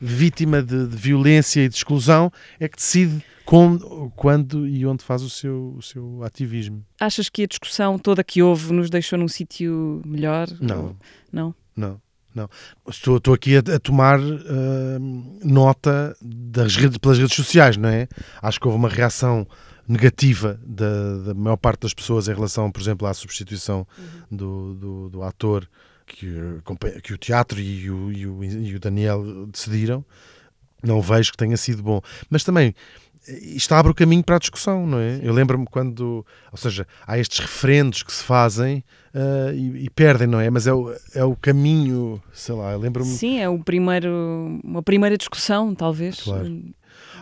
vítima 0.00 0.62
de, 0.62 0.86
de, 0.86 0.96
violência 0.96 1.60
e 1.60 1.68
de 1.68 1.74
exclusão 1.74 2.30
é 2.58 2.68
que 2.68 2.76
decide 2.76 3.22
como, 3.44 4.10
quando 4.16 4.66
e 4.66 4.86
onde 4.86 5.04
faz 5.04 5.22
o 5.22 5.30
seu, 5.30 5.74
o 5.76 5.82
seu 5.82 6.22
ativismo. 6.22 6.84
Achas 7.00 7.28
que 7.28 7.42
a 7.42 7.46
discussão 7.46 7.98
toda 7.98 8.24
que 8.24 8.42
houve 8.42 8.72
nos 8.72 8.88
deixou 8.88 9.18
num 9.18 9.28
sítio 9.28 10.00
melhor? 10.04 10.48
Não. 10.60 10.96
Não? 11.32 11.54
Não. 11.76 12.00
Não. 12.34 12.48
Estou, 12.88 13.18
estou 13.18 13.32
aqui 13.32 13.56
a, 13.56 13.60
a 13.60 13.78
tomar 13.78 14.18
uh, 14.18 15.44
nota 15.44 16.16
das 16.20 16.74
redes, 16.74 16.98
pelas 16.98 17.18
redes 17.18 17.36
sociais, 17.36 17.76
não 17.76 17.88
é? 17.88 18.08
Acho 18.42 18.58
que 18.58 18.66
houve 18.66 18.76
uma 18.76 18.88
reação 18.88 19.46
negativa 19.86 20.58
da, 20.64 21.18
da 21.26 21.34
maior 21.34 21.56
parte 21.56 21.82
das 21.82 21.94
pessoas 21.94 22.26
em 22.26 22.34
relação, 22.34 22.72
por 22.72 22.80
exemplo, 22.80 23.06
à 23.06 23.14
substituição 23.14 23.86
uhum. 23.96 24.36
do, 24.36 24.74
do, 24.74 25.08
do 25.10 25.22
ator 25.22 25.68
que, 26.06 26.60
que 27.02 27.14
o 27.14 27.18
teatro 27.18 27.60
e 27.60 27.90
o, 27.90 28.12
e 28.12 28.26
o, 28.26 28.44
e 28.44 28.74
o 28.74 28.80
Daniel 28.80 29.46
decidiram, 29.46 30.04
não 30.82 31.00
vejo 31.00 31.30
que 31.30 31.36
tenha 31.38 31.56
sido 31.56 31.82
bom. 31.82 32.00
Mas 32.28 32.44
também 32.44 32.74
isto 33.26 33.72
abre 33.72 33.90
o 33.90 33.94
caminho 33.94 34.22
para 34.22 34.36
a 34.36 34.38
discussão, 34.38 34.86
não 34.86 34.98
é? 34.98 35.20
Eu 35.22 35.32
lembro-me 35.32 35.66
quando, 35.66 36.24
ou 36.52 36.58
seja, 36.58 36.86
há 37.06 37.18
estes 37.18 37.38
referendos 37.38 38.02
que 38.02 38.12
se 38.12 38.22
fazem 38.22 38.84
uh, 39.14 39.54
e, 39.54 39.84
e, 39.84 39.90
perdem, 39.90 40.26
não 40.26 40.40
é? 40.40 40.50
Mas 40.50 40.66
é 40.66 40.72
o, 40.72 40.94
é 41.14 41.24
o 41.24 41.34
caminho, 41.36 42.22
sei 42.32 42.54
lá, 42.54 42.72
eu 42.72 42.78
lembro-me. 42.78 43.10
Sim, 43.10 43.40
é 43.40 43.48
o 43.48 43.58
primeiro, 43.58 44.60
uma 44.62 44.82
primeira 44.82 45.16
discussão, 45.16 45.74
talvez. 45.74 46.20
Claro. 46.20 46.62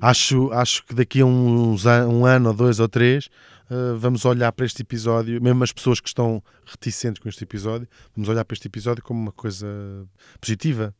Acho, 0.00 0.52
acho 0.52 0.84
que 0.84 0.94
daqui 0.94 1.20
a 1.20 1.26
uns, 1.26 1.86
um 1.86 2.26
ano 2.26 2.48
ou 2.48 2.54
dois 2.54 2.80
ou 2.80 2.88
três 2.88 3.28
uh, 3.70 3.96
vamos 3.96 4.24
olhar 4.24 4.52
para 4.52 4.66
este 4.66 4.82
episódio, 4.82 5.40
mesmo 5.42 5.62
as 5.64 5.72
pessoas 5.72 6.00
que 6.00 6.08
estão 6.08 6.42
reticentes 6.64 7.22
com 7.22 7.28
este 7.28 7.44
episódio, 7.44 7.88
vamos 8.14 8.28
olhar 8.28 8.44
para 8.44 8.54
este 8.54 8.66
episódio 8.66 9.02
como 9.02 9.20
uma 9.20 9.32
coisa 9.32 9.66
positiva. 10.40 10.94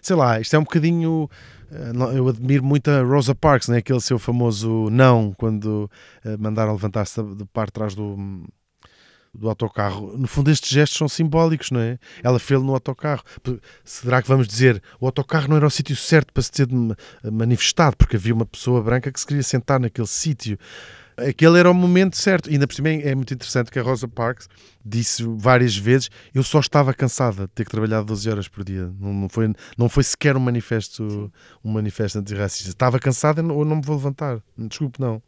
Sei 0.00 0.16
lá, 0.16 0.40
isto 0.40 0.54
é 0.54 0.58
um 0.58 0.64
bocadinho. 0.64 1.28
Uh, 1.70 2.16
eu 2.16 2.28
admiro 2.28 2.64
muito 2.64 2.90
a 2.90 3.02
Rosa 3.02 3.34
Parks, 3.34 3.68
né? 3.68 3.78
aquele 3.78 4.00
seu 4.00 4.18
famoso 4.18 4.88
não, 4.90 5.32
quando 5.32 5.90
uh, 6.24 6.38
mandaram 6.38 6.72
levantar-se 6.72 7.22
de 7.22 7.44
par 7.46 7.68
atrás 7.68 7.94
do 7.94 8.16
do 9.32 9.48
autocarro. 9.48 10.16
No 10.18 10.26
fundo, 10.26 10.50
estes 10.50 10.70
gestos 10.70 10.98
são 10.98 11.08
simbólicos, 11.08 11.70
não 11.70 11.80
é? 11.80 11.98
Ela 12.22 12.38
fez 12.38 12.60
no 12.60 12.74
autocarro. 12.74 13.22
Será 13.84 14.20
que 14.20 14.28
vamos 14.28 14.46
dizer 14.46 14.82
o 15.00 15.06
autocarro 15.06 15.48
não 15.48 15.56
era 15.56 15.66
o 15.66 15.70
sítio 15.70 15.94
certo 15.96 16.32
para 16.32 16.42
se 16.42 16.50
ter 16.50 16.68
manifestado, 17.30 17.96
porque 17.96 18.16
havia 18.16 18.34
uma 18.34 18.46
pessoa 18.46 18.82
branca 18.82 19.12
que 19.12 19.20
se 19.20 19.26
queria 19.26 19.42
sentar 19.42 19.78
naquele 19.78 20.06
sítio? 20.06 20.58
Aquele 21.28 21.58
era 21.58 21.70
o 21.70 21.74
momento 21.74 22.16
certo. 22.16 22.50
E 22.50 22.54
ainda 22.54 22.66
por 22.66 22.74
cima 22.74 22.88
é 22.88 23.14
muito 23.14 23.32
interessante 23.34 23.70
que 23.70 23.78
a 23.78 23.82
Rosa 23.82 24.08
Parks 24.08 24.48
disse 24.84 25.24
várias 25.36 25.76
vezes: 25.76 26.10
eu 26.34 26.42
só 26.42 26.60
estava 26.60 26.92
cansada 26.94 27.42
de 27.42 27.48
ter 27.48 27.64
que 27.64 27.70
trabalhar 27.70 28.02
12 28.02 28.30
horas 28.30 28.48
por 28.48 28.64
dia. 28.64 28.90
Não, 28.98 29.12
não 29.12 29.28
foi, 29.28 29.52
não 29.76 29.88
foi 29.88 30.02
sequer 30.02 30.36
um 30.36 30.40
manifesto, 30.40 31.32
um 31.64 31.72
manifesto 31.72 32.18
antirracista. 32.18 32.70
Estava 32.70 32.98
cansada 32.98 33.42
ou 33.42 33.64
não 33.64 33.76
me 33.76 33.82
vou 33.82 33.96
levantar. 33.96 34.40
Desculpe, 34.56 35.00
não. 35.00 35.22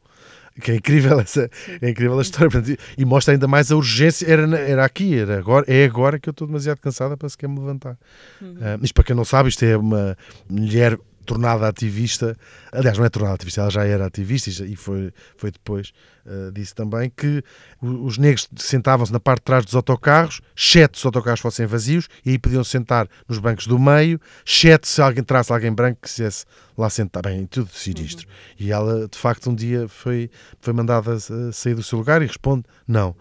Que 0.61 0.73
é 0.73 0.75
incrível 0.77 1.19
essa, 1.19 1.51
é 1.81 1.89
incrível 1.91 2.19
a 2.19 2.23
história 2.23 2.51
e 2.99 3.05
mostra 3.07 3.33
ainda 3.33 3.49
mais 3.49 3.73
a 3.73 3.77
urgência. 3.77 4.27
Era, 4.31 4.59
era 4.59 4.85
aqui, 4.85 5.19
era 5.19 5.39
agora, 5.39 5.65
é 5.67 5.85
agora 5.85 6.19
que 6.19 6.29
eu 6.29 6.33
estou 6.33 6.47
demasiado 6.47 6.79
cansada 6.79 7.17
para 7.17 7.29
sequer 7.29 7.49
me 7.49 7.59
levantar. 7.59 7.97
Uhum. 8.41 8.53
Uh, 8.53 8.85
isto 8.85 8.93
para 8.93 9.05
quem 9.05 9.17
não 9.17 9.25
sabe, 9.25 9.49
isto 9.49 9.65
é 9.65 9.77
uma 9.77 10.17
mulher 10.49 10.99
tornada 11.25 11.69
ativista, 11.69 12.37
aliás, 12.71 12.99
não 12.99 13.05
é 13.05 13.09
tornada 13.09 13.35
ativista, 13.35 13.63
ela 13.63 13.71
já 13.71 13.85
era 13.85 14.07
ativista 14.07 14.51
e 14.65 14.77
foi, 14.77 15.13
foi 15.37 15.51
depois 15.51 15.93
uh, 16.27 16.53
disse 16.53 16.75
também 16.75 17.11
que 17.15 17.43
os 17.81 18.19
negros 18.19 18.49
sentavam-se 18.57 19.13
na 19.13 19.21
parte 19.21 19.41
de 19.41 19.45
trás 19.45 19.65
dos 19.65 19.75
autocarros, 19.75 20.41
exceto 20.57 20.99
se 20.99 21.03
os 21.03 21.07
autocarros 21.07 21.41
fossem 21.41 21.67
vazios, 21.67 22.09
e 22.25 22.31
aí 22.31 22.39
podiam 22.39 22.65
sentar 22.65 23.09
nos 23.29 23.39
bancos 23.39 23.67
do 23.67 23.79
meio, 23.79 24.21
exceto 24.45 24.87
se 24.87 25.01
alguém 25.01 25.25
trasse 25.25 25.53
alguém 25.53 25.73
branco 25.73 26.01
que 26.03 26.09
quisesse 26.09 26.45
lá 26.77 26.89
sentar. 26.91 27.23
Bem, 27.23 27.47
tudo 27.47 27.71
sinistro. 27.73 28.27
Uhum. 28.27 28.35
E 28.59 28.73
ela, 28.73 29.09
de 29.09 29.19
facto, 29.19 29.51
um 29.51 29.55
dia 29.55 29.89
foi, 29.89 30.31
foi 30.61 30.73
mandada 30.73 31.19
sair 31.53 31.75
do 31.75 31.83
seu 31.83 31.99
lugar 31.99 32.23
e 32.23 32.27
responde: 32.27 32.65
não. 32.87 33.15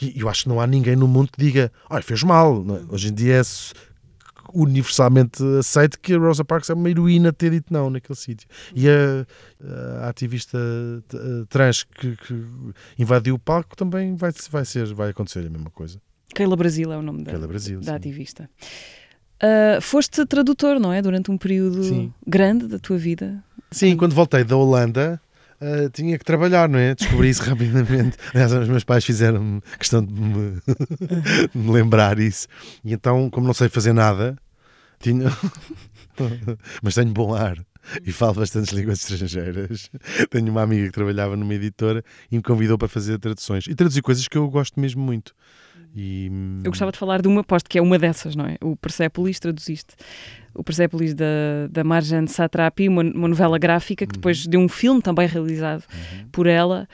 E 0.00 0.20
eu 0.20 0.28
acho 0.28 0.44
que 0.44 0.48
não 0.48 0.60
há 0.60 0.66
ninguém 0.66 0.96
no 0.96 1.06
mundo 1.06 1.30
que 1.32 1.38
diga, 1.38 1.70
olha, 1.88 2.02
fez 2.02 2.22
mal. 2.22 2.64
É? 2.68 2.92
Hoje 2.92 3.08
em 3.08 3.14
dia 3.14 3.36
é 3.36 3.42
universalmente 4.54 5.42
aceito 5.58 5.98
que 5.98 6.14
a 6.14 6.18
Rosa 6.18 6.44
Parks 6.44 6.70
é 6.70 6.74
uma 6.74 6.88
heroína 6.88 7.32
ter 7.32 7.50
dito 7.50 7.72
não 7.72 7.90
naquele 7.90 8.16
sítio. 8.16 8.48
E 8.74 8.88
a, 8.88 9.26
a 10.04 10.08
ativista 10.08 10.58
trans 11.48 11.84
que, 11.84 12.16
que, 12.16 12.44
invadiu 12.98 13.34
o 13.34 13.38
palco 13.38 13.76
também 13.76 14.14
vai, 14.14 14.32
vai, 14.50 14.64
ser, 14.64 14.92
vai 14.94 15.10
acontecer 15.10 15.40
a 15.40 15.50
mesma 15.50 15.70
coisa. 15.70 16.00
Keila 16.34 16.56
Brasil 16.56 16.92
é 16.92 16.96
o 16.96 17.02
nome 17.02 17.22
da, 17.22 17.38
Brasil, 17.46 17.80
da 17.80 17.96
ativista. 17.96 18.48
Uh, 19.42 19.80
foste 19.80 20.24
tradutor, 20.24 20.78
não 20.78 20.92
é? 20.92 21.02
Durante 21.02 21.30
um 21.30 21.36
período 21.36 21.82
sim. 21.82 22.12
grande 22.26 22.66
da 22.66 22.78
tua 22.78 22.96
vida. 22.96 23.42
Sim, 23.70 23.96
quando 23.96 24.14
voltei 24.14 24.44
da 24.44 24.56
Holanda, 24.56 25.20
Uh, 25.60 25.88
tinha 25.88 26.18
que 26.18 26.24
trabalhar, 26.24 26.68
não 26.68 26.78
é? 26.78 26.94
Descobri 26.94 27.30
isso 27.30 27.42
rapidamente. 27.48 28.18
Aliás, 28.34 28.52
os 28.52 28.68
meus 28.68 28.84
pais 28.84 29.04
fizeram 29.04 29.62
questão 29.78 30.04
de 30.04 30.12
me, 30.12 30.58
de 31.50 31.58
me, 31.58 31.72
lembrar 31.72 32.18
isso. 32.18 32.48
E 32.84 32.92
então, 32.92 33.30
como 33.30 33.46
não 33.46 33.54
sei 33.54 33.68
fazer 33.68 33.92
nada, 33.92 34.36
tinha. 35.04 35.28
Mas 36.82 36.94
tenho 36.94 37.12
bom 37.12 37.34
ar 37.34 37.58
e 38.04 38.12
falo 38.12 38.34
bastantes 38.34 38.72
línguas 38.72 39.00
estrangeiras. 39.00 39.90
Tenho 40.30 40.50
uma 40.50 40.62
amiga 40.62 40.86
que 40.86 40.92
trabalhava 40.92 41.36
numa 41.36 41.54
editora 41.54 42.02
e 42.30 42.36
me 42.36 42.42
convidou 42.42 42.78
para 42.78 42.88
fazer 42.88 43.18
traduções. 43.18 43.66
E 43.66 43.74
traduzir 43.74 44.00
coisas 44.00 44.26
que 44.26 44.38
eu 44.38 44.48
gosto 44.48 44.80
mesmo 44.80 45.02
muito. 45.02 45.34
E... 45.94 46.30
Eu 46.64 46.70
gostava 46.70 46.90
de 46.90 46.98
falar 46.98 47.20
de 47.20 47.28
uma, 47.28 47.44
posto 47.44 47.68
que 47.68 47.78
é 47.78 47.82
uma 47.82 47.98
dessas, 47.98 48.34
não 48.34 48.46
é? 48.46 48.56
O 48.62 48.74
Persepolis, 48.76 49.38
traduziste. 49.38 49.94
O 50.54 50.64
Persepolis 50.64 51.14
da, 51.14 51.66
da 51.70 51.84
Marjane 51.84 52.26
Satrapi, 52.26 52.88
uma, 52.88 53.02
uma 53.02 53.28
novela 53.28 53.58
gráfica 53.58 54.06
que 54.06 54.14
depois 54.14 54.44
uhum. 54.44 54.50
deu 54.50 54.60
um 54.60 54.68
filme 54.68 55.02
também 55.02 55.28
realizado 55.28 55.84
uhum. 55.92 56.28
por 56.32 56.46
ela 56.46 56.88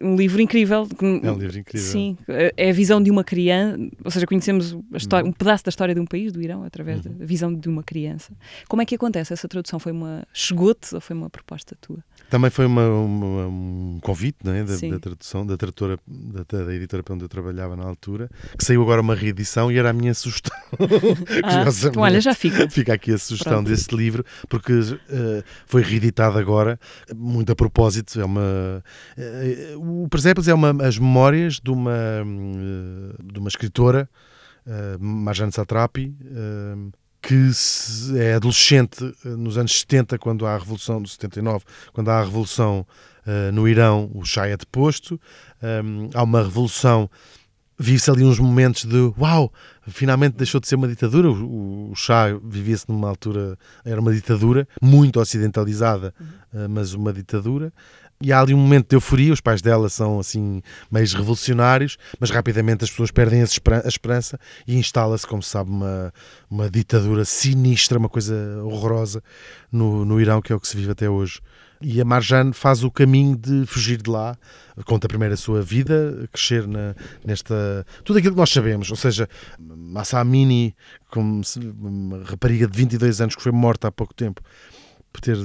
um 0.00 0.16
livro 0.16 0.40
incrível. 0.40 0.88
É 1.22 1.30
um 1.30 1.38
livro 1.38 1.58
incrível. 1.58 1.86
Sim, 1.86 2.16
é 2.28 2.70
a 2.70 2.72
visão 2.72 3.02
de 3.02 3.10
uma 3.10 3.22
criança, 3.22 3.78
ou 4.04 4.10
seja, 4.10 4.26
conhecemos 4.26 4.76
história, 4.94 5.24
uhum. 5.24 5.30
um 5.30 5.32
pedaço 5.32 5.64
da 5.64 5.68
história 5.68 5.94
de 5.94 6.00
um 6.00 6.06
país, 6.06 6.32
do 6.32 6.42
Irão, 6.42 6.64
através 6.64 7.04
uhum. 7.04 7.12
da 7.12 7.24
visão 7.24 7.54
de 7.54 7.68
uma 7.68 7.82
criança. 7.82 8.32
Como 8.68 8.82
é 8.82 8.84
que 8.84 8.94
acontece? 8.94 9.32
Essa 9.32 9.48
tradução 9.48 9.78
foi 9.78 9.92
uma 9.92 10.26
chegou-te 10.32 10.94
ou 10.94 11.00
foi 11.00 11.14
uma 11.14 11.30
proposta 11.30 11.76
tua? 11.80 12.02
Também 12.30 12.50
foi 12.50 12.66
uma, 12.66 12.88
uma, 12.88 13.46
um 13.46 13.98
convite 14.02 14.38
não 14.42 14.52
é? 14.52 14.64
da, 14.64 14.76
da 14.76 14.98
tradução, 14.98 15.46
da 15.46 15.56
tradutora, 15.56 15.98
da, 16.06 16.64
da, 16.64 16.74
editora 16.74 17.02
para 17.02 17.14
onde 17.14 17.24
eu 17.24 17.28
trabalhava 17.28 17.76
na 17.76 17.84
altura, 17.84 18.28
que 18.58 18.64
saiu 18.64 18.82
agora 18.82 19.00
uma 19.00 19.14
reedição 19.14 19.70
e 19.70 19.78
era 19.78 19.90
a 19.90 19.92
minha 19.92 20.14
sugestão. 20.14 20.56
ah, 21.44 21.64
então, 21.88 22.02
olha, 22.02 22.20
já 22.20 22.34
fica. 22.34 22.68
Fica 22.68 22.94
aqui 22.94 23.12
a 23.12 23.18
sugestão 23.18 23.54
Pronto. 23.54 23.68
desse 23.68 23.94
livro, 23.94 24.24
porque 24.48 24.72
uh, 24.72 25.44
foi 25.66 25.82
reeditado 25.82 26.38
agora, 26.38 26.78
muito 27.14 27.52
a 27.52 27.56
propósito, 27.56 28.20
é 28.20 28.24
uma... 28.24 28.82
Uh, 29.16 30.04
o 30.04 30.08
Presépios 30.08 30.48
é 30.48 30.54
uma, 30.54 30.70
as 30.84 30.98
memórias 30.98 31.60
de 31.60 31.70
uma, 31.70 32.22
uh, 32.24 33.32
de 33.32 33.38
uma 33.38 33.48
escritora, 33.48 34.08
uh, 34.66 35.02
Marjane 35.02 35.52
Satrapi, 35.52 36.14
que 37.26 37.50
é 38.18 38.34
adolescente 38.34 39.02
eh, 39.24 39.28
nos 39.30 39.56
anos 39.56 39.80
70, 39.80 40.18
quando 40.18 40.46
há 40.46 40.54
a 40.54 40.58
Revolução 40.58 41.00
de 41.02 41.10
79, 41.10 41.64
quando 41.92 42.10
há 42.10 42.18
a 42.18 42.22
Revolução 42.22 42.86
uh, 43.26 43.50
no 43.50 43.66
Irão, 43.66 44.10
o 44.14 44.24
Shah 44.24 44.46
é 44.46 44.56
deposto, 44.56 45.18
um, 45.62 46.10
há 46.12 46.22
uma 46.22 46.42
revolução, 46.42 47.08
vive-se 47.78 48.10
ali 48.10 48.24
uns 48.24 48.38
momentos 48.38 48.84
de 48.84 49.12
uau, 49.18 49.50
finalmente 49.88 50.36
deixou 50.36 50.60
de 50.60 50.68
ser 50.68 50.74
uma 50.74 50.86
ditadura, 50.86 51.30
o, 51.30 51.92
o 51.92 51.94
Shah 51.94 52.38
vivia-se 52.44 52.84
numa 52.88 53.08
altura, 53.08 53.58
era 53.86 53.98
uma 53.98 54.12
ditadura, 54.12 54.68
muito 54.82 55.18
ocidentalizada, 55.18 56.14
uh, 56.52 56.68
mas 56.68 56.92
uma 56.92 57.10
ditadura, 57.10 57.72
e 58.24 58.32
há 58.32 58.40
ali 58.40 58.54
um 58.54 58.58
momento 58.58 58.88
de 58.88 58.96
euforia, 58.96 59.34
os 59.34 59.40
pais 59.40 59.60
dela 59.60 59.90
são 59.90 60.18
assim 60.18 60.62
meios 60.90 61.12
revolucionários, 61.12 61.98
mas 62.18 62.30
rapidamente 62.30 62.82
as 62.82 62.88
pessoas 62.88 63.10
perdem 63.10 63.42
a 63.42 63.44
esperança 63.44 64.40
e 64.66 64.78
instala-se, 64.78 65.26
como 65.26 65.42
se 65.42 65.50
sabe, 65.50 65.68
uma, 65.68 66.10
uma 66.50 66.70
ditadura 66.70 67.26
sinistra, 67.26 67.98
uma 67.98 68.08
coisa 68.08 68.34
horrorosa 68.64 69.22
no, 69.70 70.06
no 70.06 70.18
Irão, 70.18 70.40
que 70.40 70.54
é 70.54 70.56
o 70.56 70.60
que 70.60 70.66
se 70.66 70.74
vive 70.74 70.92
até 70.92 71.08
hoje. 71.08 71.42
E 71.82 72.00
a 72.00 72.04
Marjane 72.04 72.54
faz 72.54 72.82
o 72.82 72.90
caminho 72.90 73.36
de 73.36 73.66
fugir 73.66 74.00
de 74.00 74.08
lá, 74.08 74.38
conta 74.86 75.06
primeiro 75.06 75.34
a 75.34 75.36
sua 75.36 75.60
vida, 75.60 76.26
crescer 76.32 76.66
na, 76.66 76.94
nesta. 77.22 77.84
tudo 78.02 78.18
aquilo 78.18 78.32
que 78.32 78.40
nós 78.40 78.48
sabemos, 78.48 78.90
ou 78.90 78.96
seja, 78.96 79.28
Massa 79.58 80.18
Amini, 80.18 80.74
como 81.10 81.42
uma 81.78 82.24
rapariga 82.24 82.66
de 82.66 82.74
22 82.74 83.20
anos 83.20 83.36
que 83.36 83.42
foi 83.42 83.52
morta 83.52 83.88
há 83.88 83.92
pouco 83.92 84.14
tempo, 84.14 84.40
por 85.14 85.20
ter 85.20 85.36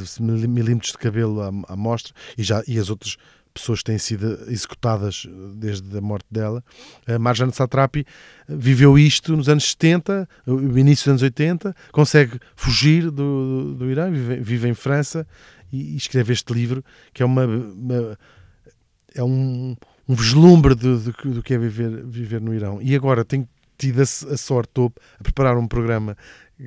milímetros 0.47 0.93
de 0.93 0.97
cabelo 0.97 1.41
à, 1.41 1.49
à 1.71 1.75
mostra 1.75 2.11
e, 2.35 2.41
já, 2.41 2.63
e 2.67 2.79
as 2.79 2.89
outras 2.89 3.17
pessoas 3.53 3.83
têm 3.83 3.99
sido 3.99 4.39
executadas 4.47 5.27
desde 5.55 5.95
a 5.95 6.01
morte 6.01 6.25
dela. 6.31 6.63
A 7.07 7.19
Marjane 7.19 7.53
Satrapi 7.53 8.05
viveu 8.47 8.97
isto 8.97 9.37
nos 9.37 9.47
anos 9.47 9.69
70, 9.71 10.27
o 10.47 10.77
início 10.77 11.05
dos 11.05 11.09
anos 11.09 11.21
80, 11.21 11.75
consegue 11.91 12.39
fugir 12.55 13.11
do, 13.11 13.11
do, 13.11 13.75
do 13.75 13.91
Irã, 13.91 14.09
vive, 14.09 14.37
vive, 14.37 14.67
em 14.69 14.73
França 14.73 15.27
e, 15.71 15.93
e, 15.93 15.97
escreve 15.97 16.33
este 16.33 16.51
livro, 16.51 16.83
que 17.13 17.21
é 17.21 17.25
uma, 17.25 17.45
uma 17.45 18.17
é 19.13 19.23
um, 19.23 19.75
um 20.07 20.15
vislumbre 20.15 20.73
do, 20.73 20.99
do, 20.99 21.11
do, 21.11 21.43
que 21.43 21.53
é 21.53 21.57
viver, 21.57 22.03
viver 22.05 22.41
no 22.41 22.55
Irão. 22.55 22.79
E 22.81 22.95
agora 22.95 23.23
tenho 23.23 23.47
tido 23.77 23.99
a, 23.99 24.03
a 24.03 24.37
sorte, 24.37 24.69
estou 24.69 24.91
a 25.19 25.23
preparar 25.23 25.57
um 25.57 25.67
programa 25.67 26.17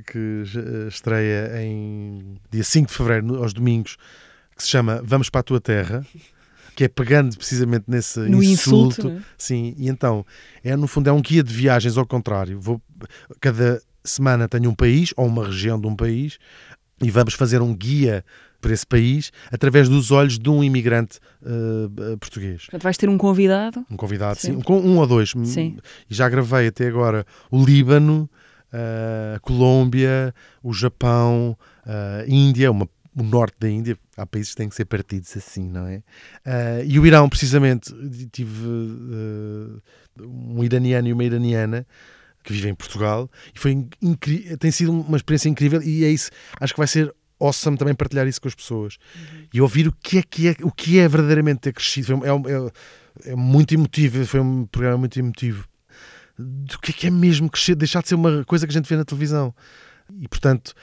que 0.06 0.42
estreia 0.88 1.62
em 1.62 2.36
dia 2.50 2.64
5 2.64 2.88
de 2.88 2.94
fevereiro, 2.96 3.42
aos 3.42 3.52
domingos, 3.52 3.96
que 4.56 4.62
se 4.62 4.68
chama 4.68 5.02
Vamos 5.04 5.28
para 5.28 5.40
a 5.40 5.44
Tua 5.44 5.60
Terra, 5.60 6.06
que 6.74 6.84
é 6.84 6.88
pegando 6.88 7.36
precisamente 7.36 7.84
nesse 7.88 8.20
no 8.20 8.42
insulto. 8.42 9.00
insulto 9.00 9.08
né? 9.10 9.22
Sim, 9.36 9.74
e 9.76 9.88
então, 9.88 10.24
é 10.64 10.74
no 10.76 10.86
fundo 10.86 11.08
é 11.08 11.12
um 11.12 11.20
guia 11.20 11.42
de 11.42 11.52
viagens 11.52 11.98
ao 11.98 12.06
contrário. 12.06 12.58
Vou, 12.58 12.80
cada 13.40 13.82
semana 14.04 14.48
tenho 14.48 14.70
um 14.70 14.74
país 14.74 15.12
ou 15.16 15.26
uma 15.26 15.46
região 15.46 15.80
de 15.80 15.86
um 15.86 15.94
país 15.94 16.38
e 17.02 17.10
vamos 17.10 17.34
fazer 17.34 17.60
um 17.60 17.74
guia 17.74 18.24
para 18.60 18.72
esse 18.72 18.86
país 18.86 19.32
através 19.50 19.88
dos 19.88 20.10
olhos 20.12 20.38
de 20.38 20.48
um 20.48 20.62
imigrante 20.62 21.18
uh, 21.42 22.16
português. 22.18 22.62
Portanto, 22.62 22.82
vais 22.82 22.96
ter 22.96 23.08
um 23.08 23.18
convidado? 23.18 23.84
Um 23.90 23.96
convidado, 23.96 24.38
sim. 24.38 24.54
sim. 24.54 24.62
Um, 24.72 24.92
um 24.92 24.98
ou 24.98 25.06
dois. 25.06 25.32
Sim. 25.44 25.78
E 26.08 26.14
já 26.14 26.28
gravei 26.28 26.68
até 26.68 26.86
agora 26.86 27.26
o 27.50 27.62
Líbano, 27.62 28.30
a 28.72 29.38
Colômbia, 29.40 30.34
o 30.62 30.72
Japão, 30.72 31.56
a 31.84 32.24
Índia, 32.26 32.70
uma, 32.70 32.88
o 33.16 33.22
norte 33.22 33.56
da 33.58 33.68
Índia. 33.68 33.96
Há 34.16 34.26
países 34.26 34.52
que 34.52 34.56
têm 34.56 34.68
que 34.68 34.74
ser 34.74 34.84
partidos 34.84 35.36
assim, 35.36 35.68
não 35.68 35.86
é? 35.86 35.96
Uh, 36.46 36.84
e 36.86 36.98
o 36.98 37.06
Irão, 37.06 37.28
precisamente, 37.28 37.92
tive 38.30 38.66
um 40.20 40.62
iraniano 40.62 41.08
e 41.08 41.12
uma 41.12 41.24
iraniana 41.24 41.86
que 42.42 42.52
vivem 42.52 42.72
em 42.72 42.74
Portugal 42.74 43.30
e 43.54 43.58
foi 43.58 43.86
tem 44.58 44.70
sido 44.70 44.90
uma 44.90 45.16
experiência 45.16 45.48
incrível 45.48 45.80
e 45.80 46.04
é 46.04 46.08
isso, 46.08 46.28
acho 46.60 46.74
que 46.74 46.80
vai 46.80 46.88
ser 46.88 47.14
awesome 47.42 47.76
também 47.76 47.94
partilhar 47.94 48.26
isso 48.26 48.40
com 48.40 48.48
as 48.48 48.54
pessoas 48.54 48.98
uhum. 49.14 49.46
e 49.52 49.60
ouvir 49.60 49.88
o 49.88 49.92
que 49.92 50.18
é 50.18 50.22
que 50.22 50.48
é, 50.48 50.56
o 50.62 50.70
que 50.70 50.98
é 50.98 51.08
verdadeiramente 51.08 51.60
ter 51.60 51.72
crescido. 51.72 52.06
Foi, 52.06 52.28
é, 52.28 52.30
é, 52.30 53.32
é, 53.32 53.36
muito 53.36 53.74
emotivo, 53.74 54.24
foi 54.26 54.40
um 54.40 54.64
programa 54.66 54.98
muito 54.98 55.18
emotivo. 55.18 55.66
Do 56.38 56.78
que 56.78 56.90
é 56.90 56.94
que 56.94 57.06
é 57.06 57.10
mesmo 57.10 57.50
crescer, 57.50 57.74
deixar 57.74 58.02
de 58.02 58.08
ser 58.08 58.14
uma 58.14 58.44
coisa 58.44 58.66
que 58.66 58.72
a 58.72 58.74
gente 58.78 58.88
vê 58.88 58.96
na 58.96 59.04
televisão. 59.04 59.54
E 60.18 60.28
portanto, 60.28 60.74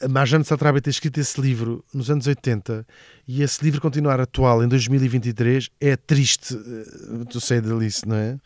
a 0.00 0.08
Marjane 0.08 0.44
Satrabi 0.44 0.80
ter 0.80 0.90
escrito 0.90 1.18
esse 1.18 1.40
livro 1.40 1.84
nos 1.92 2.10
anos 2.10 2.26
80 2.26 2.86
e 3.28 3.42
esse 3.42 3.62
livro 3.62 3.80
continuar 3.80 4.18
atual 4.20 4.64
em 4.64 4.68
2023 4.68 5.68
é 5.80 5.96
triste, 5.96 6.56
tu 7.28 7.40
sei 7.40 7.60
delice, 7.60 8.08
não 8.08 8.16
é? 8.16 8.38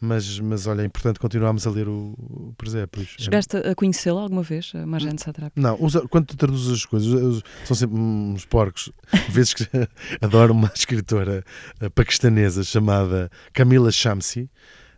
Mas, 0.00 0.38
mas 0.38 0.66
olha, 0.66 0.82
é 0.82 0.84
importante 0.84 1.18
continuarmos 1.18 1.66
a 1.66 1.70
ler 1.70 1.88
o, 1.88 2.14
o 2.18 2.54
Presépolis. 2.56 3.14
Chegaste 3.18 3.56
a 3.56 3.74
conhecê-la 3.74 4.20
alguma 4.22 4.42
vez, 4.42 4.72
a 4.74 4.86
Marjane 4.86 5.18
Satrapi? 5.18 5.60
Não, 5.60 5.76
usa, 5.80 6.06
quando 6.08 6.26
tu 6.26 6.36
traduzes 6.36 6.72
as 6.72 6.86
coisas, 6.86 7.42
são 7.64 7.76
sempre 7.76 7.98
uns 7.98 8.44
porcos. 8.44 8.92
Vezes 9.28 9.54
que 9.54 9.66
adoro 10.22 10.52
uma 10.52 10.70
escritora 10.72 11.44
eh, 11.80 11.88
paquistanesa 11.88 12.62
chamada 12.62 13.28
Camila 13.52 13.90
Shamsi. 13.90 14.48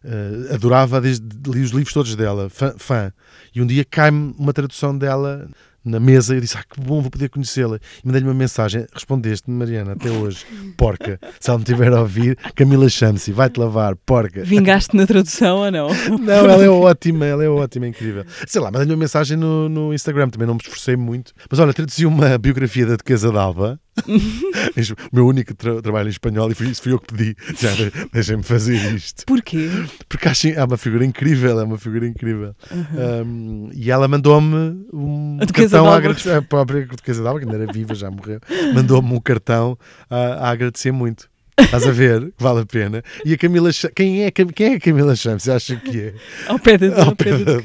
Uh, 0.03 0.55
adorava, 0.55 1.01
desde, 1.01 1.27
li 1.47 1.61
os 1.61 1.71
livros 1.71 1.93
todos 1.93 2.17
dela, 2.17 2.49
fã, 2.49 2.75
fã. 2.79 3.13
E 3.55 3.61
um 3.61 3.67
dia 3.67 3.85
cai-me 3.85 4.35
uma 4.39 4.53
tradução 4.53 4.97
dela 4.97 5.47
na 5.85 5.99
mesa 5.99 6.35
e 6.35 6.37
eu 6.37 6.41
disse: 6.41 6.57
Ah, 6.57 6.65
que 6.69 6.81
bom, 6.81 7.01
vou 7.01 7.11
poder 7.11 7.29
conhecê-la. 7.29 7.79
E 8.03 8.07
mandei-lhe 8.07 8.27
uma 8.27 8.35
mensagem: 8.35 8.87
Respondeste-me, 8.93 9.57
Mariana, 9.57 9.93
até 9.93 10.11
hoje, 10.11 10.45
porca. 10.77 11.19
Se 11.39 11.51
ela 11.51 11.59
me 11.59 11.65
tiver 11.65 11.93
a 11.93 12.01
ouvir, 12.01 12.37
Camila 12.55 12.89
chame-se, 12.89 13.33
vai-te 13.33 13.59
lavar, 13.59 13.97
porca. 13.97 14.45
Vingaste 14.45 14.97
na 14.97 15.07
tradução 15.07 15.59
ou 15.59 15.71
não? 15.71 15.89
Não, 16.21 16.35
ela 16.51 16.65
é 16.65 16.69
ótima, 16.69 17.27
ela 17.27 17.45
é 17.45 17.49
ótima, 17.49 17.87
incrível. 17.87 18.25
Sei 18.47 18.61
lá, 18.61 18.71
mandei-lhe 18.71 18.93
uma 18.93 18.99
mensagem 18.99 19.37
no, 19.37 19.69
no 19.69 19.95
Instagram, 19.95 20.29
também 20.29 20.47
não 20.47 20.55
me 20.55 20.61
esforcei 20.61 20.97
muito. 20.97 21.33
Mas 21.49 21.59
olha, 21.59 21.73
traduzi 21.73 22.05
uma 22.05 22.37
biografia 22.37 22.87
da 22.87 22.97
Duquesa 22.97 23.33
d'Alba 23.33 23.81
o 24.07 25.15
meu 25.15 25.27
único 25.27 25.55
tra 25.55 25.81
trabalho 25.83 26.09
em 26.09 26.11
espanhol 26.11 26.51
e 26.51 26.55
foi 26.55 26.69
isso, 26.69 26.83
fui 26.83 26.93
eu 26.93 26.99
que 26.99 27.15
pedi. 27.15 27.37
Já 27.59 27.71
deixem-me 28.13 28.43
fazer 28.43 28.95
isto. 28.95 29.25
Porquê? 29.27 29.69
Porque 30.09 30.29
acho 30.29 30.49
é 30.49 30.65
uma 30.65 30.77
figura 30.77 31.05
incrível, 31.05 31.61
é 31.61 31.65
uma 31.65 31.79
figura 31.79 32.07
incrível. 32.07 32.55
Uhum. 32.71 33.27
Um, 33.27 33.71
e 33.75 33.91
ela 33.91 34.09
mandou-me 34.09 34.87
um 34.93 35.39
cartão 35.53 35.87
a 35.87 35.97
agradecer. 35.97 36.31
A 36.35 36.43
própria 36.43 36.87
Duquesa 36.87 37.23
d'Alba, 37.23 37.41
que 37.41 37.47
ainda 37.47 37.63
era 37.63 37.73
viva, 37.73 37.95
já 37.95 38.11
morreu, 38.11 38.41
mandou-me 38.75 39.13
um 39.13 39.21
cartão 39.21 39.77
a, 40.09 40.17
a 40.17 40.51
agradecer 40.51 40.93
muito. 40.93 41.29
Estás 41.59 41.87
a 41.87 41.91
ver? 41.91 42.33
Vale 42.39 42.61
a 42.61 42.67
pena. 42.67 43.03
E 43.25 43.35
a 43.35 43.39
Camila 43.39 43.71
quem 43.95 44.25
é, 44.25 44.31
quem 44.31 44.73
é 44.73 44.75
a 44.77 44.81
Camila 44.81 45.15
Champs? 45.15 45.49
Acha 45.49 45.77
que 45.77 46.01
é? 46.01 46.15
Ao 46.49 46.59
pé 46.59 46.79
da, 46.79 47.05
ao 47.05 47.15
pé 47.15 47.37
da. 47.39 47.61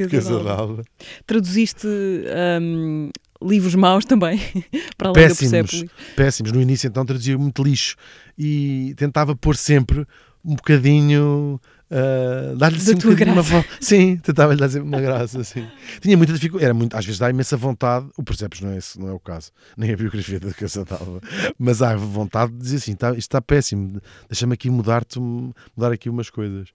Traduziste 1.26 1.88
um, 1.88 3.09
livros 3.41 3.75
maus 3.75 4.05
também, 4.05 4.39
para 4.97 5.09
além 5.09 5.27
péssimos, 5.27 5.81
do 5.81 5.89
Péssimos. 6.15 6.51
No 6.51 6.61
início, 6.61 6.88
então, 6.88 7.05
traduzia 7.05 7.38
muito 7.38 7.63
lixo 7.63 7.95
e 8.38 8.93
tentava 8.97 9.36
pôr 9.36 9.55
sempre 9.55 10.05
um 10.43 10.55
bocadinho 10.55 11.59
Uh, 11.86 12.57
dar-lhe 12.57 12.77
assim 12.77 12.93
um 12.95 13.33
uma. 13.33 13.65
Sim, 13.79 14.17
tentava-lhe 14.17 14.59
dar 14.59 14.81
uma 14.81 14.99
graça. 14.99 15.39
Assim. 15.39 15.67
Tinha 16.01 16.17
muita 16.17 16.33
dificuldade, 16.33 16.65
era 16.65 16.73
muito, 16.73 16.97
às 16.97 17.05
vezes 17.05 17.19
dá 17.19 17.29
imensa 17.29 17.55
vontade. 17.55 18.07
O 18.17 18.23
Percebes 18.23 18.59
não 18.61 18.71
é, 18.71 18.77
esse, 18.77 18.99
não 18.99 19.07
é 19.07 19.13
o 19.13 19.19
caso, 19.19 19.51
nem 19.77 19.93
a 19.93 19.95
biografia 19.95 20.39
da 20.39 20.51
Casa 20.51 20.83
d'Alva, 20.83 21.21
mas 21.59 21.83
há 21.83 21.95
vontade 21.95 22.53
de 22.53 22.57
dizer 22.57 22.77
assim: 22.77 22.95
tá, 22.95 23.09
isto 23.11 23.19
está 23.19 23.41
péssimo, 23.41 24.01
deixa-me 24.27 24.53
aqui 24.53 24.69
mudar-te, 24.69 25.19
mudar 25.19 25.91
aqui 25.93 26.09
umas 26.09 26.29
coisas. 26.29 26.69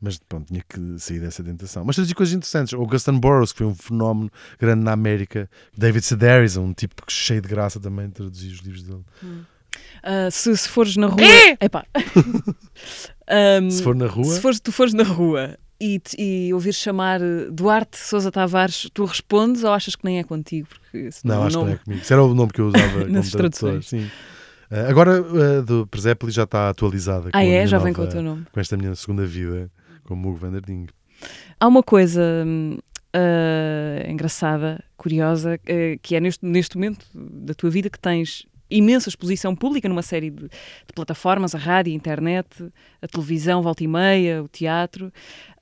Mas 0.00 0.18
pronto, 0.18 0.46
tinha 0.46 0.64
que 0.66 0.98
sair 0.98 1.20
dessa 1.20 1.44
tentação. 1.44 1.84
Mas 1.84 1.96
traduzir 1.96 2.14
coisas 2.14 2.34
interessantes. 2.34 2.72
O 2.72 2.78
Augustin 2.78 3.18
Burroughs, 3.18 3.52
que 3.52 3.58
foi 3.58 3.66
um 3.66 3.74
fenómeno 3.74 4.30
grande 4.58 4.82
na 4.82 4.92
América, 4.92 5.48
David 5.76 6.04
Sedaris, 6.04 6.56
um 6.56 6.72
tipo 6.72 6.94
cheio 7.08 7.42
de 7.42 7.48
graça 7.48 7.78
também, 7.78 8.08
traduzir 8.08 8.52
os 8.52 8.60
livros 8.60 8.82
dele. 8.82 9.04
Hum. 9.22 9.42
Uh, 10.02 10.30
se, 10.30 10.56
se 10.56 10.68
fores 10.68 10.96
na 10.96 11.06
rua. 11.06 11.20
Epá. 11.60 11.84
um, 13.62 13.70
se 13.70 13.82
for 13.82 13.94
na 13.94 14.06
rua. 14.06 14.24
Se 14.24 14.40
fores, 14.40 14.60
tu 14.60 14.72
fores 14.72 14.94
na 14.94 15.04
rua 15.04 15.58
e, 15.80 16.00
e 16.18 16.54
ouvir 16.54 16.72
chamar 16.72 17.20
Duarte 17.50 17.98
Sousa 17.98 18.30
Tavares, 18.30 18.88
tu 18.92 19.04
respondes 19.04 19.64
ou 19.64 19.72
achas 19.72 19.96
que 19.96 20.04
nem 20.04 20.18
é 20.18 20.24
contigo? 20.24 20.68
Porque 20.68 21.08
não, 21.24 21.44
acho 21.44 21.58
nome... 21.58 21.72
que 21.72 21.72
não 21.72 21.74
é 21.74 21.84
comigo. 21.84 22.02
Isso 22.02 22.12
era 22.12 22.22
o 22.22 22.34
nome 22.34 22.52
que 22.52 22.60
eu 22.60 22.68
usava 22.68 23.04
nas 23.08 23.30
traduções. 23.30 23.88
Sim. 23.88 24.10
Uh, 24.70 24.88
agora 24.88 25.20
uh, 25.20 25.62
do 25.62 25.86
Presépoli 25.86 26.32
já 26.32 26.44
está 26.44 26.68
atualizada. 26.68 27.30
Ah, 27.32 27.44
é? 27.44 27.66
Já 27.66 27.76
nova, 27.78 27.84
vem 27.84 27.94
com 27.94 28.02
o 28.02 28.06
teu 28.06 28.22
nome. 28.22 28.46
Com 28.52 28.60
esta 28.60 28.76
minha 28.76 28.94
segunda 28.94 29.26
vida, 29.26 29.70
como 30.10 30.28
Hugo 30.28 30.38
Vanderding. 30.38 30.88
Há 31.60 31.68
uma 31.68 31.84
coisa 31.84 32.44
uh, 32.44 34.10
engraçada, 34.10 34.82
curiosa, 34.96 35.56
que 36.02 36.16
é 36.16 36.20
neste, 36.20 36.44
neste 36.44 36.76
momento 36.76 37.06
da 37.14 37.54
tua 37.54 37.70
vida 37.70 37.88
que 37.88 37.98
tens 37.98 38.44
imensa 38.68 39.08
exposição 39.08 39.54
pública 39.54 39.88
numa 39.88 40.02
série 40.02 40.30
de, 40.30 40.42
de, 40.48 40.92
plataformas, 40.94 41.54
a 41.54 41.58
rádio, 41.58 41.92
a 41.92 41.96
internet, 41.96 42.48
a 43.00 43.06
televisão, 43.06 43.62
volta 43.62 43.84
e 43.84 43.86
meia, 43.86 44.42
o 44.42 44.48
teatro. 44.48 45.12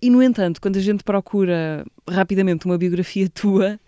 E, 0.00 0.08
no 0.08 0.22
entanto, 0.22 0.60
quando 0.62 0.76
a 0.76 0.80
gente 0.80 1.04
procura 1.04 1.84
rapidamente 2.08 2.64
uma 2.64 2.78
biografia 2.78 3.28
tua, 3.32 3.78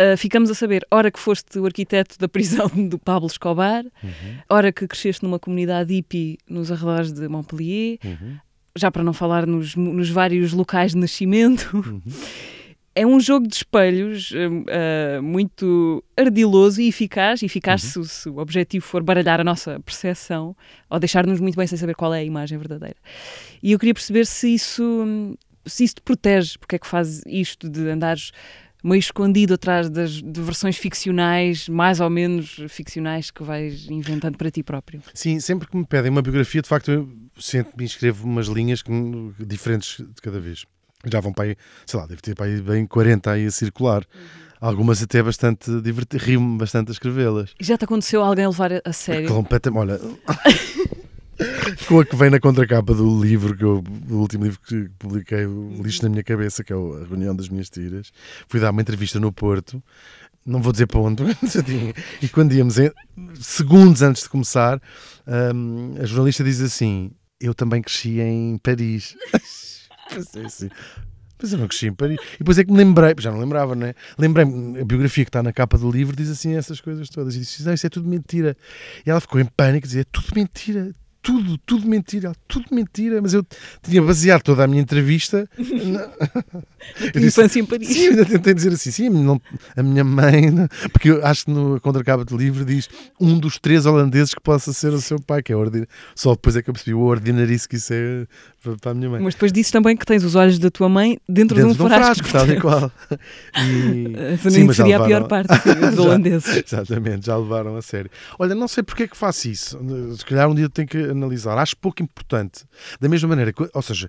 uh, 0.00 0.16
ficamos 0.16 0.50
a 0.50 0.54
saber, 0.54 0.86
ora 0.90 1.10
que 1.10 1.18
foste 1.18 1.58
o 1.58 1.66
arquiteto 1.66 2.18
da 2.18 2.28
prisão 2.28 2.68
do 2.88 2.98
Pablo 2.98 3.26
Escobar, 3.26 3.84
uhum. 4.02 4.38
ora 4.48 4.72
que 4.72 4.86
cresceste 4.86 5.22
numa 5.24 5.38
comunidade 5.38 5.94
hippie 5.94 6.38
nos 6.48 6.72
arredores 6.72 7.12
de 7.12 7.28
Montpellier, 7.28 7.98
uhum. 8.02 8.38
Já 8.76 8.90
para 8.90 9.02
não 9.02 9.12
falar 9.12 9.46
nos, 9.46 9.76
nos 9.76 10.10
vários 10.10 10.52
locais 10.52 10.92
de 10.92 10.98
nascimento. 10.98 11.70
Uhum. 11.74 12.00
é 12.94 13.06
um 13.06 13.18
jogo 13.18 13.48
de 13.48 13.56
espelhos 13.56 14.30
uh, 14.30 15.22
muito 15.22 16.02
ardiloso 16.16 16.80
e 16.80 16.88
eficaz, 16.88 17.42
eficaz 17.42 17.96
uhum. 17.96 18.04
se, 18.04 18.10
se, 18.10 18.28
o 18.28 18.38
objetivo 18.38 18.84
for 18.84 19.02
baralhar 19.02 19.40
a 19.40 19.44
nossa 19.44 19.80
percepção 19.80 20.56
ou 20.88 20.98
deixar-nos 21.00 21.40
muito 21.40 21.56
bem 21.56 21.66
sem 21.66 21.76
saber 21.76 21.94
qual 21.94 22.14
é 22.14 22.20
a 22.20 22.24
imagem 22.24 22.56
verdadeira. 22.56 22.96
E 23.62 23.72
eu 23.72 23.78
queria 23.78 23.94
perceber 23.94 24.26
se 24.26 24.54
isso, 24.54 25.36
se 25.66 25.84
isso 25.84 25.96
te 25.96 26.02
protege, 26.02 26.56
porque 26.58 26.76
é 26.76 26.78
que 26.78 26.86
faz 26.86 27.22
isto 27.26 27.68
de 27.68 27.88
andares 27.88 28.30
meio 28.84 29.00
escondido 29.00 29.54
atrás 29.54 29.88
das 29.88 30.22
de 30.22 30.40
versões 30.42 30.76
ficcionais, 30.76 31.68
mais 31.68 32.00
ou 32.00 32.10
menos 32.10 32.60
ficcionais, 32.68 33.30
que 33.30 33.42
vais 33.42 33.88
inventando 33.88 34.36
para 34.36 34.50
ti 34.50 34.62
próprio. 34.62 35.02
Sim, 35.14 35.40
sempre 35.40 35.66
que 35.66 35.76
me 35.76 35.86
pedem 35.86 36.10
uma 36.10 36.20
biografia, 36.20 36.60
de 36.60 36.68
facto, 36.68 36.90
eu 36.90 37.08
sempre 37.38 37.72
me 37.78 37.84
escrevo 37.84 38.26
umas 38.26 38.46
linhas 38.46 38.82
que, 38.82 38.92
diferentes 39.40 39.96
de 39.96 40.20
cada 40.20 40.38
vez 40.38 40.64
já 41.06 41.20
vão 41.20 41.32
para 41.32 41.44
aí, 41.44 41.56
sei 41.86 42.00
lá, 42.00 42.06
deve 42.06 42.22
ter 42.22 42.34
para 42.34 42.46
aí 42.46 42.60
bem 42.60 42.86
40 42.86 43.30
aí 43.32 43.46
a 43.46 43.50
circular. 43.50 44.04
Uhum. 44.14 44.44
Algumas 44.60 45.02
até 45.02 45.22
bastante 45.22 45.70
divertidas, 45.82 46.26
rio-me 46.26 46.56
bastante 46.56 46.88
a 46.88 46.92
escrevê-las. 46.92 47.54
Já 47.60 47.76
te 47.76 47.84
aconteceu 47.84 48.22
alguém 48.22 48.46
levar 48.46 48.70
a 48.82 48.92
sério? 48.92 49.28
Completamente, 49.28 49.80
olha. 49.80 50.00
com 51.88 52.00
a 52.00 52.04
que 52.04 52.16
vem 52.16 52.30
na 52.30 52.40
contracapa 52.40 52.94
do 52.94 53.22
livro, 53.22 53.56
que 53.56 53.64
eu, 53.64 53.82
o 54.10 54.14
último 54.14 54.44
livro 54.44 54.60
que 54.60 54.88
publiquei, 54.98 55.46
o 55.46 55.82
Lixo 55.82 56.02
na 56.02 56.08
Minha 56.08 56.22
Cabeça, 56.22 56.62
que 56.62 56.72
é 56.72 56.76
a 56.76 57.06
reunião 57.08 57.34
das 57.34 57.48
minhas 57.48 57.68
tiras. 57.68 58.12
Fui 58.48 58.60
dar 58.60 58.70
uma 58.70 58.80
entrevista 58.82 59.18
no 59.18 59.32
Porto 59.32 59.82
não 60.46 60.60
vou 60.60 60.72
dizer 60.72 60.86
para 60.86 61.00
onde, 61.00 61.22
e 62.20 62.28
quando 62.28 62.52
íamos, 62.52 62.78
em- 62.78 62.92
segundos 63.40 64.02
antes 64.02 64.24
de 64.24 64.28
começar, 64.28 64.80
hum, 65.54 65.94
a 65.98 66.04
jornalista 66.04 66.44
diz 66.44 66.60
assim: 66.60 67.12
Eu 67.40 67.54
também 67.54 67.80
cresci 67.80 68.20
em 68.20 68.58
Paris. 68.58 69.16
Pensei 70.12 70.44
assim. 70.44 70.68
Mas 71.40 71.52
eu 71.52 71.58
não 71.58 71.66
cresci 71.66 71.86
em 71.86 71.94
Paris. 71.94 72.18
E 72.34 72.38
depois 72.38 72.58
é 72.58 72.64
que 72.64 72.70
me 72.70 72.76
lembrei, 72.76 73.14
já 73.18 73.30
não 73.30 73.38
lembrava, 73.38 73.74
não 73.74 73.86
é? 73.86 73.94
Lembrei-me, 74.18 74.80
a 74.80 74.84
biografia 74.84 75.24
que 75.24 75.28
está 75.30 75.42
na 75.42 75.52
capa 75.52 75.76
do 75.78 75.90
livro 75.90 76.14
diz 76.14 76.28
assim 76.28 76.54
essas 76.56 76.80
coisas 76.80 77.08
todas. 77.08 77.34
E 77.34 77.40
disse: 77.40 77.64
Não, 77.64 77.72
isso 77.72 77.86
é 77.86 77.90
tudo 77.90 78.08
mentira. 78.08 78.56
E 79.06 79.10
ela 79.10 79.20
ficou 79.20 79.40
em 79.40 79.46
pânico, 79.46 79.86
dizia: 79.86 80.02
É 80.02 80.04
tudo 80.04 80.28
mentira. 80.34 80.94
Tudo, 81.24 81.56
tudo 81.64 81.88
mentira, 81.88 82.32
tudo 82.46 82.66
mentira, 82.70 83.20
mas 83.22 83.32
eu 83.32 83.42
tinha 83.82 84.02
baseado 84.02 84.42
toda 84.42 84.62
a 84.62 84.66
minha 84.66 84.82
entrevista 84.82 85.48
na- 85.58 86.10
disse, 87.14 87.26
infância 87.40 87.60
em 87.60 87.64
Paris. 87.64 87.88
Sim, 87.88 88.02
eu 88.04 88.10
ainda 88.10 88.24
tentei 88.26 88.52
dizer 88.52 88.74
assim, 88.74 88.90
sim, 88.90 89.08
não- 89.08 89.40
a 89.74 89.82
minha 89.82 90.04
mãe, 90.04 90.50
não- 90.50 90.68
porque 90.92 91.10
eu 91.10 91.24
acho 91.26 91.46
que 91.46 91.50
no 91.50 91.80
contracapa 91.80 92.26
do 92.26 92.36
livro 92.36 92.62
diz 92.62 92.90
um 93.18 93.38
dos 93.38 93.58
três 93.58 93.86
holandeses 93.86 94.34
que 94.34 94.40
possa 94.42 94.70
ser 94.74 94.92
o 94.92 95.00
seu 95.00 95.18
pai, 95.18 95.42
que 95.42 95.50
é 95.50 95.56
ordin... 95.56 95.86
Só 96.14 96.32
depois 96.32 96.56
é 96.56 96.62
que 96.62 96.68
eu 96.68 96.74
percebi 96.74 96.92
o 96.94 97.00
ordinarice 97.00 97.66
que 97.66 97.76
isso 97.76 97.94
é 97.94 98.26
para- 98.80 98.90
a 98.92 98.94
minha 98.94 99.08
mãe. 99.08 99.22
Mas 99.22 99.32
depois 99.32 99.50
dizes 99.50 99.70
também 99.72 99.96
que 99.96 100.04
tens 100.04 100.22
os 100.24 100.34
olhos 100.34 100.58
da 100.58 100.70
tua 100.70 100.90
mãe 100.90 101.18
dentro, 101.26 101.56
Dentro 101.56 101.74
de 101.74 101.82
um 101.82 101.88
frasco. 101.88 102.28
tal 102.30 102.46
e 102.48 102.60
qual. 102.60 102.92
E... 103.56 104.36
Sim, 104.50 104.66
já 104.66 104.72
seria 104.74 104.96
a 104.98 105.06
pior 105.06 105.22
levaram- 105.22 105.28
parte 105.46 105.68
dos 105.80 105.94
Já. 105.94 106.02
holandeses. 106.02 106.62
Exatamente, 106.66 107.26
já 107.26 107.36
levaram 107.36 107.76
a 107.76 107.82
sério. 107.82 108.10
Olha, 108.38 108.54
não 108.54 108.68
sei 108.68 108.82
porque 108.82 109.04
é 109.04 109.08
que 109.08 109.16
faço 109.16 109.48
isso. 109.48 109.78
Se 110.18 110.24
calhar 110.24 110.48
um 110.50 110.54
dia 110.54 110.68
tenho 110.68 110.88
que 110.88 111.13
analisar. 111.14 111.56
Acho 111.58 111.76
pouco 111.76 112.02
importante. 112.02 112.64
Da 113.00 113.08
mesma 113.08 113.28
maneira, 113.28 113.52
ou 113.72 113.82
seja, 113.82 114.08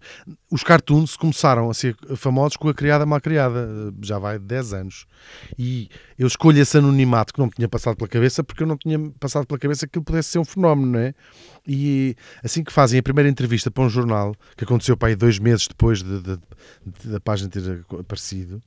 os 0.51 0.63
cartoons 0.63 1.15
começaram 1.15 1.69
a 1.69 1.73
ser 1.73 1.95
famosos 2.15 2.57
com 2.57 2.67
a 2.69 2.73
criada 2.73 3.05
mal 3.05 3.19
criada. 3.21 3.67
Já 4.01 4.17
vai 4.19 4.37
10 4.39 4.73
anos. 4.73 5.05
E 5.57 5.89
eu 6.17 6.27
escolho 6.27 6.59
esse 6.59 6.77
anonimato 6.77 7.33
que 7.33 7.39
não 7.39 7.47
me 7.47 7.51
tinha 7.53 7.67
passado 7.69 7.95
pela 7.95 8.07
cabeça 8.07 8.43
porque 8.43 8.63
eu 8.63 8.67
não 8.67 8.77
tinha 8.77 8.99
passado 9.19 9.45
pela 9.45 9.59
cabeça 9.59 9.85
que 9.85 9.91
aquilo 9.91 10.03
pudesse 10.05 10.29
ser 10.29 10.39
um 10.39 10.45
fenómeno, 10.45 10.91
não 10.93 10.99
é? 10.99 11.13
E 11.67 12.15
assim 12.43 12.63
que 12.63 12.71
fazem 12.71 12.99
a 12.99 13.03
primeira 13.03 13.29
entrevista 13.29 13.71
para 13.71 13.83
um 13.83 13.89
jornal, 13.89 14.35
que 14.55 14.63
aconteceu 14.63 14.95
para 14.95 15.09
aí 15.09 15.15
dois 15.15 15.39
meses 15.39 15.67
depois 15.67 16.03
de- 16.03 16.21
de- 16.21 16.37
de- 16.37 17.09
da 17.09 17.19
página 17.19 17.49
ter 17.49 17.83
aparecido, 17.99 18.61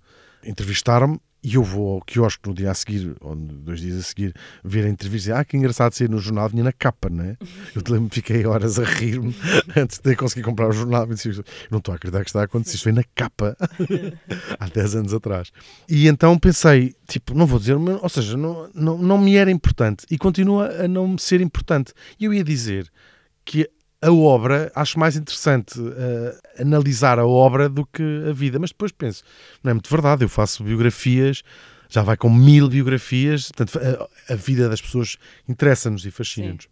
entrevistaram-me 0.44 1.20
e 1.42 1.54
eu 1.54 1.62
vou 1.62 1.94
ao 1.94 2.00
quiosque 2.00 2.48
no 2.48 2.54
dia 2.54 2.70
a 2.70 2.74
seguir, 2.74 3.16
ou 3.20 3.34
dois 3.34 3.80
dias 3.80 3.98
a 3.98 4.02
seguir, 4.02 4.34
ver 4.64 4.84
a 4.84 4.88
entrevista 4.88 5.38
ah, 5.38 5.44
que 5.44 5.56
engraçado 5.56 5.92
sair 5.92 6.10
no 6.10 6.18
jornal, 6.18 6.48
vinha 6.48 6.64
na 6.64 6.72
capa, 6.72 7.08
não 7.08 7.24
é? 7.24 7.36
Eu 7.74 7.80
te 7.80 7.92
lembro, 7.92 8.12
fiquei 8.12 8.44
horas 8.44 8.78
a 8.78 8.84
rir-me 8.84 9.34
antes 9.76 9.98
de 9.98 10.16
conseguir 10.16 10.42
comprar 10.42 10.68
o 10.68 10.72
jornal. 10.72 11.06
Disse, 11.06 11.42
não 11.70 11.78
estou 11.78 11.92
a 11.92 11.96
acreditar 11.96 12.24
que 12.24 12.30
está 12.30 12.40
a 12.40 12.44
acontecer, 12.44 12.74
isto 12.74 12.82
foi 12.82 12.92
na 12.92 13.04
capa 13.14 13.56
há 14.58 14.66
10 14.66 14.96
anos 14.96 15.14
atrás. 15.14 15.52
E 15.88 16.08
então 16.08 16.36
pensei, 16.38 16.94
tipo, 17.06 17.34
não 17.34 17.46
vou 17.46 17.60
dizer, 17.60 17.76
ou 17.76 18.08
seja, 18.08 18.36
não, 18.36 18.68
não, 18.74 18.98
não 18.98 19.18
me 19.18 19.36
era 19.36 19.50
importante 19.50 20.06
e 20.10 20.18
continua 20.18 20.84
a 20.84 20.88
não 20.88 21.06
me 21.06 21.20
ser 21.20 21.40
importante. 21.40 21.92
E 22.18 22.24
eu 22.24 22.34
ia 22.34 22.42
dizer 22.42 22.90
que 23.44 23.70
a 24.00 24.12
obra, 24.12 24.70
acho 24.74 24.98
mais 24.98 25.16
interessante 25.16 25.74
eh, 25.80 26.62
analisar 26.62 27.18
a 27.18 27.26
obra 27.26 27.68
do 27.68 27.84
que 27.84 28.02
a 28.28 28.32
vida, 28.32 28.58
mas 28.58 28.70
depois 28.70 28.92
penso, 28.92 29.24
não 29.62 29.70
é 29.70 29.74
muito 29.74 29.90
verdade, 29.90 30.24
eu 30.24 30.28
faço 30.28 30.62
biografias, 30.62 31.42
já 31.88 32.02
vai 32.02 32.16
com 32.16 32.30
mil 32.30 32.68
biografias, 32.68 33.50
portanto, 33.50 33.80
a, 34.28 34.32
a 34.32 34.36
vida 34.36 34.68
das 34.68 34.80
pessoas 34.80 35.16
interessa-nos 35.48 36.06
e 36.06 36.10
fascina-nos. 36.10 36.68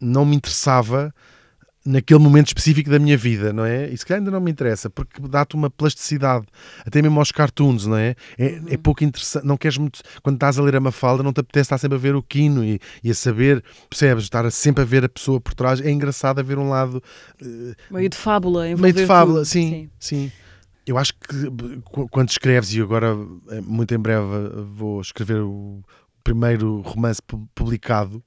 Não 0.00 0.24
me 0.24 0.36
interessava 0.36 1.14
naquele 1.88 2.20
momento 2.20 2.48
específico 2.48 2.90
da 2.90 2.98
minha 2.98 3.16
vida, 3.16 3.52
não 3.52 3.64
é? 3.64 3.88
E 3.88 3.96
se 3.96 4.04
calhar 4.04 4.20
ainda 4.20 4.30
não 4.30 4.40
me 4.40 4.50
interessa, 4.50 4.90
porque 4.90 5.20
dá-te 5.22 5.54
uma 5.54 5.70
plasticidade, 5.70 6.46
até 6.84 7.00
mesmo 7.00 7.18
aos 7.18 7.32
cartoons, 7.32 7.86
não 7.86 7.96
é? 7.96 8.14
É, 8.36 8.60
é 8.68 8.76
pouco 8.76 9.02
interessante, 9.04 9.46
não 9.46 9.56
queres 9.56 9.78
muito, 9.78 10.00
quando 10.22 10.36
estás 10.36 10.58
a 10.58 10.62
ler 10.62 10.76
a 10.76 10.80
Mafalda, 10.80 11.22
não 11.22 11.32
te 11.32 11.40
apetece 11.40 11.66
estar 11.66 11.78
sempre 11.78 11.96
a 11.96 12.00
ver 12.00 12.14
o 12.14 12.22
Quino 12.22 12.64
e, 12.64 12.78
e 13.02 13.10
a 13.10 13.14
saber, 13.14 13.64
percebes, 13.88 14.24
estar 14.24 14.50
sempre 14.50 14.82
a 14.82 14.86
ver 14.86 15.04
a 15.04 15.08
pessoa 15.08 15.40
por 15.40 15.54
trás, 15.54 15.80
é 15.80 15.90
engraçado 15.90 16.38
a 16.40 16.42
ver 16.42 16.58
um 16.58 16.68
lado 16.68 17.02
Meio 17.90 18.08
de 18.08 18.16
fábula. 18.16 18.64
meio 18.76 18.92
de 18.92 19.06
fábula, 19.06 19.38
tudo. 19.38 19.46
sim, 19.46 19.88
sim. 19.98 20.30
Eu 20.86 20.96
acho 20.96 21.12
que 21.14 21.80
quando 22.10 22.30
escreves, 22.30 22.72
e 22.74 22.80
agora 22.80 23.16
eh, 23.50 23.60
muito 23.60 23.94
em 23.94 23.98
breve 23.98 24.24
vou 24.74 25.00
escrever 25.00 25.40
o 25.42 25.82
primeiro 26.24 26.80
romance 26.80 27.20
pu- 27.22 27.48
publicado, 27.54 28.22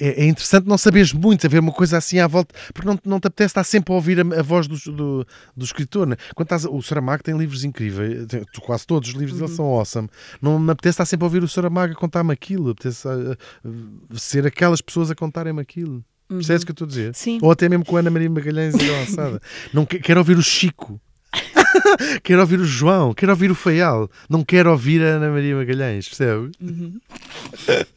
é, 0.00 0.22
é 0.22 0.26
interessante 0.26 0.66
não 0.66 0.78
saberes 0.78 1.12
muito, 1.12 1.46
haver 1.46 1.60
uma 1.60 1.72
coisa 1.72 1.98
assim 1.98 2.18
à 2.18 2.26
volta, 2.26 2.54
porque 2.72 2.88
não, 2.88 2.98
não 3.04 3.20
te 3.20 3.26
apetece 3.26 3.50
estar 3.52 3.64
sempre 3.64 3.92
a 3.92 3.96
ouvir 3.96 4.18
a, 4.20 4.40
a 4.40 4.42
voz 4.42 4.66
do, 4.66 4.76
do, 4.92 5.26
do 5.56 5.64
escritor. 5.64 6.06
Né? 6.06 6.16
Quando 6.34 6.46
estás, 6.46 6.64
o 6.64 6.80
Saramago 6.82 7.22
tem 7.22 7.36
livros 7.36 7.64
incríveis, 7.64 8.26
tem- 8.26 8.44
tu- 8.52 8.60
quase 8.60 8.86
todos 8.86 9.08
os 9.10 9.14
livros 9.14 9.38
dele 9.38 9.52
são 9.52 9.64
awesome. 9.66 10.08
Não 10.40 10.58
me 10.58 10.70
apetece 10.72 10.94
estar 10.94 11.04
sempre 11.04 11.24
a 11.24 11.26
ouvir 11.26 11.42
o 11.42 11.48
Saramago 11.48 11.92
a 11.92 11.96
contar-me 11.96 12.32
aquilo, 12.32 12.70
apetece 12.70 13.06
ah, 13.06 13.36
ah, 13.64 13.68
ser 14.14 14.46
aquelas 14.46 14.80
pessoas 14.80 15.10
a 15.10 15.14
contarem-me 15.14 15.60
aquilo. 15.60 16.02
Percebes 16.28 16.62
o 16.62 16.66
que 16.66 16.70
eu 16.70 16.74
estou 16.74 16.84
a 16.86 16.88
dizer? 16.88 17.14
Sim. 17.14 17.38
Ou 17.42 17.50
até 17.50 17.68
mesmo 17.68 17.84
com 17.84 17.96
a 17.96 18.00
Ana 18.00 18.10
Maria 18.10 18.30
Magalhães 18.30 18.74
e 18.76 18.88
a 18.88 18.92
Lançada. 19.00 19.42
Não 19.74 19.84
que- 19.84 19.98
quero 19.98 20.20
ouvir 20.20 20.38
o 20.38 20.42
Chico. 20.42 21.00
quero 22.24 22.40
ouvir 22.40 22.58
o 22.60 22.64
João, 22.64 23.12
quero 23.14 23.30
ouvir 23.32 23.50
o 23.50 23.54
Feial, 23.54 24.08
não 24.28 24.44
quero 24.44 24.70
ouvir 24.70 25.00
a 25.02 25.16
Ana 25.16 25.30
Maria 25.30 25.54
Magalhães, 25.56 26.08
percebe? 26.08 26.50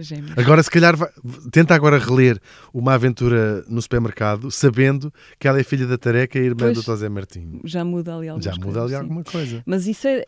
Gêmeos. 0.00 0.36
Agora, 0.36 0.62
se 0.62 0.70
calhar, 0.70 0.96
vai- 0.96 1.10
tenta 1.50 1.74
agora 1.74 1.98
reler 1.98 2.38
Uma 2.72 2.94
Aventura 2.94 3.64
no 3.68 3.80
Supermercado, 3.80 4.50
sabendo 4.50 5.12
que 5.38 5.46
ela 5.46 5.60
é 5.60 5.62
filha 5.64 5.86
da 5.86 5.96
Tareca 5.98 6.38
e 6.38 6.42
irmã 6.42 6.56
Pois. 6.66 6.74
do 6.78 6.82
José 6.82 7.08
Martinho. 7.08 7.60
Já 7.64 7.84
muda 7.84 8.16
ali 8.16 8.28
algumas 8.28 8.44
Já 8.44 8.52
muda 8.52 8.64
coisas, 8.64 8.82
ali 8.82 8.90
sim. 8.92 9.00
alguma 9.00 9.24
coisa. 9.24 9.62
Mas 9.66 9.86
isso 9.86 10.06
é 10.08 10.24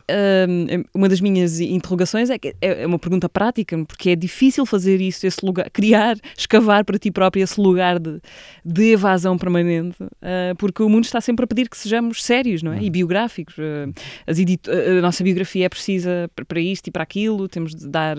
hum, 0.49 0.83
uma 0.93 1.09
das 1.09 1.19
minhas 1.21 1.59
interrogações 1.59 2.29
é 2.29 2.37
que 2.37 2.55
é 2.61 2.85
uma 2.85 2.99
pergunta 2.99 3.27
prática, 3.27 3.77
porque 3.85 4.11
é 4.11 4.15
difícil 4.15 4.65
fazer 4.65 5.01
isso, 5.01 5.25
esse 5.27 5.45
lugar, 5.45 5.69
criar, 5.69 6.15
escavar 6.37 6.85
para 6.85 6.97
ti 6.97 7.11
próprio 7.11 7.43
esse 7.43 7.59
lugar 7.59 7.99
de, 7.99 8.19
de 8.63 8.91
evasão 8.93 9.37
permanente, 9.37 9.97
ah, 10.21 10.53
porque 10.57 10.81
o 10.83 10.89
mundo 10.89 11.03
está 11.05 11.19
sempre 11.21 11.43
a 11.43 11.47
pedir 11.47 11.69
que 11.69 11.77
sejamos 11.77 12.23
sérios, 12.23 12.61
não 12.63 12.73
é? 12.73 12.81
E 12.81 12.89
biográficos. 12.89 13.55
ah, 13.59 13.89
as 14.25 14.39
edito- 14.39 14.69
a 14.71 15.01
nossa 15.01 15.23
biografia 15.23 15.65
é 15.65 15.69
precisa 15.69 16.29
para 16.47 16.59
isto 16.59 16.87
e 16.87 16.91
para 16.91 17.03
aquilo, 17.03 17.47
temos 17.47 17.73
de 17.75 17.87
dar 17.87 18.17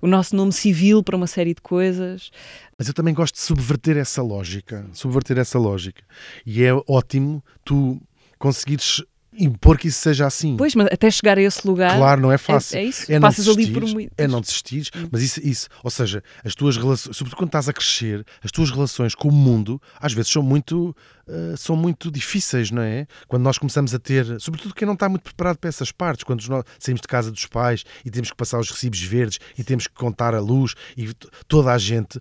o 0.00 0.06
nosso 0.06 0.34
nome 0.34 0.52
civil 0.52 0.87
para 1.02 1.16
uma 1.16 1.26
série 1.26 1.54
de 1.54 1.60
coisas. 1.60 2.30
Mas 2.78 2.88
eu 2.88 2.94
também 2.94 3.14
gosto 3.14 3.34
de 3.34 3.40
subverter 3.40 3.96
essa 3.96 4.22
lógica. 4.22 4.86
Subverter 4.92 5.38
essa 5.38 5.58
lógica. 5.58 6.02
E 6.46 6.62
é 6.64 6.72
ótimo 6.86 7.42
tu 7.64 8.00
conseguires 8.38 9.02
impor 9.40 9.78
que 9.78 9.88
isso 9.88 10.00
seja 10.00 10.26
assim. 10.26 10.56
Pois, 10.56 10.74
mas 10.74 10.88
até 10.90 11.10
chegar 11.10 11.38
a 11.38 11.40
esse 11.42 11.66
lugar. 11.66 11.96
Claro, 11.96 12.20
não 12.20 12.32
é 12.32 12.34
é, 12.34 12.38
fácil. 12.38 12.76
é 12.78 12.84
isso. 12.84 13.10
É 13.10 13.14
não 13.14 13.28
Passas 13.28 13.48
ali 13.48 13.70
por 13.70 13.84
muito. 13.86 14.12
É 14.18 14.26
não 14.26 14.40
desistires, 14.40 14.90
Hum. 14.96 15.08
mas 15.12 15.22
isso, 15.22 15.40
isso, 15.46 15.68
ou 15.82 15.90
seja, 15.90 16.22
as 16.44 16.54
tuas 16.54 16.76
relações, 16.76 17.16
sobretudo 17.16 17.38
quando 17.38 17.48
estás 17.48 17.68
a 17.68 17.72
crescer, 17.72 18.24
as 18.42 18.50
tuas 18.50 18.70
relações 18.70 19.14
com 19.14 19.28
o 19.28 19.32
mundo, 19.32 19.80
às 20.00 20.12
vezes 20.12 20.30
são 20.32 20.42
muito, 20.42 20.94
eh, 21.28 21.54
são 21.56 21.76
muito 21.76 22.10
difíceis, 22.10 22.70
não 22.70 22.82
é? 22.82 23.06
Quando 23.26 23.42
nós 23.42 23.58
começamos 23.58 23.94
a 23.94 23.98
ter, 23.98 24.40
sobretudo 24.40 24.74
quem 24.74 24.86
não 24.86 24.94
está 24.94 25.08
muito 25.08 25.22
preparado 25.22 25.58
para 25.58 25.68
essas 25.68 25.92
partes, 25.92 26.24
quando 26.24 26.46
nós 26.48 26.64
saímos 26.78 27.00
de 27.00 27.08
casa 27.08 27.30
dos 27.30 27.46
pais 27.46 27.84
e 28.04 28.10
temos 28.10 28.30
que 28.30 28.36
passar 28.36 28.58
os 28.58 28.70
recibos 28.70 29.00
verdes 29.00 29.38
e 29.56 29.62
temos 29.62 29.86
que 29.86 29.94
contar 29.94 30.34
a 30.34 30.40
luz 30.40 30.74
e 30.96 31.12
toda 31.46 31.72
a 31.72 31.78
gente. 31.78 32.18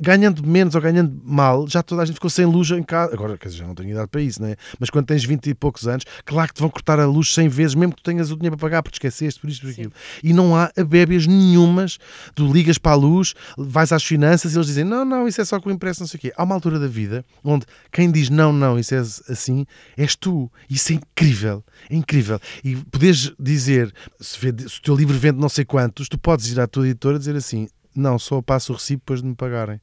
Ganhando 0.00 0.46
menos 0.46 0.74
ou 0.74 0.80
ganhando 0.80 1.20
mal, 1.24 1.66
já 1.68 1.82
toda 1.82 2.02
a 2.02 2.04
gente 2.04 2.14
ficou 2.14 2.30
sem 2.30 2.44
luz 2.44 2.70
em 2.70 2.82
casa. 2.82 3.12
Agora, 3.14 3.36
quer 3.38 3.48
dizer, 3.48 3.60
já 3.60 3.66
não 3.66 3.74
tenho 3.74 3.90
idade 3.90 4.08
para 4.08 4.20
isso, 4.20 4.40
não 4.40 4.48
é? 4.48 4.56
Mas 4.78 4.90
quando 4.90 5.06
tens 5.06 5.24
20 5.24 5.46
e 5.50 5.54
poucos 5.54 5.86
anos, 5.86 6.04
claro 6.24 6.48
que 6.48 6.54
te 6.54 6.60
vão 6.60 6.70
cortar 6.70 6.98
a 7.00 7.06
luz 7.06 7.32
100 7.34 7.48
vezes, 7.48 7.74
mesmo 7.74 7.94
que 7.94 8.02
tu 8.02 8.04
tenhas 8.04 8.30
o 8.30 8.36
dinheiro 8.36 8.56
para 8.56 8.66
pagar, 8.68 8.82
porque 8.82 8.96
esqueceste, 8.96 9.40
por 9.40 9.48
isto, 9.50 9.62
por 9.62 9.70
aquilo. 9.70 9.92
E 10.22 10.32
não 10.32 10.56
há 10.56 10.70
abébias 10.76 11.26
nenhumas. 11.26 11.98
Tu 12.34 12.50
ligas 12.52 12.78
para 12.78 12.92
a 12.92 12.96
luz, 12.96 13.34
vais 13.56 13.92
às 13.92 14.02
finanças 14.04 14.54
e 14.54 14.56
eles 14.56 14.66
dizem: 14.66 14.84
não, 14.84 15.04
não, 15.04 15.26
isso 15.28 15.40
é 15.40 15.44
só 15.44 15.60
com 15.60 15.68
o 15.68 15.72
impresso, 15.72 16.00
não 16.00 16.06
sei 16.06 16.18
o 16.18 16.20
quê. 16.20 16.32
Há 16.36 16.42
uma 16.44 16.54
altura 16.54 16.78
da 16.78 16.86
vida 16.88 17.24
onde 17.44 17.66
quem 17.90 18.10
diz 18.10 18.30
não, 18.30 18.52
não, 18.52 18.78
isso 18.78 18.94
é 18.94 18.98
assim, 18.98 19.66
és 19.96 20.14
tu. 20.16 20.50
Isso 20.68 20.92
é 20.92 20.96
incrível. 20.96 21.64
É 21.90 21.94
incrível. 21.96 22.40
E 22.64 22.76
podes 22.76 23.32
dizer, 23.38 23.92
se, 24.20 24.38
vende- 24.38 24.68
se 24.68 24.78
o 24.78 24.82
teu 24.82 24.94
livro 24.94 25.16
vende 25.18 25.38
não 25.38 25.48
sei 25.48 25.64
quantos, 25.64 26.08
tu 26.08 26.18
podes 26.18 26.46
ir 26.50 26.60
à 26.60 26.66
tua 26.66 26.86
editora 26.86 27.16
e 27.16 27.18
dizer 27.18 27.36
assim. 27.36 27.68
Não, 27.94 28.18
só 28.18 28.40
passo 28.40 28.72
o 28.72 28.76
recibo 28.76 29.00
depois 29.00 29.20
de 29.20 29.28
me 29.28 29.34
pagarem. 29.34 29.80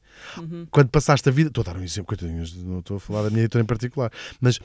Quando 0.70 0.88
passaste 0.88 1.28
a 1.28 1.32
vida. 1.32 1.48
Estou 1.48 1.62
a 1.62 1.72
dar 1.72 1.76
um 1.78 1.82
exemplo, 1.82 2.08
coitadinhos, 2.08 2.56
não 2.56 2.80
estou 2.80 2.96
a 2.96 3.00
falar 3.00 3.22
da 3.22 3.30
minha 3.30 3.42
editora 3.42 3.62
em 3.62 3.66
particular. 3.66 4.10
Mas 4.40 4.58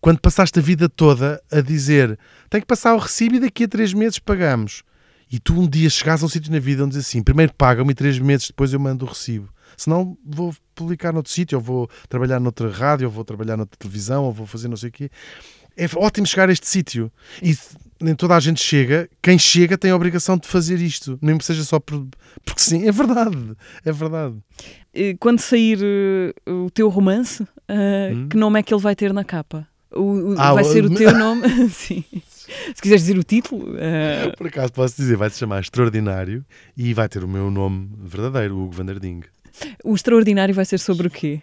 quando 0.00 0.20
passaste 0.20 0.58
a 0.58 0.62
vida 0.62 0.88
toda 0.88 1.42
a 1.50 1.60
dizer 1.60 2.18
tem 2.48 2.60
que 2.60 2.66
passar 2.66 2.94
o 2.94 2.98
recibo 2.98 3.36
e 3.36 3.40
daqui 3.40 3.64
a 3.64 3.68
três 3.68 3.92
meses 3.92 4.18
pagamos. 4.18 4.82
E 5.30 5.38
tu 5.38 5.58
um 5.58 5.66
dia 5.66 5.88
chegares 5.88 6.22
a 6.22 6.26
um 6.26 6.28
sítio 6.28 6.52
na 6.52 6.58
vida 6.58 6.84
onde 6.84 6.96
diz 6.96 7.06
assim: 7.06 7.22
primeiro 7.22 7.54
pagam-me 7.54 7.92
e 7.92 7.94
três 7.94 8.18
meses 8.18 8.48
depois 8.48 8.72
eu 8.72 8.80
mando 8.80 9.04
o 9.04 9.08
recibo. 9.08 9.48
Senão 9.76 10.16
vou 10.24 10.54
publicar 10.74 11.12
noutro 11.12 11.32
sítio, 11.32 11.56
ou 11.56 11.64
vou 11.64 11.90
trabalhar 12.08 12.38
noutra 12.38 12.70
rádio, 12.70 13.06
ou 13.06 13.12
vou 13.12 13.24
trabalhar 13.24 13.56
noutra 13.56 13.76
televisão, 13.78 14.24
ou 14.24 14.32
vou 14.32 14.46
fazer 14.46 14.68
não 14.68 14.76
sei 14.76 14.90
o 14.90 14.92
quê. 14.92 15.10
É 15.76 15.86
ótimo 15.96 16.26
chegar 16.26 16.48
a 16.50 16.52
este 16.52 16.68
sítio. 16.68 17.10
E 17.42 17.56
nem 18.02 18.14
toda 18.14 18.36
a 18.36 18.40
gente 18.40 18.62
chega. 18.62 19.08
Quem 19.22 19.38
chega 19.38 19.78
tem 19.78 19.90
a 19.90 19.96
obrigação 19.96 20.36
de 20.36 20.46
fazer 20.48 20.78
isto. 20.80 21.18
Nem 21.22 21.38
que 21.38 21.44
seja 21.44 21.62
só 21.64 21.78
por... 21.80 22.06
porque 22.44 22.60
sim. 22.60 22.86
É 22.88 22.92
verdade. 22.92 23.36
É 23.84 23.92
verdade. 23.92 24.36
Quando 25.20 25.38
sair 25.40 25.78
eh, 25.82 26.34
o 26.50 26.70
teu 26.70 26.88
romance, 26.88 27.46
eh, 27.68 28.12
Hum? 28.14 28.28
que 28.28 28.36
nome 28.36 28.60
é 28.60 28.62
que 28.62 28.74
ele 28.74 28.80
vai 28.82 28.94
ter 28.96 29.12
na 29.12 29.24
capa? 29.24 29.66
O- 29.94 30.32
o- 30.32 30.34
Ah, 30.38 30.52
vai 30.54 30.64
ser 30.64 30.84
o 30.84 30.90
teu 30.94 31.12
nome? 31.16 31.42
Sim. 31.70 32.04
Se 32.74 32.82
quiseres 32.82 33.02
dizer 33.02 33.18
o 33.18 33.22
título. 33.24 33.72
Uh... 33.74 34.36
Por 34.36 34.46
acaso 34.48 34.72
posso 34.72 34.96
dizer, 34.96 35.16
vai 35.16 35.30
se 35.30 35.38
chamar 35.38 35.60
Extraordinário 35.60 36.44
e 36.76 36.92
vai 36.92 37.08
ter 37.08 37.22
o 37.24 37.28
meu 37.28 37.50
nome 37.50 37.88
verdadeiro, 38.02 38.58
Hugo 38.58 38.72
Vanderding. 38.72 39.20
O 39.84 39.94
extraordinário 39.94 40.54
vai 40.54 40.64
ser 40.64 40.78
sobre 40.78 41.06
o 41.08 41.10
quê? 41.10 41.40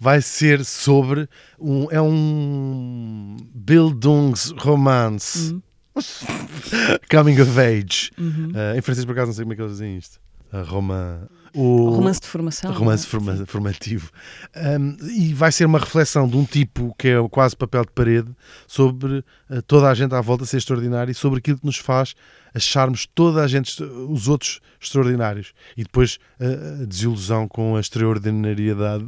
Vai 0.00 0.20
ser 0.20 0.64
sobre 0.64 1.28
um 1.58 1.86
é 1.90 2.00
um 2.02 3.36
Bildungsromance. 3.54 5.52
Uhum. 5.52 5.62
Coming 7.10 7.40
of 7.40 7.58
age. 7.60 8.10
Uhum. 8.18 8.50
Uh, 8.50 8.78
em 8.78 8.80
francês, 8.80 9.04
por 9.04 9.12
acaso, 9.12 9.28
não 9.28 9.34
sei 9.34 9.44
como 9.44 9.52
é 9.52 9.56
que 9.56 9.62
eles 9.62 9.72
dizem 9.72 9.96
isto. 9.96 10.20
A 10.52 10.62
Roma 10.62 11.28
o 11.54 11.90
romance 11.90 12.20
de 12.20 12.26
formação. 12.26 12.72
Romance 12.72 13.04
é? 13.04 13.08
forma, 13.08 13.46
formativo. 13.46 14.10
Um, 14.56 14.96
e 15.06 15.34
vai 15.34 15.52
ser 15.52 15.66
uma 15.66 15.78
reflexão 15.78 16.26
de 16.26 16.36
um 16.36 16.44
tipo 16.44 16.94
que 16.98 17.08
é 17.08 17.28
quase 17.28 17.54
papel 17.54 17.84
de 17.84 17.90
parede 17.92 18.30
sobre 18.66 19.18
uh, 19.50 19.62
toda 19.66 19.88
a 19.88 19.94
gente 19.94 20.14
à 20.14 20.20
volta 20.20 20.46
ser 20.46 20.56
extraordinário 20.56 21.12
e 21.12 21.14
sobre 21.14 21.38
aquilo 21.40 21.58
que 21.58 21.66
nos 21.66 21.76
faz 21.76 22.14
acharmos 22.54 23.06
toda 23.06 23.42
a 23.42 23.46
gente, 23.46 23.82
os 23.82 24.28
outros, 24.28 24.60
extraordinários. 24.80 25.52
E 25.76 25.82
depois 25.82 26.18
uh, 26.40 26.82
a 26.82 26.86
desilusão 26.86 27.46
com 27.46 27.76
a 27.76 27.80
extraordinariedade. 27.80 29.06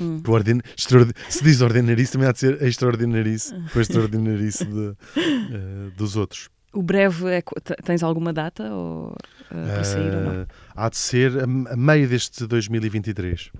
Hum. 0.00 0.22
Ordin... 0.26 0.60
Se 0.76 1.44
diz 1.44 1.60
ordinarice, 1.60 2.12
também 2.12 2.28
há 2.28 2.32
de 2.32 2.38
ser 2.38 2.62
a 2.62 2.66
extraordinarice, 2.66 3.54
com 3.72 3.78
a 3.78 3.82
extraordinarice 3.82 4.64
de, 4.64 4.88
uh, 4.88 5.90
dos 5.96 6.16
outros. 6.16 6.48
O 6.72 6.82
breve, 6.82 7.26
é, 7.28 7.42
tens 7.84 8.02
alguma 8.02 8.32
data 8.32 8.72
ou, 8.72 9.08
uh, 9.08 9.14
para 9.48 9.84
sair 9.84 10.12
uh, 10.12 10.16
ou 10.16 10.20
não? 10.22 10.46
Há 10.74 10.88
de 10.88 10.96
ser 10.96 11.38
a, 11.38 11.44
a 11.44 11.76
meio 11.76 12.08
deste 12.08 12.46
2023. 12.46 13.50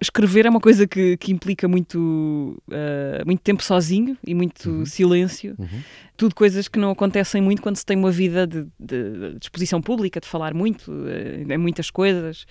Escrever 0.00 0.46
é 0.46 0.50
uma 0.50 0.60
coisa 0.60 0.86
que, 0.86 1.16
que 1.16 1.32
implica 1.32 1.68
muito, 1.68 2.60
uh, 2.68 3.26
muito 3.26 3.40
tempo 3.40 3.62
sozinho 3.62 4.16
e 4.26 4.34
muito 4.34 4.70
uhum. 4.70 4.86
silêncio. 4.86 5.54
Uhum. 5.58 5.82
Tudo 6.16 6.34
coisas 6.34 6.68
que 6.68 6.78
não 6.78 6.90
acontecem 6.90 7.42
muito 7.42 7.60
quando 7.60 7.76
se 7.76 7.84
tem 7.84 7.96
uma 7.96 8.10
vida 8.10 8.46
de, 8.46 8.66
de, 8.78 9.34
de 9.34 9.38
exposição 9.42 9.80
pública, 9.80 10.20
de 10.20 10.26
falar 10.26 10.54
muito, 10.54 10.90
uh, 10.90 11.52
em 11.52 11.58
muitas 11.58 11.90
coisas. 11.90 12.46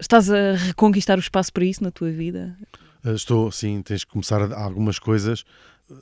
Estás 0.00 0.30
a 0.30 0.54
reconquistar 0.54 1.18
o 1.18 1.20
espaço 1.20 1.52
para 1.52 1.64
isso 1.64 1.84
na 1.84 1.90
tua 1.90 2.10
vida? 2.10 2.56
estou, 3.04 3.52
sim. 3.52 3.82
Tens 3.82 4.04
que 4.04 4.10
começar 4.10 4.40
a, 4.40 4.62
algumas 4.62 4.98
coisas, 4.98 5.44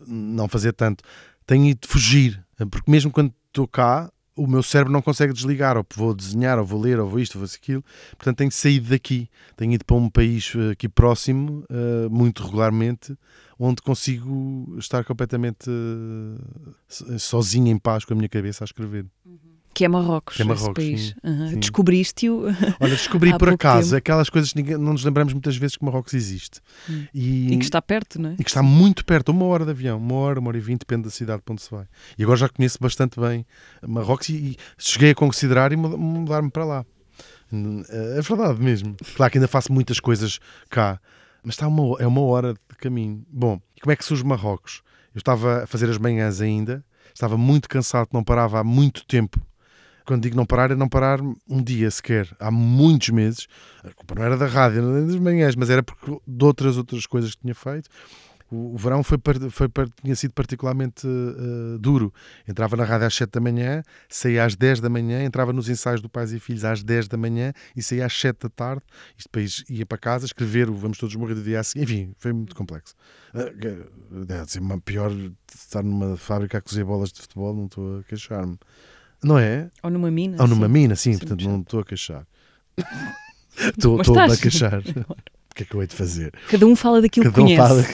não 0.07 0.49
fazer 0.49 0.73
tanto. 0.73 1.03
Tenho 1.47 1.67
ido 1.67 1.87
fugir 1.87 2.45
porque 2.71 2.91
mesmo 2.91 3.11
quando 3.11 3.33
estou 3.49 3.67
cá, 3.69 4.11
o 4.35 4.47
meu 4.47 4.63
cérebro 4.63 4.93
não 4.93 5.03
consegue 5.03 5.33
desligar, 5.33 5.77
ou 5.77 5.85
vou 5.97 6.15
desenhar, 6.15 6.59
ou 6.59 6.65
vou 6.65 6.81
ler, 6.81 6.99
ou 6.99 7.09
vou 7.09 7.19
isto, 7.19 7.39
ou 7.39 7.45
vou 7.45 7.55
aquilo. 7.55 7.85
Portanto, 8.17 8.39
tenho 8.39 8.53
saído 8.53 8.91
daqui, 8.91 9.29
tenho 9.57 9.73
ido 9.73 9.85
para 9.85 9.97
um 9.97 10.09
país 10.09 10.53
eh, 10.55 10.73
aqui 10.73 10.89
próximo, 10.89 11.65
muito 12.11 12.45
regularmente, 12.45 13.17
onde 13.59 13.83
consigo 13.83 14.77
estar 14.79 15.05
completamente 15.05 15.69
sozinho, 17.19 17.69
em 17.69 17.79
paz, 17.79 18.05
com 18.05 18.15
a 18.15 18.17
minha 18.17 18.29
cabeça 18.29 18.63
a 18.63 18.67
escrever. 18.67 19.07
Uhum. 19.27 19.58
Que 19.79 19.85
é 19.85 19.89
Marrocos, 19.89 20.35
que 20.35 20.43
é 20.43 20.45
Marrocos 20.45 20.75
país. 20.75 21.15
Uhum. 21.23 21.61
Descobriste-o? 21.61 22.47
Olha, 22.81 22.97
descobri 22.97 23.31
por 23.39 23.51
acaso 23.51 23.91
tempo. 23.91 23.99
aquelas 23.99 24.29
coisas 24.29 24.53
que 24.53 24.77
não 24.77 24.93
nos 24.93 25.05
lembramos 25.05 25.33
muitas 25.33 25.57
vezes 25.57 25.77
que 25.77 25.85
Marrocos 25.85 26.15
existe. 26.15 26.61
Hum. 26.91 27.07
E, 27.15 27.53
e, 27.53 27.57
que 27.57 27.63
está 27.63 27.81
perto, 27.81 28.21
não 28.21 28.31
é? 28.31 28.33
E 28.33 28.43
que 28.43 28.51
está 28.51 28.61
muito 28.61 29.05
perto, 29.05 29.29
uma 29.29 29.45
hora 29.45 29.65
de 29.65 29.71
avião, 29.71 29.99
uma 29.99 30.17
hora, 30.17 30.41
uma 30.41 30.49
hora 30.49 30.59
e 30.59 30.61
vinte, 30.61 30.81
depende 30.81 31.05
da 31.05 31.11
cidade 31.11 31.43
para 31.43 31.53
onde 31.53 31.63
se 31.63 31.71
vai. 31.71 31.87
E 32.19 32.25
agora 32.25 32.37
já 32.37 32.49
conheço 32.49 32.77
bastante 32.81 33.21
bem 33.21 33.47
Marrocos 33.87 34.29
e, 34.31 34.33
e 34.33 34.57
cheguei 34.77 35.13
a 35.13 35.15
considerar 35.15 35.73
e 35.73 35.77
mudar-me 35.77 36.51
para 36.51 36.65
lá. 36.65 36.87
É 37.89 38.21
verdade 38.21 38.61
mesmo. 38.61 38.97
Claro 39.15 39.31
que 39.31 39.39
ainda 39.39 39.47
faço 39.47 39.73
muitas 39.73 40.01
coisas 40.01 40.41
cá, 40.69 41.01
mas 41.41 41.55
está 41.55 41.69
uma, 41.69 42.03
é 42.03 42.07
uma 42.09 42.23
hora 42.23 42.53
de 42.53 42.77
caminho. 42.79 43.25
Bom, 43.31 43.61
e 43.77 43.81
como 43.81 43.93
é 43.93 43.97
que 43.97 44.05
surge 44.05 44.25
Marrocos? 44.25 44.83
Eu 45.15 45.21
estava 45.21 45.63
a 45.63 45.67
fazer 45.69 45.89
as 45.89 45.99
manhãs 45.99 46.41
ainda, 46.41 46.85
estava 47.15 47.39
muito 47.39 47.69
cansado, 47.69 48.09
não 48.13 48.25
parava 48.25 48.59
há 48.59 48.65
muito 48.65 49.07
tempo 49.07 49.41
quando 50.09 50.23
digo 50.23 50.35
não 50.35 50.47
parar, 50.47 50.71
é 50.71 50.75
não 50.75 50.89
parar 50.89 51.21
um 51.21 51.63
dia 51.63 51.91
sequer. 51.91 52.35
Há 52.41 52.51
muitos 52.51 53.11
meses. 53.11 53.47
A 53.85 53.93
culpa 53.93 54.15
não 54.15 54.23
era 54.23 54.39
da 54.39 54.47
rádio, 54.47 54.81
nem 54.81 55.07
das 55.07 55.17
manhãs, 55.17 55.55
mas 55.55 55.69
era 55.69 55.83
porque 55.83 56.19
de 56.27 56.45
outras 56.47 56.79
outras 56.79 57.05
coisas 57.05 57.35
que 57.35 57.43
tinha 57.43 57.55
feito. 57.55 57.91
O, 58.51 58.73
o 58.73 58.79
verão 58.79 59.03
foi, 59.03 59.19
foi, 59.51 59.69
tinha 60.03 60.17
sido 60.17 60.33
particularmente 60.33 61.07
uh, 61.07 61.79
duro. 61.79 62.11
Entrava 62.49 62.75
na 62.75 62.85
rádio 62.85 63.07
às 63.07 63.15
7 63.17 63.33
da 63.33 63.39
manhã, 63.39 63.83
saía 64.09 64.47
às 64.47 64.57
10 64.57 64.81
da 64.81 64.89
manhã, 64.89 65.23
entrava 65.23 65.53
nos 65.53 65.69
ensaios 65.69 66.01
do 66.01 66.09
Pais 66.09 66.33
e 66.33 66.41
Filhos 66.41 66.65
às 66.65 66.83
10 66.83 67.07
da 67.09 67.19
manhã 67.19 67.53
e 67.77 67.83
saía 67.83 68.07
às 68.07 68.19
7 68.19 68.45
da 68.45 68.49
tarde. 68.49 68.83
Isto 69.15 69.29
depois 69.29 69.63
ia 69.69 69.85
para 69.85 69.99
casa 69.99 70.25
escrever 70.25 70.71
o 70.71 70.75
Vamos 70.75 70.97
Todos 70.97 71.15
Morrer 71.17 71.35
do 71.35 71.43
dia 71.43 71.61
a 71.61 71.63
seguir. 71.63 71.83
Enfim, 71.85 72.15
foi 72.17 72.33
muito 72.33 72.57
complexo. 72.57 72.95
Uh, 73.35 74.47
ser 74.47 74.61
uma 74.61 74.81
pior 74.81 75.13
estar 75.55 75.83
numa 75.83 76.17
fábrica 76.17 76.57
a 76.57 76.63
cozer 76.63 76.85
bolas 76.85 77.13
de 77.13 77.21
futebol, 77.21 77.55
não 77.55 77.67
estou 77.67 77.99
a 77.99 78.05
queixar-me. 78.05 78.59
Não 79.23 79.39
é? 79.39 79.71
Ou 79.83 79.91
numa 79.91 80.11
mina. 80.11 80.37
Ou 80.41 80.47
numa 80.47 80.67
sim. 80.67 80.73
mina, 80.73 80.97
sim, 80.97 81.13
sim 81.13 81.19
portanto 81.19 81.45
não 81.45 81.61
estou 81.61 81.81
a 81.81 81.85
queixar. 81.85 82.27
Estou 83.77 84.01
a 84.01 84.37
queixar. 84.37 84.83
O 85.51 85.55
que 85.59 85.65
é 85.65 85.67
que 85.67 85.75
eu 85.75 85.81
hei 85.81 85.89
de 85.89 85.97
fazer? 85.97 86.33
Cada 86.49 86.65
um 86.65 86.77
fala 86.77 87.03
daquilo 87.03 87.25
Cada 87.25 87.35
que 87.35 87.41
conhece. 87.41 87.61
Um 87.61 87.67
fala... 87.67 87.85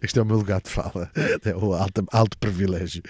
Este 0.00 0.18
é 0.20 0.22
o 0.22 0.24
meu 0.24 0.36
lugar 0.36 0.60
de 0.60 0.70
fala, 0.70 1.10
é 1.44 1.56
o 1.56 1.74
alto, 1.74 2.04
alto 2.12 2.38
privilégio. 2.38 3.02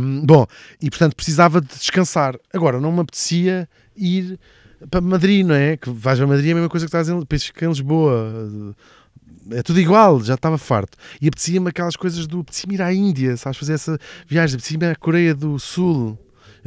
Um, 0.00 0.24
bom, 0.24 0.46
e 0.80 0.88
portanto 0.88 1.16
precisava 1.16 1.60
de 1.60 1.66
descansar. 1.66 2.38
Agora, 2.52 2.80
não 2.80 2.92
me 2.92 3.00
apetecia 3.00 3.68
ir 3.96 4.38
para 4.88 5.00
Madrid, 5.00 5.44
não 5.44 5.56
é? 5.56 5.76
Que 5.76 5.90
vais 5.90 6.18
para 6.18 6.28
Madrid 6.28 6.48
é 6.48 6.52
a 6.52 6.54
mesma 6.54 6.68
coisa 6.68 6.86
que 6.86 6.88
estás 6.88 7.08
em, 7.08 7.14
em 7.18 7.68
Lisboa. 7.68 8.74
É 9.50 9.62
tudo 9.62 9.80
igual, 9.80 10.22
já 10.22 10.34
estava 10.34 10.56
farto. 10.56 10.96
E 11.20 11.26
apetecia-me 11.26 11.70
aquelas 11.70 11.96
coisas 11.96 12.28
do. 12.28 12.40
Apetecia-me 12.40 12.74
ir 12.76 12.82
à 12.82 12.92
Índia, 12.92 13.36
sabes? 13.36 13.58
Fazer 13.58 13.72
essa 13.72 13.98
viagem, 14.26 14.54
apetecia-me 14.54 14.86
à 14.86 14.94
Coreia 14.94 15.34
do 15.34 15.58
Sul 15.58 16.16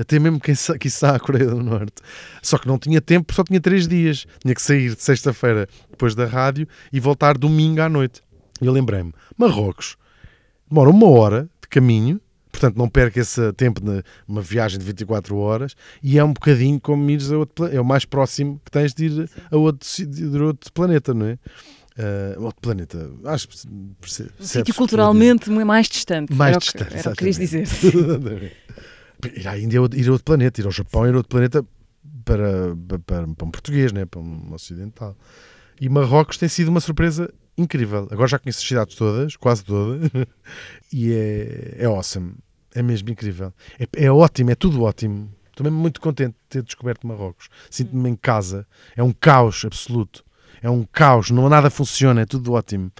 até 0.01 0.17
mesmo 0.19 0.39
quem 0.39 0.55
sa 0.55 0.77
quiçá 0.77 1.15
a 1.15 1.19
Coreia 1.19 1.47
do 1.47 1.61
Norte. 1.61 2.01
Só 2.41 2.57
que 2.57 2.67
não 2.67 2.77
tinha 2.77 2.99
tempo, 2.99 3.33
só 3.33 3.43
tinha 3.43 3.61
três 3.61 3.87
dias. 3.87 4.25
Tinha 4.39 4.55
que 4.55 4.61
sair 4.61 4.95
de 4.95 5.01
sexta-feira 5.01 5.69
depois 5.89 6.15
da 6.15 6.25
rádio 6.25 6.67
e 6.91 6.99
voltar 6.99 7.37
domingo 7.37 7.81
à 7.81 7.87
noite. 7.87 8.21
E 8.59 8.65
eu 8.65 8.73
lembrei-me, 8.73 9.13
Marrocos, 9.37 9.97
demora 10.69 10.89
uma 10.89 11.07
hora 11.07 11.49
de 11.61 11.67
caminho, 11.67 12.19
portanto 12.51 12.77
não 12.77 12.89
perca 12.89 13.19
esse 13.19 13.53
tempo 13.53 13.81
numa 14.27 14.41
viagem 14.41 14.77
de 14.77 14.85
24 14.85 15.35
horas 15.37 15.75
e 16.03 16.19
é 16.19 16.23
um 16.23 16.33
bocadinho 16.33 16.79
como 16.79 17.09
ires 17.09 17.31
a 17.31 17.37
outro 17.37 17.65
é 17.67 17.79
o 17.79 17.85
mais 17.85 18.05
próximo 18.05 18.61
que 18.63 18.69
tens 18.69 18.93
de 18.93 19.05
ir 19.05 19.29
a 19.49 19.57
outro, 19.57 19.87
de 20.05 20.37
outro 20.41 20.71
planeta, 20.73 21.13
não 21.13 21.27
é? 21.27 21.39
Uh, 21.91 22.43
outro 22.43 22.61
planeta, 22.61 23.11
acho 23.25 23.47
que 23.47 23.67
um 23.67 23.93
sítio 24.39 24.73
culturalmente 24.73 25.49
mais 25.49 25.87
distante. 25.87 26.33
Mais 26.33 26.57
distante, 26.57 26.95
era 26.95 27.09
o 27.09 27.11
que 27.11 27.17
querias 27.17 27.37
dizer. 27.37 27.67
ir 29.29 29.47
à 29.47 29.57
Índia 29.57 29.79
ir 29.93 30.07
a 30.07 30.11
outro 30.11 30.25
planeta, 30.25 30.61
ir 30.61 30.65
ao 30.65 30.71
Japão 30.71 31.05
ir 31.07 31.13
a 31.13 31.17
outro 31.17 31.29
planeta 31.29 31.65
para, 32.25 32.75
para, 33.05 33.27
para 33.27 33.45
um 33.45 33.51
português, 33.51 33.91
né? 33.91 34.05
para 34.05 34.19
um 34.19 34.53
ocidental. 34.53 35.15
E 35.79 35.89
Marrocos 35.89 36.37
tem 36.37 36.47
sido 36.49 36.69
uma 36.69 36.79
surpresa 36.79 37.31
incrível. 37.57 38.07
Agora 38.11 38.27
já 38.27 38.39
conheço 38.39 38.59
as 38.59 38.67
cidades 38.67 38.95
todas, 38.95 39.35
quase 39.35 39.63
todas, 39.63 40.09
e 40.91 41.13
é, 41.13 41.75
é 41.79 41.85
awesome. 41.85 42.35
É 42.73 42.81
mesmo 42.81 43.09
incrível. 43.09 43.53
É, 43.79 44.05
é 44.05 44.11
ótimo, 44.11 44.51
é 44.51 44.55
tudo 44.55 44.83
ótimo. 44.83 45.29
Estou 45.49 45.63
mesmo 45.63 45.79
muito 45.79 45.99
contente 45.99 46.31
de 46.31 46.47
ter 46.49 46.63
descoberto 46.63 47.05
Marrocos. 47.05 47.49
Sinto-me 47.69 48.09
em 48.09 48.15
casa. 48.15 48.65
É 48.95 49.03
um 49.03 49.11
caos 49.11 49.63
absoluto 49.65 50.23
é 50.61 50.69
um 50.69 50.85
caos, 50.91 51.31
não 51.31 51.49
nada 51.49 51.69
funciona, 51.69 52.21
é 52.21 52.25
tudo 52.25 52.53
ótimo, 52.53 52.91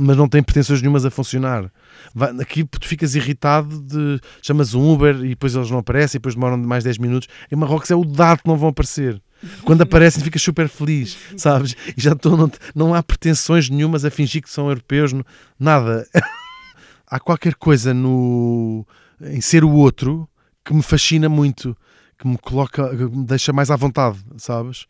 mas 0.00 0.16
não 0.16 0.28
tem 0.28 0.42
pretensões 0.42 0.82
nenhumas 0.82 1.04
a 1.04 1.10
funcionar. 1.10 1.70
Vai, 2.14 2.30
aqui 2.40 2.64
tu 2.64 2.86
ficas 2.86 3.14
irritado 3.14 3.80
de 3.80 4.20
chamas 4.42 4.74
um 4.74 4.92
Uber 4.92 5.16
e 5.24 5.28
depois 5.28 5.54
eles 5.54 5.70
não 5.70 5.78
aparecem, 5.78 6.18
e 6.18 6.18
depois 6.18 6.34
demoram 6.34 6.58
mais 6.58 6.82
10 6.82 6.98
minutos. 6.98 7.28
Em 7.50 7.56
Marrocos 7.56 7.90
é 7.90 7.94
o 7.94 8.04
dado 8.04 8.42
que 8.42 8.48
não 8.48 8.56
vão 8.56 8.70
aparecer. 8.70 9.22
Quando 9.64 9.82
aparecem 9.82 10.22
ficas 10.22 10.42
super 10.42 10.68
feliz, 10.68 11.16
sabes? 11.36 11.76
E 11.96 12.00
já 12.00 12.16
não, 12.24 12.50
não 12.74 12.94
há 12.94 13.02
pretensões 13.02 13.70
nenhumas 13.70 14.04
a 14.04 14.10
fingir 14.10 14.42
que 14.42 14.50
são 14.50 14.68
europeus, 14.68 15.12
nada. 15.58 16.06
há 17.06 17.20
qualquer 17.20 17.54
coisa 17.54 17.94
no 17.94 18.86
em 19.20 19.40
ser 19.40 19.64
o 19.64 19.70
outro 19.70 20.28
que 20.64 20.74
me 20.74 20.82
fascina 20.82 21.28
muito, 21.28 21.76
que 22.18 22.26
me 22.26 22.36
coloca, 22.38 22.88
que 22.90 23.04
me 23.04 23.24
deixa 23.24 23.52
mais 23.52 23.70
à 23.70 23.76
vontade, 23.76 24.18
sabes? 24.36 24.86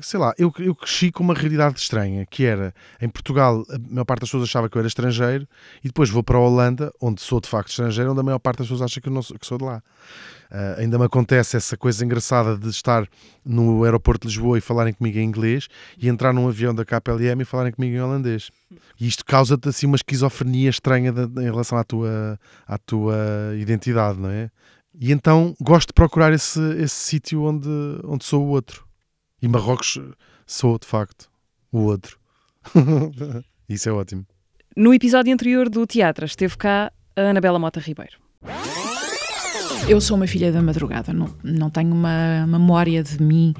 Sei 0.00 0.18
lá, 0.18 0.32
eu, 0.38 0.52
eu 0.58 0.74
cresci 0.74 1.10
com 1.10 1.22
uma 1.22 1.34
realidade 1.34 1.78
estranha, 1.78 2.26
que 2.26 2.44
era, 2.44 2.74
em 3.00 3.08
Portugal, 3.08 3.64
a 3.70 3.78
maior 3.78 4.04
parte 4.04 4.20
das 4.20 4.28
pessoas 4.28 4.44
achava 4.44 4.68
que 4.68 4.76
eu 4.76 4.80
era 4.80 4.88
estrangeiro, 4.88 5.46
e 5.82 5.88
depois 5.88 6.10
vou 6.10 6.22
para 6.22 6.36
a 6.36 6.40
Holanda, 6.40 6.92
onde 7.00 7.20
sou 7.20 7.40
de 7.40 7.48
facto 7.48 7.70
estrangeiro, 7.70 8.10
onde 8.10 8.20
a 8.20 8.22
maior 8.22 8.38
parte 8.38 8.58
das 8.58 8.66
pessoas 8.66 8.82
acha 8.82 9.00
que 9.00 9.10
não 9.10 9.22
sou, 9.22 9.38
que 9.38 9.46
sou 9.46 9.58
de 9.58 9.64
lá. 9.64 9.82
Uh, 10.50 10.80
ainda 10.80 10.98
me 10.98 11.04
acontece 11.04 11.58
essa 11.58 11.76
coisa 11.76 12.02
engraçada 12.02 12.56
de 12.56 12.70
estar 12.70 13.06
no 13.44 13.84
aeroporto 13.84 14.26
de 14.26 14.34
Lisboa 14.34 14.56
e 14.56 14.62
falarem 14.62 14.94
comigo 14.94 15.18
em 15.18 15.24
inglês, 15.24 15.68
e 15.98 16.08
entrar 16.08 16.32
num 16.32 16.48
avião 16.48 16.74
da 16.74 16.84
KPLM 16.84 17.42
e 17.42 17.44
falarem 17.44 17.72
comigo 17.72 17.94
em 17.94 18.00
holandês. 18.00 18.50
E 18.98 19.06
isto 19.06 19.24
causa-te 19.24 19.68
assim 19.68 19.86
uma 19.86 19.96
esquizofrenia 19.96 20.70
estranha 20.70 21.12
de, 21.12 21.42
em 21.42 21.44
relação 21.44 21.76
à 21.76 21.84
tua, 21.84 22.38
à 22.66 22.78
tua 22.78 23.16
identidade, 23.58 24.18
não 24.18 24.30
é? 24.30 24.50
E 25.00 25.12
então 25.12 25.54
gosto 25.60 25.88
de 25.88 25.92
procurar 25.92 26.32
esse, 26.32 26.60
esse 26.78 26.94
sítio 26.94 27.42
onde, 27.42 27.68
onde 28.04 28.24
sou 28.24 28.44
o 28.44 28.48
outro. 28.48 28.87
E 29.40 29.48
Marrocos 29.48 29.98
sou, 30.46 30.78
de 30.78 30.86
facto, 30.86 31.30
o 31.70 31.80
outro. 31.84 32.18
Isso 33.68 33.88
é 33.88 33.92
ótimo. 33.92 34.26
No 34.76 34.92
episódio 34.94 35.32
anterior 35.32 35.68
do 35.68 35.86
Teatro 35.86 36.24
esteve 36.24 36.56
cá 36.56 36.92
a 37.16 37.20
Anabela 37.20 37.58
Mota 37.58 37.80
Ribeiro. 37.80 38.18
Eu 39.88 40.00
sou 40.00 40.16
uma 40.16 40.26
filha 40.26 40.52
da 40.52 40.60
madrugada, 40.60 41.12
não, 41.12 41.34
não 41.42 41.70
tenho 41.70 41.92
uma 41.92 42.46
memória 42.46 43.02
de 43.02 43.22
mim 43.22 43.54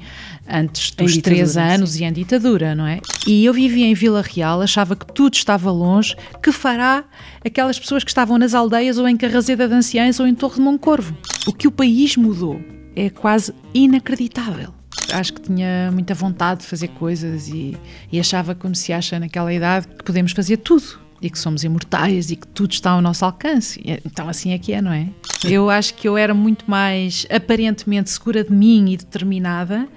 antes 0.47 0.91
dos 0.91 1.17
três 1.17 1.57
anos 1.57 1.99
e 1.99 2.03
em 2.03 2.13
ditadura, 2.13 2.75
não 2.75 2.85
é? 2.85 2.99
E 3.25 3.43
eu 3.45 3.53
vivia 3.53 3.87
em 3.87 3.95
Vila 3.95 4.21
Real, 4.21 4.61
achava 4.61 4.95
que 4.95 5.11
tudo 5.11 5.33
estava 5.33 5.71
longe, 5.71 6.15
que 6.41 6.51
fará 6.51 7.03
aquelas 7.43 7.79
pessoas 7.79 8.03
que 8.03 8.11
estavam 8.11 8.37
nas 8.37 8.53
aldeias 8.53 8.97
ou 8.99 9.07
em 9.07 9.17
Carrazeda 9.17 9.67
de 9.67 9.73
Anciães 9.73 10.19
ou 10.19 10.27
em 10.27 10.35
Torre 10.35 10.55
de 10.55 10.61
Moncorvo. 10.61 11.17
O 11.47 11.53
que 11.53 11.67
o 11.67 11.71
país 11.71 12.15
mudou 12.15 12.61
é 12.95 13.09
quase 13.09 13.53
inacreditável. 13.73 14.78
Acho 15.13 15.33
que 15.33 15.41
tinha 15.41 15.89
muita 15.91 16.13
vontade 16.13 16.61
de 16.61 16.67
fazer 16.67 16.89
coisas 16.89 17.47
e, 17.47 17.77
e 18.11 18.19
achava, 18.19 18.53
como 18.53 18.75
se 18.75 18.93
acha 18.93 19.19
naquela 19.19 19.53
idade, 19.53 19.87
que 19.87 20.03
podemos 20.03 20.31
fazer 20.31 20.57
tudo 20.57 20.99
e 21.21 21.29
que 21.29 21.37
somos 21.37 21.63
imortais 21.63 22.31
e 22.31 22.35
que 22.35 22.47
tudo 22.47 22.71
está 22.71 22.91
ao 22.91 23.01
nosso 23.01 23.25
alcance. 23.25 23.81
Então 24.05 24.29
assim 24.29 24.53
é 24.53 24.57
que 24.57 24.73
é, 24.73 24.81
não 24.81 24.91
é? 24.91 25.07
Eu 25.43 25.69
acho 25.69 25.93
que 25.93 26.07
eu 26.07 26.17
era 26.17 26.33
muito 26.33 26.69
mais 26.69 27.25
aparentemente 27.29 28.09
segura 28.09 28.43
de 28.43 28.51
mim 28.51 28.91
e 28.91 28.97
determinada. 28.97 29.87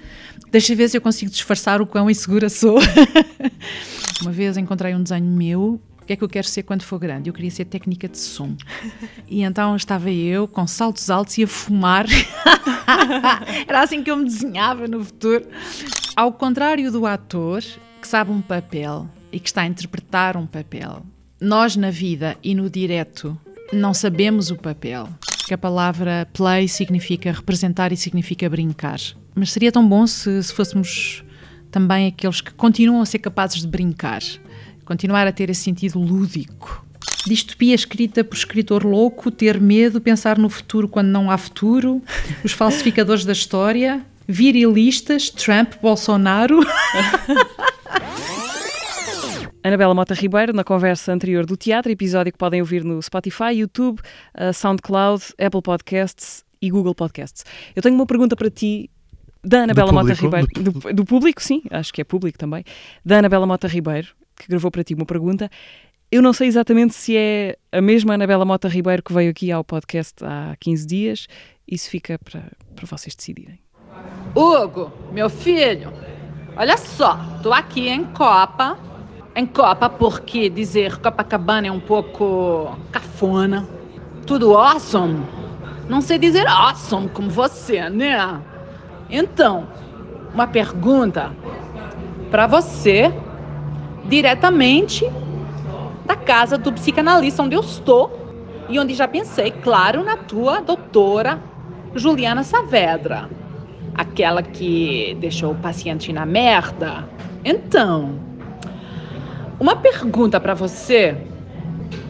Deixa 0.51 0.75
ver 0.75 0.89
se 0.89 0.97
eu 0.97 1.01
consigo 1.01 1.31
disfarçar 1.31 1.81
o 1.81 1.87
quão 1.87 2.11
insegura 2.11 2.49
sou. 2.49 2.79
Uma 4.21 4.31
vez 4.31 4.57
encontrei 4.57 4.95
um 4.95 5.03
desenho 5.03 5.25
meu. 5.25 5.81
O 6.03 6.05
que 6.05 6.13
é 6.13 6.17
que 6.17 6.25
eu 6.25 6.29
quero 6.29 6.47
ser 6.47 6.65
quando 6.65 6.83
for 6.83 6.99
grande? 6.99 7.31
Eu 7.31 7.35
queria 7.35 7.51
ser 7.51 7.65
técnica 7.65 8.09
de 8.09 8.19
som. 8.19 8.57
E 9.29 9.43
então 9.43 9.77
estava 9.77 10.11
eu 10.11 10.49
com 10.49 10.67
saltos 10.67 11.09
altos 11.09 11.39
e 11.39 11.45
a 11.45 11.47
fumar. 11.47 12.07
Era 13.67 13.83
assim 13.83 14.03
que 14.03 14.11
eu 14.11 14.17
me 14.17 14.25
desenhava 14.25 14.89
no 14.89 15.05
futuro. 15.05 15.47
Ao 16.17 16.33
contrário 16.33 16.91
do 16.91 17.07
ator 17.07 17.63
que 18.01 18.09
sabe 18.09 18.33
um 18.33 18.43
papel 18.43 19.09
e 19.31 19.39
que 19.39 19.49
está 19.49 19.63
a 19.63 19.67
interpretar 19.67 20.37
um 20.37 20.47
papel, 20.47 21.07
nós 21.41 21.77
na 21.77 21.91
vida 21.91 22.37
e 22.43 22.53
no 22.53 22.69
direto 22.69 23.39
não 23.73 23.95
sabemos 23.95 24.51
o 24.51 24.57
papel. 24.57 25.09
Que 25.47 25.55
a 25.55 25.59
palavra 25.59 26.29
play 26.33 26.67
significa 26.67 27.33
representar 27.33 27.93
e 27.93 27.97
significa 27.97 28.51
brincar. 28.51 28.99
Mas 29.35 29.53
seria 29.53 29.71
tão 29.71 29.89
bom 29.89 30.07
se, 30.07 30.43
se 30.43 30.53
fôssemos 30.53 31.25
também 31.71 32.09
aqueles 32.09 32.41
que 32.41 32.53
continuam 32.53 33.01
a 33.01 33.07
ser 33.07 33.19
capazes 33.19 33.63
de 33.63 33.67
brincar, 33.67 34.21
continuar 34.85 35.27
a 35.27 35.33
ter 35.33 35.51
esse 35.51 35.63
sentido 35.63 35.99
lúdico. 35.99 36.85
Distopia 37.27 37.75
escrita 37.75 38.25
por 38.25 38.37
escritor 38.37 38.85
louco, 38.85 39.31
ter 39.31 39.61
medo, 39.61 40.01
pensar 40.01 40.39
no 40.39 40.49
futuro 40.49 40.89
quando 40.89 41.09
não 41.09 41.31
há 41.31 41.39
futuro, 41.39 42.03
os 42.45 42.53
falsificadores 42.53 43.25
da 43.25 43.33
história, 43.33 44.05
virilistas, 44.27 45.31
Trump, 45.31 45.75
Bolsonaro. 45.81 46.61
Anabela 49.65 49.95
Mota 49.95 50.13
Ribeiro, 50.13 50.53
na 50.53 50.65
conversa 50.65 51.13
anterior 51.13 51.47
do 51.47 51.57
teatro, 51.57 51.93
episódio 51.93 52.33
que 52.33 52.39
podem 52.39 52.61
ouvir 52.61 52.83
no 52.83 53.01
Spotify, 53.01 53.53
YouTube, 53.55 54.01
uh, 54.35 54.53
SoundCloud, 54.53 55.23
Apple 55.39 55.63
Podcasts 55.63 56.45
e 56.61 56.69
Google 56.69 56.97
Podcasts. 56.97 57.45
Eu 57.77 57.81
tenho 57.81 57.95
uma 57.95 58.07
pergunta 58.07 58.35
para 58.35 58.51
ti, 58.51 58.91
da 59.45 59.63
Anabela 59.63 59.93
Mota? 59.93 60.13
Ribeiro. 60.15 60.47
Do 60.55 60.73
Do, 60.73 60.93
do 60.95 61.05
público, 61.05 61.41
sim, 61.41 61.63
acho 61.71 61.93
que 61.93 62.01
é 62.01 62.05
público 62.05 62.37
também. 62.37 62.65
Da 63.05 63.19
Anabela 63.19 63.47
Mota 63.47 63.69
Ribeiro, 63.69 64.09
que 64.43 64.49
gravou 64.49 64.71
para 64.71 64.85
ti 64.85 64.95
uma 64.95 65.07
pergunta. 65.07 65.51
Eu 66.11 66.21
não 66.21 66.33
sei 66.33 66.49
exatamente 66.49 66.95
se 66.95 67.17
é 67.17 67.57
a 67.71 67.81
mesma 67.81 68.15
Anabela 68.15 68.45
Mota 68.45 68.69
Ribeiro 68.69 69.03
que 69.03 69.13
veio 69.13 69.31
aqui 69.31 69.51
ao 69.51 69.65
podcast 69.65 70.23
há 70.23 70.55
15 70.61 70.87
dias. 70.87 71.27
Isso 71.67 71.89
fica 71.89 72.19
para, 72.19 72.43
para 72.77 72.87
vocês 72.87 73.15
decidirem. 73.15 73.59
Hugo, 74.35 74.93
meu 75.11 75.31
filho, 75.31 75.93
olha 76.57 76.77
só, 76.77 77.17
tô 77.43 77.53
aqui 77.53 77.89
em 77.89 78.05
Copa. 78.05 78.79
Em 79.35 79.47
Copa 79.47 79.89
porque 79.89 80.51
dizer 80.51 80.99
Copacabana 80.99 81.69
é 81.69 81.73
um 81.73 81.81
pouco 81.81 82.77
cafona. 82.91 83.67
Tudo 84.27 84.55
awesome. 84.55 85.25
Não 85.89 86.03
sei 86.03 86.19
dizer 86.19 86.47
awesome 86.47 87.09
como 87.09 87.31
você, 87.31 87.89
né? 87.89 88.41
Então, 89.09 89.67
uma 90.35 90.47
pergunta 90.47 91.33
para 92.31 92.47
você, 92.47 93.13
diretamente 94.05 95.11
da 96.05 96.17
casa 96.17 96.59
do 96.59 96.73
psicanalista 96.73 97.43
onde 97.43 97.55
eu 97.55 97.61
estou 97.61 98.19
e 98.69 98.79
onde 98.79 98.95
já 98.95 99.07
pensei, 99.07 99.51
claro, 99.51 100.03
na 100.03 100.17
tua 100.17 100.61
doutora 100.61 101.41
Juliana 101.95 102.43
Saavedra 102.43 103.29
aquela 103.95 104.43
que 104.43 105.17
deixou 105.21 105.53
o 105.53 105.57
paciente 105.57 106.13
na 106.13 106.25
merda. 106.25 107.09
Então, 107.45 108.19
uma 109.59 109.77
pergunta 109.77 110.41
para 110.41 110.55
você: 110.55 111.17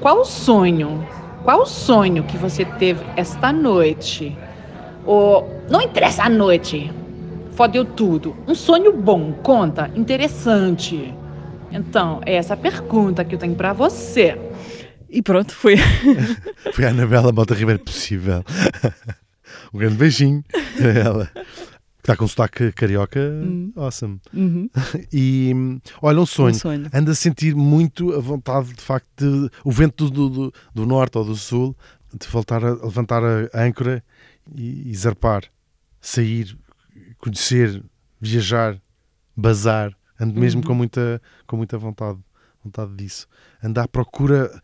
qual 0.01 0.20
o 0.20 0.24
sonho? 0.24 1.07
Qual 1.45 1.62
o 1.62 1.66
sonho 1.66 2.22
que 2.24 2.36
você 2.36 2.64
teve 2.64 3.05
esta 3.16 3.53
noite? 3.53 4.36
Ou 5.05 5.49
não 5.68 5.80
interessa 5.80 6.24
a 6.24 6.28
noite. 6.28 6.93
Fodeu 7.53 7.84
tudo. 7.84 8.36
Um 8.47 8.55
sonho 8.55 8.93
bom, 8.97 9.32
conta, 9.43 9.90
interessante. 9.97 11.12
Então, 11.72 12.20
é 12.24 12.34
essa 12.34 12.56
pergunta 12.56 13.24
que 13.24 13.34
eu 13.34 13.38
tenho 13.38 13.54
para 13.54 13.72
você. 13.72 14.36
E 15.08 15.20
pronto, 15.22 15.54
foi. 15.54 15.76
Foi 16.72 16.84
a 16.86 16.88
Anabela 16.90 17.32
Mota 17.32 17.54
Ribeiro 17.54 17.80
possível. 17.84 18.42
um 19.72 19.78
grande 19.78 19.96
beijinho 19.96 20.42
para 20.76 20.90
ela. 20.90 21.30
Está 21.98 22.16
com 22.16 22.26
sotaque 22.26 22.72
carioca, 22.72 23.20
awesome. 23.76 24.20
Uhum, 24.32 24.68
E 25.12 25.52
olha, 26.00 26.18
um 26.20 26.26
sonho. 26.26 26.54
um 26.54 26.58
sonho. 26.58 26.86
Ando 26.92 27.10
a 27.10 27.14
sentir 27.14 27.54
muito 27.54 28.12
a 28.14 28.20
vontade, 28.20 28.72
de 28.72 28.80
facto, 28.80 29.06
de 29.18 29.50
o 29.62 29.70
vento 29.70 30.10
do, 30.10 30.28
do, 30.28 30.54
do 30.74 30.86
norte 30.86 31.18
ou 31.18 31.24
do 31.24 31.36
sul, 31.36 31.76
de 32.18 32.26
voltar 32.26 32.64
a 32.64 32.72
levantar 32.72 33.22
a 33.22 33.62
âncora 33.62 34.02
e, 34.56 34.90
e 34.90 34.96
zarpar, 34.96 35.44
sair, 36.00 36.56
conhecer, 37.18 37.82
viajar, 38.20 38.80
bazar. 39.36 39.92
Ando 40.22 40.38
mesmo 40.40 40.60
Uhum. 40.60 40.66
com, 40.68 40.74
muita, 40.74 41.20
com 41.46 41.56
muita 41.56 41.76
vontade, 41.78 42.18
vontade 42.64 42.94
disso. 42.94 43.26
Ando 43.62 43.80
à 43.80 43.88
procura, 43.88 44.62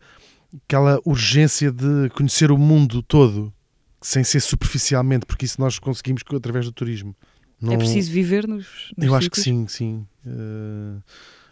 aquela 0.65 0.99
urgência 1.05 1.71
de 1.71 2.09
conhecer 2.15 2.51
o 2.51 2.57
mundo 2.57 3.01
todo, 3.03 3.53
sem 4.01 4.23
ser 4.23 4.39
superficialmente, 4.39 5.25
porque 5.25 5.45
isso 5.45 5.59
nós 5.59 5.77
conseguimos 5.79 6.23
co- 6.23 6.35
através 6.37 6.65
do 6.65 6.71
turismo. 6.71 7.15
É 7.69 7.75
preciso 7.77 8.11
viver 8.11 8.47
nos. 8.47 8.65
nos 8.97 9.05
eu 9.05 9.13
acho 9.15 9.29
que 9.29 9.41
sim, 9.41 9.67
sim. 9.67 10.07
Eh, 10.25 11.01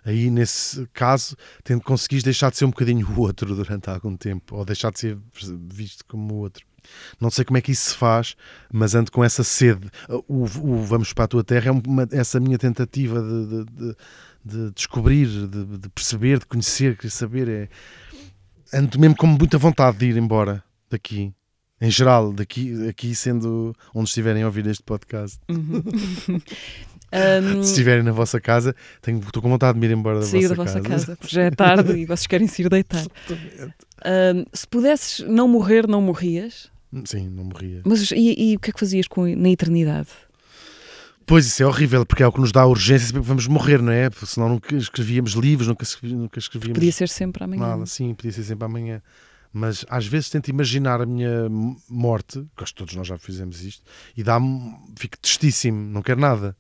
aí, 0.05 0.29
nesse 0.29 0.87
caso, 0.93 1.35
tendo 1.65 1.81
conseguis 1.81 2.23
deixar 2.23 2.49
de 2.49 2.55
ser 2.57 2.63
um 2.65 2.69
bocadinho 2.69 3.05
o 3.09 3.19
outro 3.19 3.53
durante 3.53 3.89
algum 3.89 4.15
tempo, 4.15 4.55
ou 4.55 4.63
deixar 4.63 4.91
de 4.91 4.99
ser 4.99 5.17
visto 5.69 6.05
como 6.05 6.33
o 6.35 6.37
outro. 6.37 6.65
Não 7.19 7.29
sei 7.29 7.43
como 7.45 7.57
é 7.57 7.61
que 7.61 7.71
isso 7.71 7.89
se 7.91 7.95
faz, 7.95 8.35
mas 8.71 8.95
ando 8.95 9.11
com 9.11 9.23
essa 9.23 9.43
sede. 9.43 9.89
O, 10.27 10.43
o 10.43 10.83
Vamos 10.83 11.13
para 11.13 11.25
a 11.25 11.27
Tua 11.27 11.43
Terra 11.43 11.69
é 11.69 11.71
uma- 11.71 12.07
essa 12.11 12.39
minha 12.39 12.57
tentativa 12.57 13.21
de, 13.21 13.45
de- 13.47 13.65
de- 13.65 13.95
de 14.45 14.71
descobrir, 14.73 15.27
de, 15.27 15.65
de 15.77 15.89
perceber, 15.89 16.39
de 16.39 16.45
conhecer, 16.45 16.95
de 17.01 17.09
saber. 17.09 17.49
É... 17.49 17.69
Ando 18.73 18.97
mesmo 18.99 19.15
com 19.15 19.27
muita 19.27 19.57
vontade 19.57 19.97
de 19.97 20.05
ir 20.07 20.17
embora 20.17 20.63
daqui. 20.89 21.33
Em 21.79 21.91
geral, 21.91 22.31
daqui, 22.33 22.87
aqui 22.87 23.13
sendo 23.13 23.75
onde 23.93 24.07
estiverem 24.09 24.41
a 24.43 24.45
ouvir 24.47 24.65
este 24.67 24.81
podcast. 24.83 25.37
Ahm, 27.11 27.61
Se 27.63 27.69
estiverem 27.71 28.03
na 28.03 28.11
vossa 28.11 28.39
casa, 28.41 28.75
tenho, 29.01 29.19
estou 29.19 29.41
com 29.41 29.49
vontade 29.49 29.73
de 29.75 29.79
me 29.79 29.91
ir 29.91 29.95
embora 29.97 30.19
da 30.19 30.25
sair 30.25 30.47
vossa, 30.47 30.55
da 30.55 30.63
vossa 30.63 30.81
casa. 30.81 30.89
casa, 31.05 31.15
porque 31.17 31.35
já 31.35 31.43
é 31.43 31.51
tarde 31.51 31.93
e 31.93 32.05
vocês 32.05 32.27
querem 32.27 32.47
se 32.47 32.61
ir 32.63 32.69
deitar. 32.69 33.05
Ahm, 34.03 34.45
se 34.53 34.67
pudesses 34.67 35.25
não 35.27 35.47
morrer, 35.47 35.87
não 35.87 36.01
morrias. 36.01 36.71
Sim, 37.05 37.29
não 37.29 37.45
morria. 37.45 37.81
Mas 37.85 38.11
e, 38.11 38.51
e 38.51 38.55
o 38.55 38.59
que 38.59 38.69
é 38.69 38.73
que 38.73 38.79
fazias 38.79 39.07
com, 39.07 39.25
na 39.35 39.49
eternidade? 39.49 40.09
Pois 41.25 41.45
isso 41.45 41.61
é 41.61 41.65
horrível, 41.65 42.05
porque 42.05 42.23
é 42.23 42.27
o 42.27 42.31
que 42.31 42.39
nos 42.39 42.53
dá 42.53 42.65
urgência, 42.65 43.11
porque 43.11 43.27
vamos 43.27 43.47
morrer, 43.47 43.81
não 43.81 43.91
é? 43.91 44.09
Porque 44.09 44.25
senão 44.25 44.47
nunca 44.47 44.73
escrevíamos 44.75 45.33
livros, 45.33 45.67
nunca, 45.67 45.85
nunca 46.03 46.39
escrevíamos 46.39 46.77
Podia 46.77 46.91
ser 46.93 47.09
sempre 47.09 47.43
amanhã. 47.43 47.61
nada. 47.67 47.85
Sim, 47.85 48.13
podia 48.13 48.31
ser 48.31 48.43
sempre 48.43 48.65
amanhã. 48.65 49.01
Mas 49.51 49.85
às 49.89 50.07
vezes 50.07 50.29
tento 50.29 50.47
imaginar 50.49 51.01
a 51.01 51.05
minha 51.05 51.49
morte, 51.89 52.45
que 52.55 52.63
acho 52.63 52.73
que 52.73 52.77
todos 52.77 52.95
nós 52.95 53.07
já 53.07 53.17
fizemos 53.17 53.61
isto, 53.61 53.83
e 54.15 54.23
dá-me. 54.23 54.73
fico 54.97 55.17
tristíssimo, 55.17 55.91
não 55.91 56.01
quero 56.01 56.21
nada. 56.21 56.55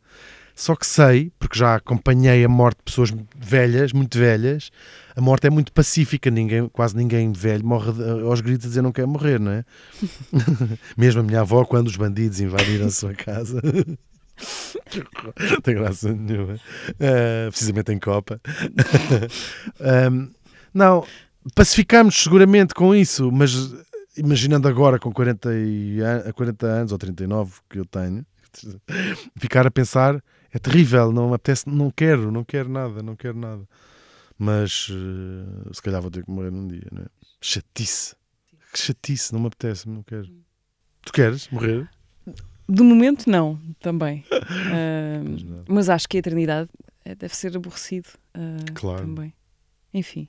Só 0.53 0.75
que 0.75 0.85
sei, 0.85 1.31
porque 1.39 1.57
já 1.57 1.75
acompanhei 1.75 2.43
a 2.43 2.49
morte 2.49 2.79
de 2.79 2.83
pessoas 2.85 3.13
velhas, 3.37 3.93
muito 3.93 4.17
velhas, 4.17 4.71
a 5.17 5.21
morte 5.21 5.47
é 5.47 5.49
muito 5.49 5.73
pacífica, 5.73 6.29
ninguém, 6.29 6.69
quase 6.69 6.95
ninguém 6.95 7.31
velho 7.33 7.65
morre 7.65 7.91
de- 7.91 8.21
aos 8.21 8.39
gritos 8.39 8.67
a 8.67 8.69
dizer 8.69 8.81
não 8.83 8.91
quer 8.91 9.07
morrer, 9.07 9.39
não 9.39 9.51
é? 9.51 9.65
Mesmo 10.95 11.21
a 11.21 11.23
minha 11.23 11.41
avó, 11.41 11.65
quando 11.65 11.87
os 11.87 11.95
bandidos 11.97 12.39
invadiram 12.39 12.85
a 12.85 12.91
sua 12.91 13.13
casa. 13.15 13.59
não 13.63 15.61
tem 15.61 15.73
graça 15.75 16.13
nenhuma. 16.13 16.59
Ah, 16.99 17.47
precisamente 17.49 17.91
em 17.91 17.99
Copa. 17.99 18.39
Ahm, 19.81 20.29
não, 20.73 21.03
pacificamos 21.55 22.15
seguramente 22.15 22.73
com 22.75 22.93
isso, 22.95 23.31
mas 23.31 23.73
imaginando 24.15 24.67
agora 24.67 24.99
com 24.99 25.11
40, 25.11 25.49
e, 25.55 25.99
an- 26.01 26.31
40 26.33 26.65
anos 26.67 26.91
ou 26.91 26.97
39 26.97 27.53
que 27.69 27.79
eu 27.79 27.85
tenho, 27.85 28.23
ficar 29.37 29.65
a 29.65 29.71
pensar 29.71 30.23
é 30.53 30.59
terrível, 30.59 31.11
não 31.11 31.29
me 31.29 31.35
apetece, 31.35 31.67
não 31.67 31.91
quero, 31.91 32.31
não 32.31 32.43
quero 32.43 32.69
nada, 32.69 33.01
não 33.03 33.15
quero 33.15 33.37
nada. 33.37 33.61
Mas 34.37 34.87
eh, 34.91 35.69
se 35.73 35.81
calhar 35.81 36.01
vou 36.01 36.11
ter 36.11 36.23
que 36.23 36.29
morrer 36.31 36.51
num 36.51 36.67
dia, 36.67 36.87
não 36.91 37.01
é? 37.03 37.07
Chatice. 37.41 38.15
Que 38.71 38.79
chatice, 38.79 39.33
não 39.33 39.39
me 39.39 39.47
apetece, 39.47 39.87
não 39.89 40.03
quero. 40.03 40.27
Tu 41.01 41.11
queres 41.13 41.47
morrer? 41.49 41.89
De 42.69 42.83
momento, 42.83 43.29
não, 43.29 43.59
também. 43.79 44.23
Ah, 44.69 45.21
mas 45.67 45.89
acho 45.89 46.07
que 46.07 46.17
a 46.17 46.19
eternidade 46.19 46.69
eh, 47.05 47.15
deve 47.15 47.35
ser 47.35 47.55
aborrecido 47.55 48.09
ah, 48.33 48.57
Claro. 48.73 49.01
também. 49.05 49.33
Enfim. 49.93 50.27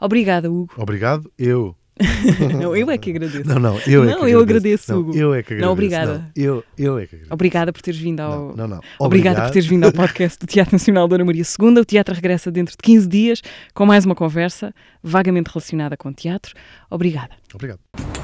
Obrigada, 0.00 0.50
Hugo. 0.50 0.72
Obrigado, 0.76 1.30
eu. 1.38 1.76
Não, 2.60 2.76
eu 2.76 2.90
é 2.90 2.98
que 2.98 3.10
agradeço. 3.10 3.46
Não, 3.46 3.58
não, 3.58 3.78
eu 3.86 4.04
é 4.04 4.06
Não, 4.06 4.20
que 4.24 4.30
eu 4.30 4.40
agradeço. 4.40 4.40
agradeço, 4.40 4.92
Não, 4.92 4.98
Hugo. 5.00 5.16
eu 5.16 5.34
é 5.34 5.42
que 5.42 5.46
agradeço. 5.54 5.66
Não, 5.66 5.72
obrigada. 5.72 6.12
Não, 6.18 6.24
eu, 6.36 6.64
eu 6.78 6.98
é 6.98 7.06
que 7.06 7.14
agradeço. 7.16 7.34
Obrigada 7.34 7.72
por 7.72 7.82
teres 7.82 8.00
vindo 8.00 8.20
ao. 8.20 8.48
Não, 8.48 8.56
não, 8.56 8.68
não. 8.68 8.80
Obrigada 8.98 9.42
por 9.42 9.50
teres 9.50 9.66
vindo 9.68 9.84
ao 9.84 9.92
podcast 9.92 10.38
do 10.38 10.46
Teatro 10.46 10.74
Nacional 10.74 11.06
Dona 11.08 11.24
Maria 11.24 11.42
II. 11.42 11.78
O 11.80 11.84
teatro 11.84 12.14
regressa 12.14 12.50
dentro 12.50 12.72
de 12.72 12.78
15 12.82 13.08
dias 13.08 13.42
com 13.74 13.86
mais 13.86 14.04
uma 14.04 14.14
conversa 14.14 14.74
vagamente 15.02 15.48
relacionada 15.52 15.96
com 15.96 16.12
teatro. 16.12 16.54
Obrigada. 16.90 17.34
Obrigado. 17.54 18.19